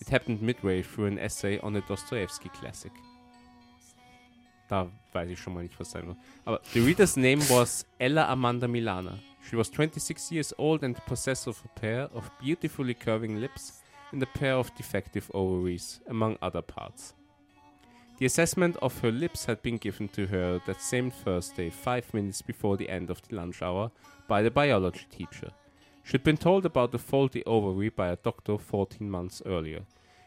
It 0.00 0.08
happened 0.08 0.40
midway 0.40 0.82
through 0.82 1.06
an 1.06 1.18
essay 1.18 1.58
on 1.58 1.74
a 1.74 1.80
Dostoevsky 1.80 2.48
classic. 2.50 2.92
Da 4.68 4.86
weiß 5.12 5.28
ich 5.28 5.40
schon 5.40 5.54
mal 5.54 5.64
nicht, 5.64 5.78
was 5.80 5.90
sein 5.90 6.06
wird. 6.06 6.16
Aber 6.44 6.60
the 6.74 6.86
reader's 6.86 7.16
name 7.16 7.40
was 7.50 7.84
Ella 7.98 8.30
Amanda 8.30 8.68
Milana. 8.68 9.18
She 9.50 9.56
was 9.56 9.68
26 9.68 10.30
years 10.30 10.54
old 10.58 10.84
and 10.84 10.96
possessed 11.06 11.48
of 11.48 11.60
a 11.64 11.80
pair 11.80 12.08
of 12.14 12.30
beautifully 12.40 12.94
curving 12.94 13.40
lips 13.40 13.82
and 14.12 14.22
a 14.22 14.26
pair 14.26 14.54
of 14.54 14.72
defective 14.76 15.28
ovaries, 15.34 16.00
among 16.06 16.38
other 16.40 16.62
parts. 16.62 17.15
The 18.18 18.24
assessment 18.24 18.78
of 18.80 18.98
her 19.00 19.12
lips 19.12 19.44
had 19.44 19.60
been 19.60 19.76
given 19.76 20.08
to 20.08 20.26
her 20.28 20.58
that 20.66 20.80
same 20.80 21.10
Thursday, 21.10 21.68
five 21.68 22.14
minutes 22.14 22.40
before 22.40 22.78
the 22.78 22.88
end 22.88 23.10
of 23.10 23.20
the 23.20 23.36
lunch 23.36 23.60
hour, 23.60 23.90
by 24.26 24.40
the 24.40 24.50
biology 24.50 25.04
teacher. 25.10 25.50
She'd 26.02 26.24
been 26.24 26.38
told 26.38 26.64
about 26.64 26.92
the 26.92 26.98
faulty 26.98 27.44
ovary 27.44 27.90
by 27.90 28.08
a 28.08 28.16
doctor 28.16 28.56
14 28.56 29.10
months 29.10 29.42
earlier. 29.44 29.80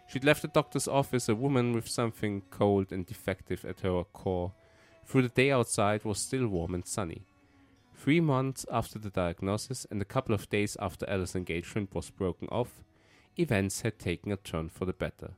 She'd 0.07 0.23
left 0.23 0.43
the 0.43 0.49
doctor's 0.49 0.87
office 0.87 1.29
a 1.29 1.35
woman 1.35 1.73
with 1.73 1.87
something 1.87 2.43
cold 2.51 2.91
and 2.91 3.07
defective 3.07 3.65
at 3.65 3.79
her 3.79 4.03
core. 4.03 4.51
Through 5.05 5.23
the 5.23 5.29
day 5.29 5.49
outside 5.49 6.03
was 6.05 6.19
still 6.19 6.47
warm 6.47 6.75
and 6.75 6.85
sunny. 6.85 7.23
Three 7.95 8.21
months 8.21 8.67
after 8.71 8.99
the 8.99 9.09
diagnosis 9.09 9.87
and 9.89 9.99
a 9.99 10.05
couple 10.05 10.35
of 10.35 10.49
days 10.49 10.77
after 10.79 11.09
Ella's 11.09 11.35
engagement 11.35 11.95
was 11.95 12.11
broken 12.11 12.49
off, 12.49 12.83
events 13.35 13.81
had 13.81 13.97
taken 13.97 14.31
a 14.31 14.37
turn 14.37 14.69
for 14.69 14.85
the 14.85 14.93
better. 14.93 15.31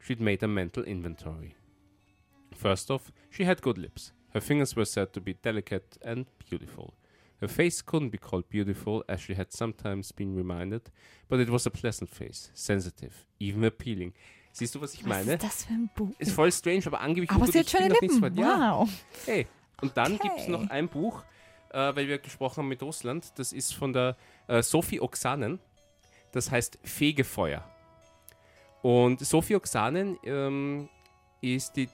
She'd 0.00 0.20
made 0.20 0.42
a 0.42 0.48
mental 0.48 0.82
inventory. 0.82 1.54
First 2.54 2.90
off, 2.90 3.12
she 3.30 3.44
had 3.44 3.60
good 3.62 3.78
lips. 3.78 4.12
Her 4.32 4.40
fingers 4.40 4.74
were 4.74 4.84
said 4.86 5.12
to 5.12 5.20
be 5.20 5.34
delicate 5.34 5.98
and 6.02 6.26
beautiful. 6.48 6.94
Her 7.40 7.48
face 7.48 7.82
couldn't 7.84 8.10
be 8.10 8.18
called 8.18 8.48
beautiful, 8.48 9.04
as 9.08 9.20
she 9.20 9.34
had 9.34 9.52
sometimes 9.52 10.12
been 10.12 10.34
reminded, 10.34 10.90
but 11.28 11.40
it 11.40 11.50
was 11.50 11.66
a 11.66 11.70
pleasant 11.70 12.08
face, 12.10 12.50
sensitive, 12.54 13.12
even 13.38 13.64
appealing. 13.64 14.12
Siehst 14.52 14.74
du, 14.74 14.80
was 14.80 14.94
ich 14.94 15.02
Was 15.04 15.08
meine? 15.08 15.34
ist 15.34 15.42
das 15.42 15.64
für 15.64 15.72
ein 15.74 15.90
Buch? 15.94 16.14
Ist 16.18 16.30
voll 16.32 16.50
strange, 16.52 16.82
aber 16.86 17.00
angeblich 17.00 17.30
aber 17.30 17.46
sie 17.46 17.58
hat 17.58 17.68
schöne 17.70 17.88
Lippen. 17.88 18.22
weit. 18.22 18.36
Ja, 18.36 18.78
Wow. 18.78 18.88
Hey, 19.26 19.46
und 19.82 19.96
dann 19.96 20.14
Okay. 20.14 20.22
gibt 20.28 20.38
es 20.40 20.48
noch 20.48 20.68
ein 20.70 20.88
Buch, 20.88 21.22
äh, 21.70 21.94
weil 21.94 22.06
wir 22.08 22.18
gesprochen 22.18 22.58
haben 22.58 22.68
mit 22.68 22.80
Russland, 22.82 23.32
das 23.36 23.52
ist 23.52 23.74
von 23.74 23.92
der 23.92 24.16
äh, 24.46 24.62
Sophie 24.62 25.00
Oksanen, 25.00 25.58
das 26.32 26.50
heißt 26.50 26.78
Fegefeuer. 26.84 27.68
Und 28.82 29.20
Sophie 29.20 29.56
Oksanen 29.56 30.18
ähm, 30.24 30.88
ist 31.40 31.76
die, 31.76 31.88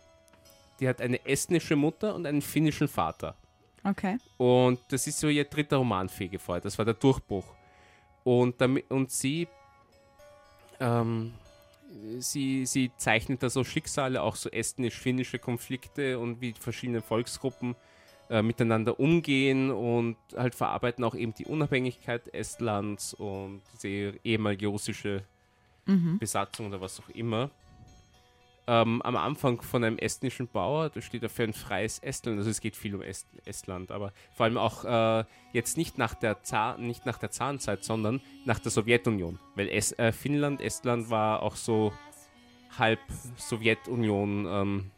die 0.81 0.89
hat 0.89 1.01
eine 1.01 1.25
estnische 1.27 1.77
Mutter 1.77 2.15
und 2.15 2.27
einen 2.27 2.43
finnischen 2.43 2.89
Vater. 2.89 3.37
Okay. 3.85 4.19
Und 4.37 4.81
das 4.89 5.07
ist 5.07 5.21
so 5.21 5.29
ihr 5.29 5.45
dritter 5.45 5.77
Roman, 5.77 6.09
Fegefeuer. 6.09 6.61
Das 6.61 6.77
war 6.79 6.85
der 6.85 6.95
Durchbruch. 6.95 7.47
Und, 8.25 8.61
damit, 8.61 8.91
und 8.91 9.11
sie, 9.11 9.49
ähm, 10.81 11.33
sie, 12.19 12.67
sie 12.67 12.91
zeichnet 12.97 13.43
da 13.43 13.49
so 13.49 13.65
Schicksale, 13.65 14.23
auch 14.23 14.37
so 14.37 14.51
estnisch-finnische 14.51 15.39
Konflikte 15.39 16.19
und 16.19 16.41
wie 16.41 16.53
verschiedene 16.59 17.01
Volksgruppen 17.01 17.75
äh, 18.29 18.43
miteinander 18.43 19.01
umgehen 19.01 19.71
und 19.71 20.17
halt 20.37 20.55
verarbeiten 20.55 21.05
auch 21.05 21.15
eben 21.15 21.35
die 21.35 21.47
Unabhängigkeit 21.47 22.33
Estlands 22.35 23.15
und 23.15 23.63
diese 23.75 24.15
ehemalige 24.25 24.67
russische 24.67 25.25
Besatzung 26.19 26.67
oder 26.69 26.81
was 26.81 27.01
auch 27.01 27.09
immer. 27.11 27.51
Ähm, 28.67 29.03
am 29.03 29.17
Anfang 29.17 29.63
von 29.63 29.83
einem 29.83 29.99
estnischen 29.99 30.47
Bauer, 30.47 30.91
da 30.91 31.01
steht 31.01 31.23
er 31.23 31.29
für 31.29 31.45
ein 31.45 31.53
freies 31.53 31.99
Estland, 31.99 32.39
also 32.39 32.51
es 32.51 32.61
geht 32.61 32.77
viel 32.77 32.95
um 32.95 33.03
Est 33.03 33.27
Estland, 33.45 33.91
aber 33.91 34.13
vor 34.35 34.45
allem 34.45 34.59
auch 34.59 34.85
äh, 34.85 35.25
jetzt 35.53 35.77
nicht 35.77 35.99
nach, 35.99 36.15
der 36.15 36.43
Zar 36.43 36.79
nicht 36.79 37.07
nach 37.07 37.19
der 37.19 37.31
Zarenzeit, 37.31 37.83
sondern 37.83 38.21
nach 38.45 38.59
der 38.59 38.71
Sowjetunion, 38.71 39.39
weil 39.57 39.69
es 39.69 39.93
äh, 39.99 40.13
Finnland, 40.13 40.61
Estland 40.61 41.11
war 41.11 41.43
auch 41.43 41.57
so 41.57 41.93
halb 42.79 43.01
Sowjetunion, 43.37 44.47
ähm, 44.47 44.91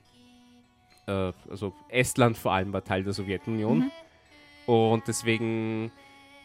äh, 1.07 1.33
also 1.49 1.73
Estland 1.89 2.37
vor 2.37 2.53
allem 2.53 2.73
war 2.73 2.85
Teil 2.85 3.05
der 3.05 3.13
Sowjetunion. 3.13 3.91
Und 4.67 5.09
deswegen 5.09 5.91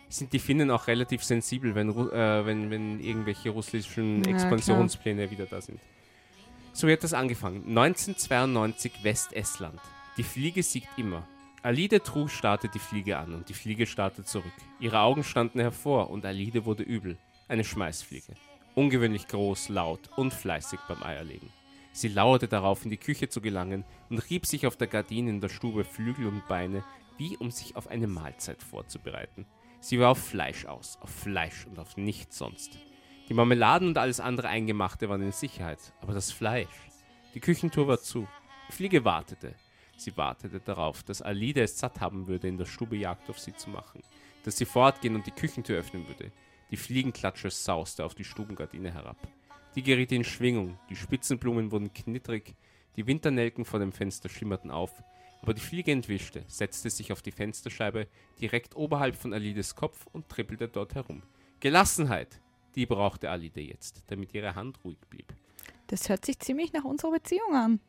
sind 0.09 0.33
die 0.33 0.39
Finnen 0.39 0.71
auch 0.71 0.87
relativ 0.87 1.23
sensibel, 1.23 1.75
wenn, 1.75 1.89
äh, 1.89 2.45
wenn, 2.45 2.69
wenn 2.69 2.99
irgendwelche 2.99 3.49
russischen 3.49 4.23
Ja, 4.23 4.31
Expansionspläne 4.31 5.29
wieder 5.29 5.45
da 5.45 5.61
sind. 5.61 5.79
So 6.77 6.87
hat 6.87 7.03
das 7.03 7.15
angefangen. 7.15 7.63
1992 7.69 9.03
Westestland. 9.03 9.79
Die 10.15 10.21
Fliege 10.21 10.61
siegt 10.61 10.89
immer. 10.95 11.27
Alide 11.63 12.03
True 12.03 12.29
startet 12.29 12.75
die 12.75 12.79
Fliege 12.79 13.17
an 13.17 13.33
und 13.33 13.49
die 13.49 13.55
Fliege 13.55 13.87
startet 13.87 14.27
zurück. 14.27 14.53
Ihre 14.79 14.99
Augen 14.99 15.23
standen 15.23 15.59
hervor 15.59 16.11
und 16.11 16.23
Alide 16.23 16.65
wurde 16.65 16.83
übel. 16.83 17.17
Eine 17.47 17.63
Schmeißfliege. 17.63 18.35
Ungewöhnlich 18.75 19.27
groß, 19.27 19.69
laut 19.69 20.01
und 20.17 20.31
fleißig 20.31 20.79
beim 20.87 21.01
Eierlegen. 21.01 21.49
Sie 21.93 22.09
lauerte 22.09 22.47
darauf, 22.47 22.83
in 22.83 22.91
die 22.91 22.97
Küche 22.97 23.27
zu 23.27 23.41
gelangen 23.41 23.83
und 24.11 24.19
rieb 24.29 24.45
sich 24.45 24.67
auf 24.67 24.77
der 24.77 24.85
Gardine 24.85 25.31
in 25.31 25.41
der 25.41 25.49
Stube 25.49 25.83
Flügel 25.83 26.27
und 26.27 26.47
Beine, 26.47 26.83
wie 27.17 27.37
um 27.37 27.49
sich 27.49 27.75
auf 27.75 27.87
eine 27.87 28.05
Mahlzeit 28.05 28.61
vorzubereiten. 28.61 29.47
Sie 29.79 29.99
war 29.99 30.11
auf 30.11 30.19
Fleisch 30.19 30.65
aus, 30.65 30.99
auf 31.01 31.09
Fleisch 31.09 31.65
und 31.65 31.79
auf 31.79 31.97
nichts 31.97 32.37
sonst. 32.37 32.77
Die 33.29 33.33
Marmeladen 33.33 33.89
und 33.89 33.97
alles 33.97 34.21
andere 34.21 34.47
Eingemachte 34.47 35.09
waren 35.09 35.21
in 35.21 35.33
Sicherheit, 35.33 35.79
aber 36.01 36.13
das 36.13 36.31
Fleisch. 36.31 36.67
Die 37.33 37.41
Küchentour 37.41 37.87
war 37.87 37.99
zu. 37.99 38.25
Die 38.69 38.71
Fliege 38.71 39.03
wartete. 39.03 39.53
Sie 39.97 40.15
wartete 40.15 40.61
darauf, 40.61 41.03
dass 41.03 41.21
Alida 41.21 41.61
es 41.61 41.77
satt 41.77 41.99
haben 41.99 42.27
würde, 42.27 42.47
in 42.47 42.57
der 42.57 42.65
Stube 42.65 42.95
Jagd 42.95 43.29
auf 43.29 43.39
sie 43.39 43.53
zu 43.53 43.69
machen. 43.69 44.01
Dass 44.43 44.57
sie 44.57 44.65
fortgehen 44.65 45.15
und 45.15 45.27
die 45.27 45.31
Küchentür 45.31 45.77
öffnen 45.77 46.07
würde. 46.07 46.31
Die 46.71 46.77
Fliegenklatsche 46.77 47.49
sauste 47.49 48.05
auf 48.05 48.15
die 48.15 48.23
Stubengardine 48.23 48.93
herab. 48.93 49.17
Die 49.75 49.83
geriet 49.83 50.13
in 50.13 50.23
Schwingung, 50.23 50.79
die 50.89 50.95
Spitzenblumen 50.95 51.71
wurden 51.71 51.93
knittrig, 51.93 52.55
die 52.95 53.07
Winternelken 53.07 53.65
vor 53.65 53.79
dem 53.79 53.91
Fenster 53.91 54.29
schimmerten 54.29 54.71
auf, 54.71 55.03
aber 55.41 55.53
die 55.53 55.61
Fliege 55.61 55.91
entwischte, 55.91 56.43
setzte 56.47 56.89
sich 56.89 57.11
auf 57.11 57.21
die 57.21 57.31
Fensterscheibe 57.31 58.07
direkt 58.39 58.75
oberhalb 58.75 59.15
von 59.15 59.33
Alides 59.33 59.75
Kopf 59.75 60.07
und 60.11 60.29
trippelte 60.29 60.67
dort 60.67 60.95
herum. 60.95 61.23
Gelassenheit, 61.59 62.41
die 62.77 62.85
brauchte 62.85 63.29
Alide 63.29 63.59
jetzt, 63.61 64.03
damit 64.07 64.33
ihre 64.33 64.55
Hand 64.55 64.79
ruhig 64.85 64.99
blieb. 65.09 65.33
Das 65.87 66.07
hört 66.09 66.25
sich 66.25 66.39
ziemlich 66.39 66.71
nach 66.73 66.83
unserer 66.83 67.11
Beziehung 67.11 67.53
an. 67.55 67.79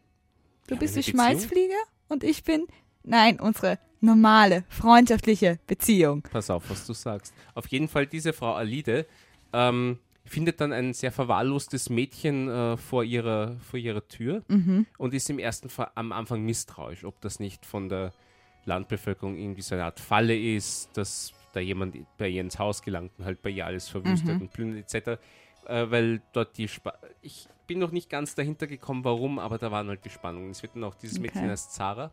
Du 0.67 0.75
Ja, 0.75 0.81
bist 0.81 0.97
die? 0.97 1.03
Schmeißfliege 1.03 1.75
und 2.09 2.25
ich 2.25 2.43
bin. 2.43 2.67
Nein, 3.05 3.39
unsere 3.41 3.79
normale, 4.01 4.65
freundschaftliche 4.69 5.59
Beziehung. 5.67 6.23
Pass 6.23 6.51
auf, 6.51 6.69
was 6.71 6.87
du 6.87 6.93
sagst. 6.93 7.35
Auf 7.55 7.67
jeden 7.69 7.89
Fall, 7.89 8.07
diese 8.07 8.33
Frau 8.33 8.55
Alide 8.55 9.07
ähm, 9.53 9.99
findet 10.25 10.61
dann 10.61 10.73
ein 10.73 10.93
sehr 10.95 11.13
verwahrlostes 11.13 11.91
Mädchen 11.91 12.49
äh, 12.49 12.77
vor, 12.77 13.03
ihrer, 13.05 13.57
vor 13.61 13.79
ihrer 13.79 14.07
Tür 14.09 14.43
und 14.99 15.15
ist 15.15 15.31
im 15.31 15.39
ersten 15.39 15.69
Fall 15.69 15.91
am 15.95 16.13
Anfang 16.13 16.43
misstrauisch, 16.45 17.05
ob 17.05 17.21
das 17.21 17.41
nicht 17.41 17.65
von 17.67 17.89
der 17.89 18.13
Landbevölkerung 18.65 19.37
irgendwie 19.37 19.63
so 19.63 19.75
eine 19.75 19.85
Art 19.85 20.01
Falle 20.01 20.39
ist, 20.39 20.91
dass 20.97 21.33
da 21.53 21.61
jemand 21.61 21.97
bei 22.19 22.29
ihr 22.29 22.41
ins 22.41 22.59
Haus 22.59 22.83
gelangt 22.83 23.13
und 23.19 23.25
halt 23.25 23.43
bei 23.43 23.51
ihr 23.51 23.67
alles 23.67 23.89
verwüstet 23.89 24.41
und 24.41 24.53
plündert 24.53 24.95
etc. 24.95 25.21
Äh, 25.67 25.91
weil 25.91 26.21
dort 26.33 26.57
die 26.59 26.69
Spa 26.69 26.95
ich 27.23 27.49
bin 27.67 27.79
noch 27.79 27.91
nicht 27.91 28.09
ganz 28.09 28.35
dahinter 28.35 28.67
gekommen, 28.67 29.05
warum, 29.05 29.39
aber 29.39 29.59
da 29.59 29.71
waren 29.71 29.89
halt 29.89 30.05
die 30.05 30.11
Spannungen. 30.11 30.51
Es 30.51 30.63
wird 30.63 30.75
dann 30.75 30.85
auch 30.85 30.95
dieses 30.95 31.19
Mädchen 31.19 31.43
Okay. 31.43 31.51
als 31.51 31.71
Zara 31.71 32.11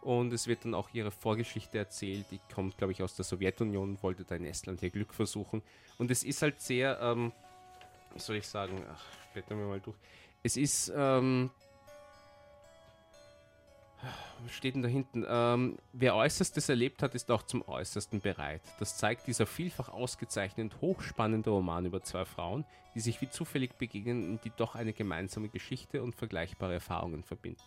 und 0.00 0.32
es 0.32 0.48
wird 0.48 0.64
dann 0.64 0.74
auch 0.74 0.88
ihre 0.92 1.12
Vorgeschichte 1.12 1.78
erzählt. 1.78 2.26
Die 2.32 2.40
kommt, 2.52 2.76
glaube 2.78 2.92
ich, 2.92 3.02
aus 3.02 3.14
der 3.14 3.24
Sowjetunion, 3.24 4.02
wollte 4.02 4.24
da 4.24 4.34
in 4.34 4.44
Estland 4.44 4.82
ihr 4.82 4.90
Glück 4.90 5.14
versuchen. 5.14 5.62
Und 5.98 6.10
es 6.10 6.24
ist 6.24 6.42
halt 6.42 6.60
sehr, 6.60 6.98
ähm, 7.00 7.30
was 8.12 8.26
soll 8.26 8.36
ich 8.36 8.46
sagen, 8.48 8.82
ach, 8.92 9.04
blättern 9.32 9.58
wir 9.58 9.66
mal 9.66 9.80
durch. 9.80 9.96
Es 10.42 10.56
ist, 10.56 10.92
ähm, 10.96 11.50
was 14.42 14.52
steht 14.52 14.74
denn 14.74 14.82
da 14.82 14.88
hinten? 14.88 15.24
Ähm, 15.28 15.78
wer 15.92 16.16
Äußerstes 16.16 16.68
erlebt 16.68 17.02
hat, 17.02 17.14
ist 17.14 17.30
auch 17.30 17.42
zum 17.42 17.66
Äußersten 17.66 18.20
bereit. 18.20 18.62
Das 18.78 18.96
zeigt 18.96 19.26
dieser 19.26 19.46
vielfach 19.46 19.88
ausgezeichnet 19.88 20.80
hochspannende 20.80 21.50
Roman 21.50 21.86
über 21.86 22.02
zwei 22.02 22.24
Frauen, 22.24 22.64
die 22.94 23.00
sich 23.00 23.20
wie 23.20 23.30
zufällig 23.30 23.78
begegnen 23.78 24.30
und 24.30 24.44
die 24.44 24.52
doch 24.56 24.74
eine 24.74 24.92
gemeinsame 24.92 25.48
Geschichte 25.48 26.02
und 26.02 26.14
vergleichbare 26.14 26.74
Erfahrungen 26.74 27.22
verbinden. 27.22 27.60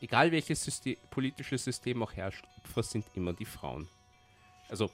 Egal 0.00 0.32
welches 0.32 0.64
System, 0.64 0.96
politische 1.10 1.58
System 1.58 2.02
auch 2.02 2.12
herrscht, 2.12 2.44
Opfer 2.58 2.82
sind 2.82 3.04
immer 3.14 3.32
die 3.32 3.44
Frauen. 3.44 3.88
Also, 4.68 4.90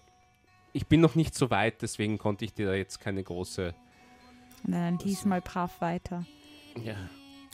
ich 0.72 0.86
bin 0.86 1.01
noch 1.01 1.14
nicht 1.14 1.34
so 1.34 1.51
weit, 1.51 1.80
deswegen 1.80 2.18
konnte 2.18 2.44
ich 2.44 2.53
dir 2.53 2.66
da 2.66 2.74
jetzt 2.74 3.01
keine 3.01 3.22
große. 3.22 3.74
Na, 4.64 4.90
dann 4.90 4.99
lies 4.99 5.24
mal 5.24 5.40
brav 5.40 5.80
weiter. 5.80 6.26
Ja. 6.82 6.96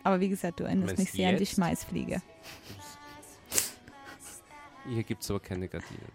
Aber 0.02 0.20
wie 0.20 0.28
gesagt, 0.28 0.60
du 0.60 0.64
erinnerst 0.64 0.98
mich 0.98 1.12
sehr 1.12 1.28
an 1.28 1.36
die? 1.36 1.46
Schmeißfliege. 1.46 2.22
Hier 4.88 5.02
gibt 5.02 5.22
es 5.22 5.30
aber 5.30 5.40
keine 5.40 5.68
Gardinen. 5.68 6.12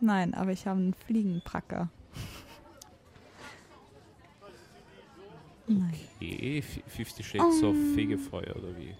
Nein, 0.00 0.34
aber 0.34 0.52
ich 0.52 0.66
habe 0.66 0.78
einen 0.78 0.94
Fliegenpracker. 0.94 1.88
Nein. 5.66 5.92
Okay, 6.16 6.58
F- 6.58 6.80
Fifty 6.86 7.22
Shades 7.22 7.62
of 7.62 7.76
Oh. 7.76 7.94
Fegefeuer 7.94 8.56
oder 8.56 8.76
wie? 8.78 8.94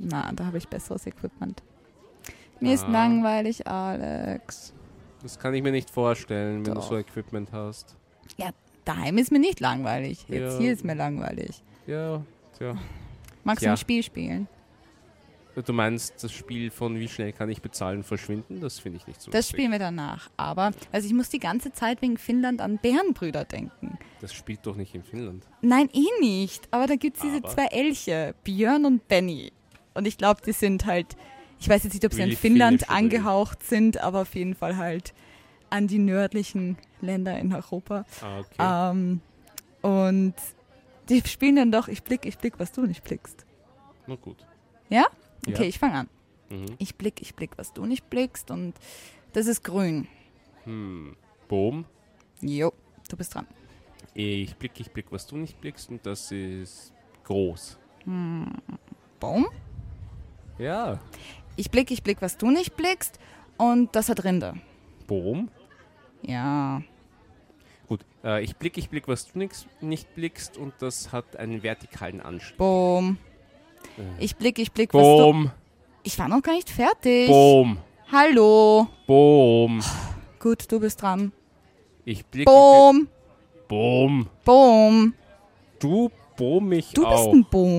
Na, 0.00 0.32
da 0.32 0.46
habe 0.46 0.58
ich 0.58 0.66
besseres 0.68 1.06
Equipment. 1.06 1.62
Mir 2.58 2.74
ist 2.74 2.84
Ah. 2.84 2.90
langweilig, 2.90 3.66
Alex. 3.66 4.72
Das 5.22 5.38
kann 5.38 5.54
ich 5.54 5.62
mir 5.62 5.70
nicht 5.72 5.90
vorstellen, 5.90 6.66
wenn 6.66 6.74
Doch. 6.74 6.82
du 6.88 6.94
so 6.94 6.98
Equipment 6.98 7.52
hast. 7.52 7.96
Ja, 8.38 8.50
daheim 8.84 9.18
ist 9.18 9.30
mir 9.30 9.38
nicht 9.38 9.60
langweilig. 9.60 10.24
Jetzt 10.28 10.54
Ja. 10.54 10.58
hier 10.58 10.72
ist 10.72 10.84
mir 10.84 10.94
langweilig. 10.94 11.62
Ja, 11.86 12.22
tja. 12.58 12.76
Magst 13.44 13.62
Ja. 13.62 13.68
du 13.70 13.74
ein 13.74 13.76
Spiel 13.78 14.02
spielen? 14.02 14.48
Du 15.54 15.72
meinst 15.72 16.22
das 16.22 16.32
Spiel 16.32 16.70
von 16.70 16.98
wie 16.98 17.08
schnell 17.08 17.32
kann 17.32 17.50
ich 17.50 17.60
bezahlen 17.60 18.02
verschwinden? 18.04 18.60
Das 18.60 18.78
finde 18.78 18.98
ich 18.98 19.06
nicht 19.06 19.20
so 19.20 19.30
Das 19.30 19.40
lustig. 19.46 19.56
spielen 19.56 19.72
wir 19.72 19.78
danach. 19.80 20.30
Aber, 20.36 20.70
also 20.92 21.06
ich 21.06 21.12
muss 21.12 21.28
die 21.28 21.40
ganze 21.40 21.72
Zeit 21.72 22.00
wegen 22.02 22.16
Finnland 22.18 22.60
an 22.60 22.78
Bärenbrüder 22.78 23.44
denken. 23.44 23.98
Das 24.20 24.32
spielt 24.32 24.64
doch 24.64 24.76
nicht 24.76 24.94
in 24.94 25.02
Finnland. 25.02 25.44
Nein, 25.60 25.88
eh 25.92 26.06
nicht. 26.20 26.68
Aber 26.70 26.86
da 26.86 26.94
gibt 26.94 27.16
es 27.16 27.22
diese 27.22 27.42
zwei 27.42 27.66
Elche, 27.66 28.34
Björn 28.44 28.84
und 28.84 29.08
Benny. 29.08 29.52
Und 29.94 30.06
ich 30.06 30.16
glaube, 30.18 30.40
die 30.46 30.52
sind 30.52 30.86
halt, 30.86 31.16
ich 31.58 31.68
weiß 31.68 31.82
jetzt 31.84 31.94
nicht, 31.94 32.04
ob 32.04 32.12
sie 32.14 32.22
an 32.22 32.30
Finnland 32.32 32.82
finnisch 32.82 32.96
angehaucht 32.96 33.62
sind, 33.64 33.98
aber 34.00 34.22
auf 34.22 34.34
jeden 34.36 34.54
Fall 34.54 34.76
halt 34.76 35.12
an 35.68 35.88
die 35.88 35.98
nördlichen 35.98 36.78
Länder 37.00 37.38
in 37.38 37.52
Europa. 37.52 38.04
Ah, 38.22 38.38
okay. 38.40 38.90
Ähm, 38.92 39.20
und 39.82 40.34
die 41.08 41.22
spielen 41.26 41.56
dann 41.56 41.72
doch, 41.72 41.88
ich 41.88 42.02
blick, 42.04 42.24
ich 42.24 42.38
blick, 42.38 42.54
was 42.58 42.70
du 42.72 42.82
nicht 42.86 43.02
blickst. 43.02 43.44
Na 44.06 44.14
gut. 44.14 44.46
Ja? 44.88 45.06
Ja. 45.46 45.54
Okay, 45.54 45.68
ich 45.68 45.78
fange 45.78 45.94
an. 45.94 46.08
Mhm. 46.50 46.76
Ich 46.78 46.96
blick, 46.96 47.20
ich 47.20 47.34
blick, 47.34 47.52
was 47.56 47.72
du 47.72 47.86
nicht 47.86 48.10
blickst. 48.10 48.50
Und 48.50 48.74
das 49.32 49.46
ist 49.46 49.62
grün. 49.64 50.06
Hm. 50.64 51.16
Boom. 51.48 51.84
Jo, 52.40 52.72
du 53.08 53.16
bist 53.16 53.34
dran. 53.34 53.46
Ich 54.14 54.56
blick, 54.56 54.78
ich 54.80 54.90
blick, 54.90 55.06
was 55.10 55.26
du 55.26 55.36
nicht 55.36 55.60
blickst 55.60 55.90
und 55.90 56.04
das 56.04 56.32
ist 56.32 56.92
groß. 57.24 57.78
Baum. 59.20 59.46
Ja. 60.58 60.98
Ich 61.56 61.70
blick, 61.70 61.90
ich 61.90 62.02
blick, 62.02 62.22
was 62.22 62.38
du 62.38 62.50
nicht 62.50 62.76
blickst. 62.76 63.18
Und 63.56 63.94
das 63.94 64.08
hat 64.08 64.24
Rinde. 64.24 64.54
Boom. 65.06 65.50
Ja. 66.22 66.82
Gut. 67.88 68.04
Äh, 68.24 68.42
ich 68.42 68.56
blick, 68.56 68.78
ich 68.78 68.88
blick, 68.88 69.06
was 69.08 69.30
du 69.30 69.38
nix, 69.38 69.66
nicht 69.80 70.14
blickst 70.14 70.56
und 70.56 70.72
das 70.78 71.12
hat 71.12 71.36
einen 71.36 71.62
vertikalen 71.62 72.20
Anstieg. 72.20 72.56
Boom. 72.56 73.18
Äh. 74.00 74.24
Ich 74.24 74.36
blick, 74.36 74.58
ich 74.58 74.72
blick. 74.72 74.92
Boom. 74.92 75.50
Ich 76.02 76.18
war 76.18 76.28
noch 76.28 76.42
gar 76.42 76.54
nicht 76.54 76.70
fertig. 76.70 77.28
Boom. 77.28 77.78
Hallo. 78.10 78.88
Boom. 79.06 79.80
Gut, 80.38 80.70
du 80.72 80.80
bist 80.80 81.02
dran. 81.02 81.32
Ich 82.04 82.24
blick, 82.26 82.42
ich 82.42 82.46
Boom. 82.46 83.00
blick. 83.00 83.68
Boom. 83.68 84.26
Boom. 84.44 85.14
Du 85.78 86.10
boom 86.36 86.68
mich 86.68 86.92
Du 86.92 87.06
auch. 87.06 87.10
bist 87.10 87.34
ein 87.34 87.44
Boom. 87.44 87.68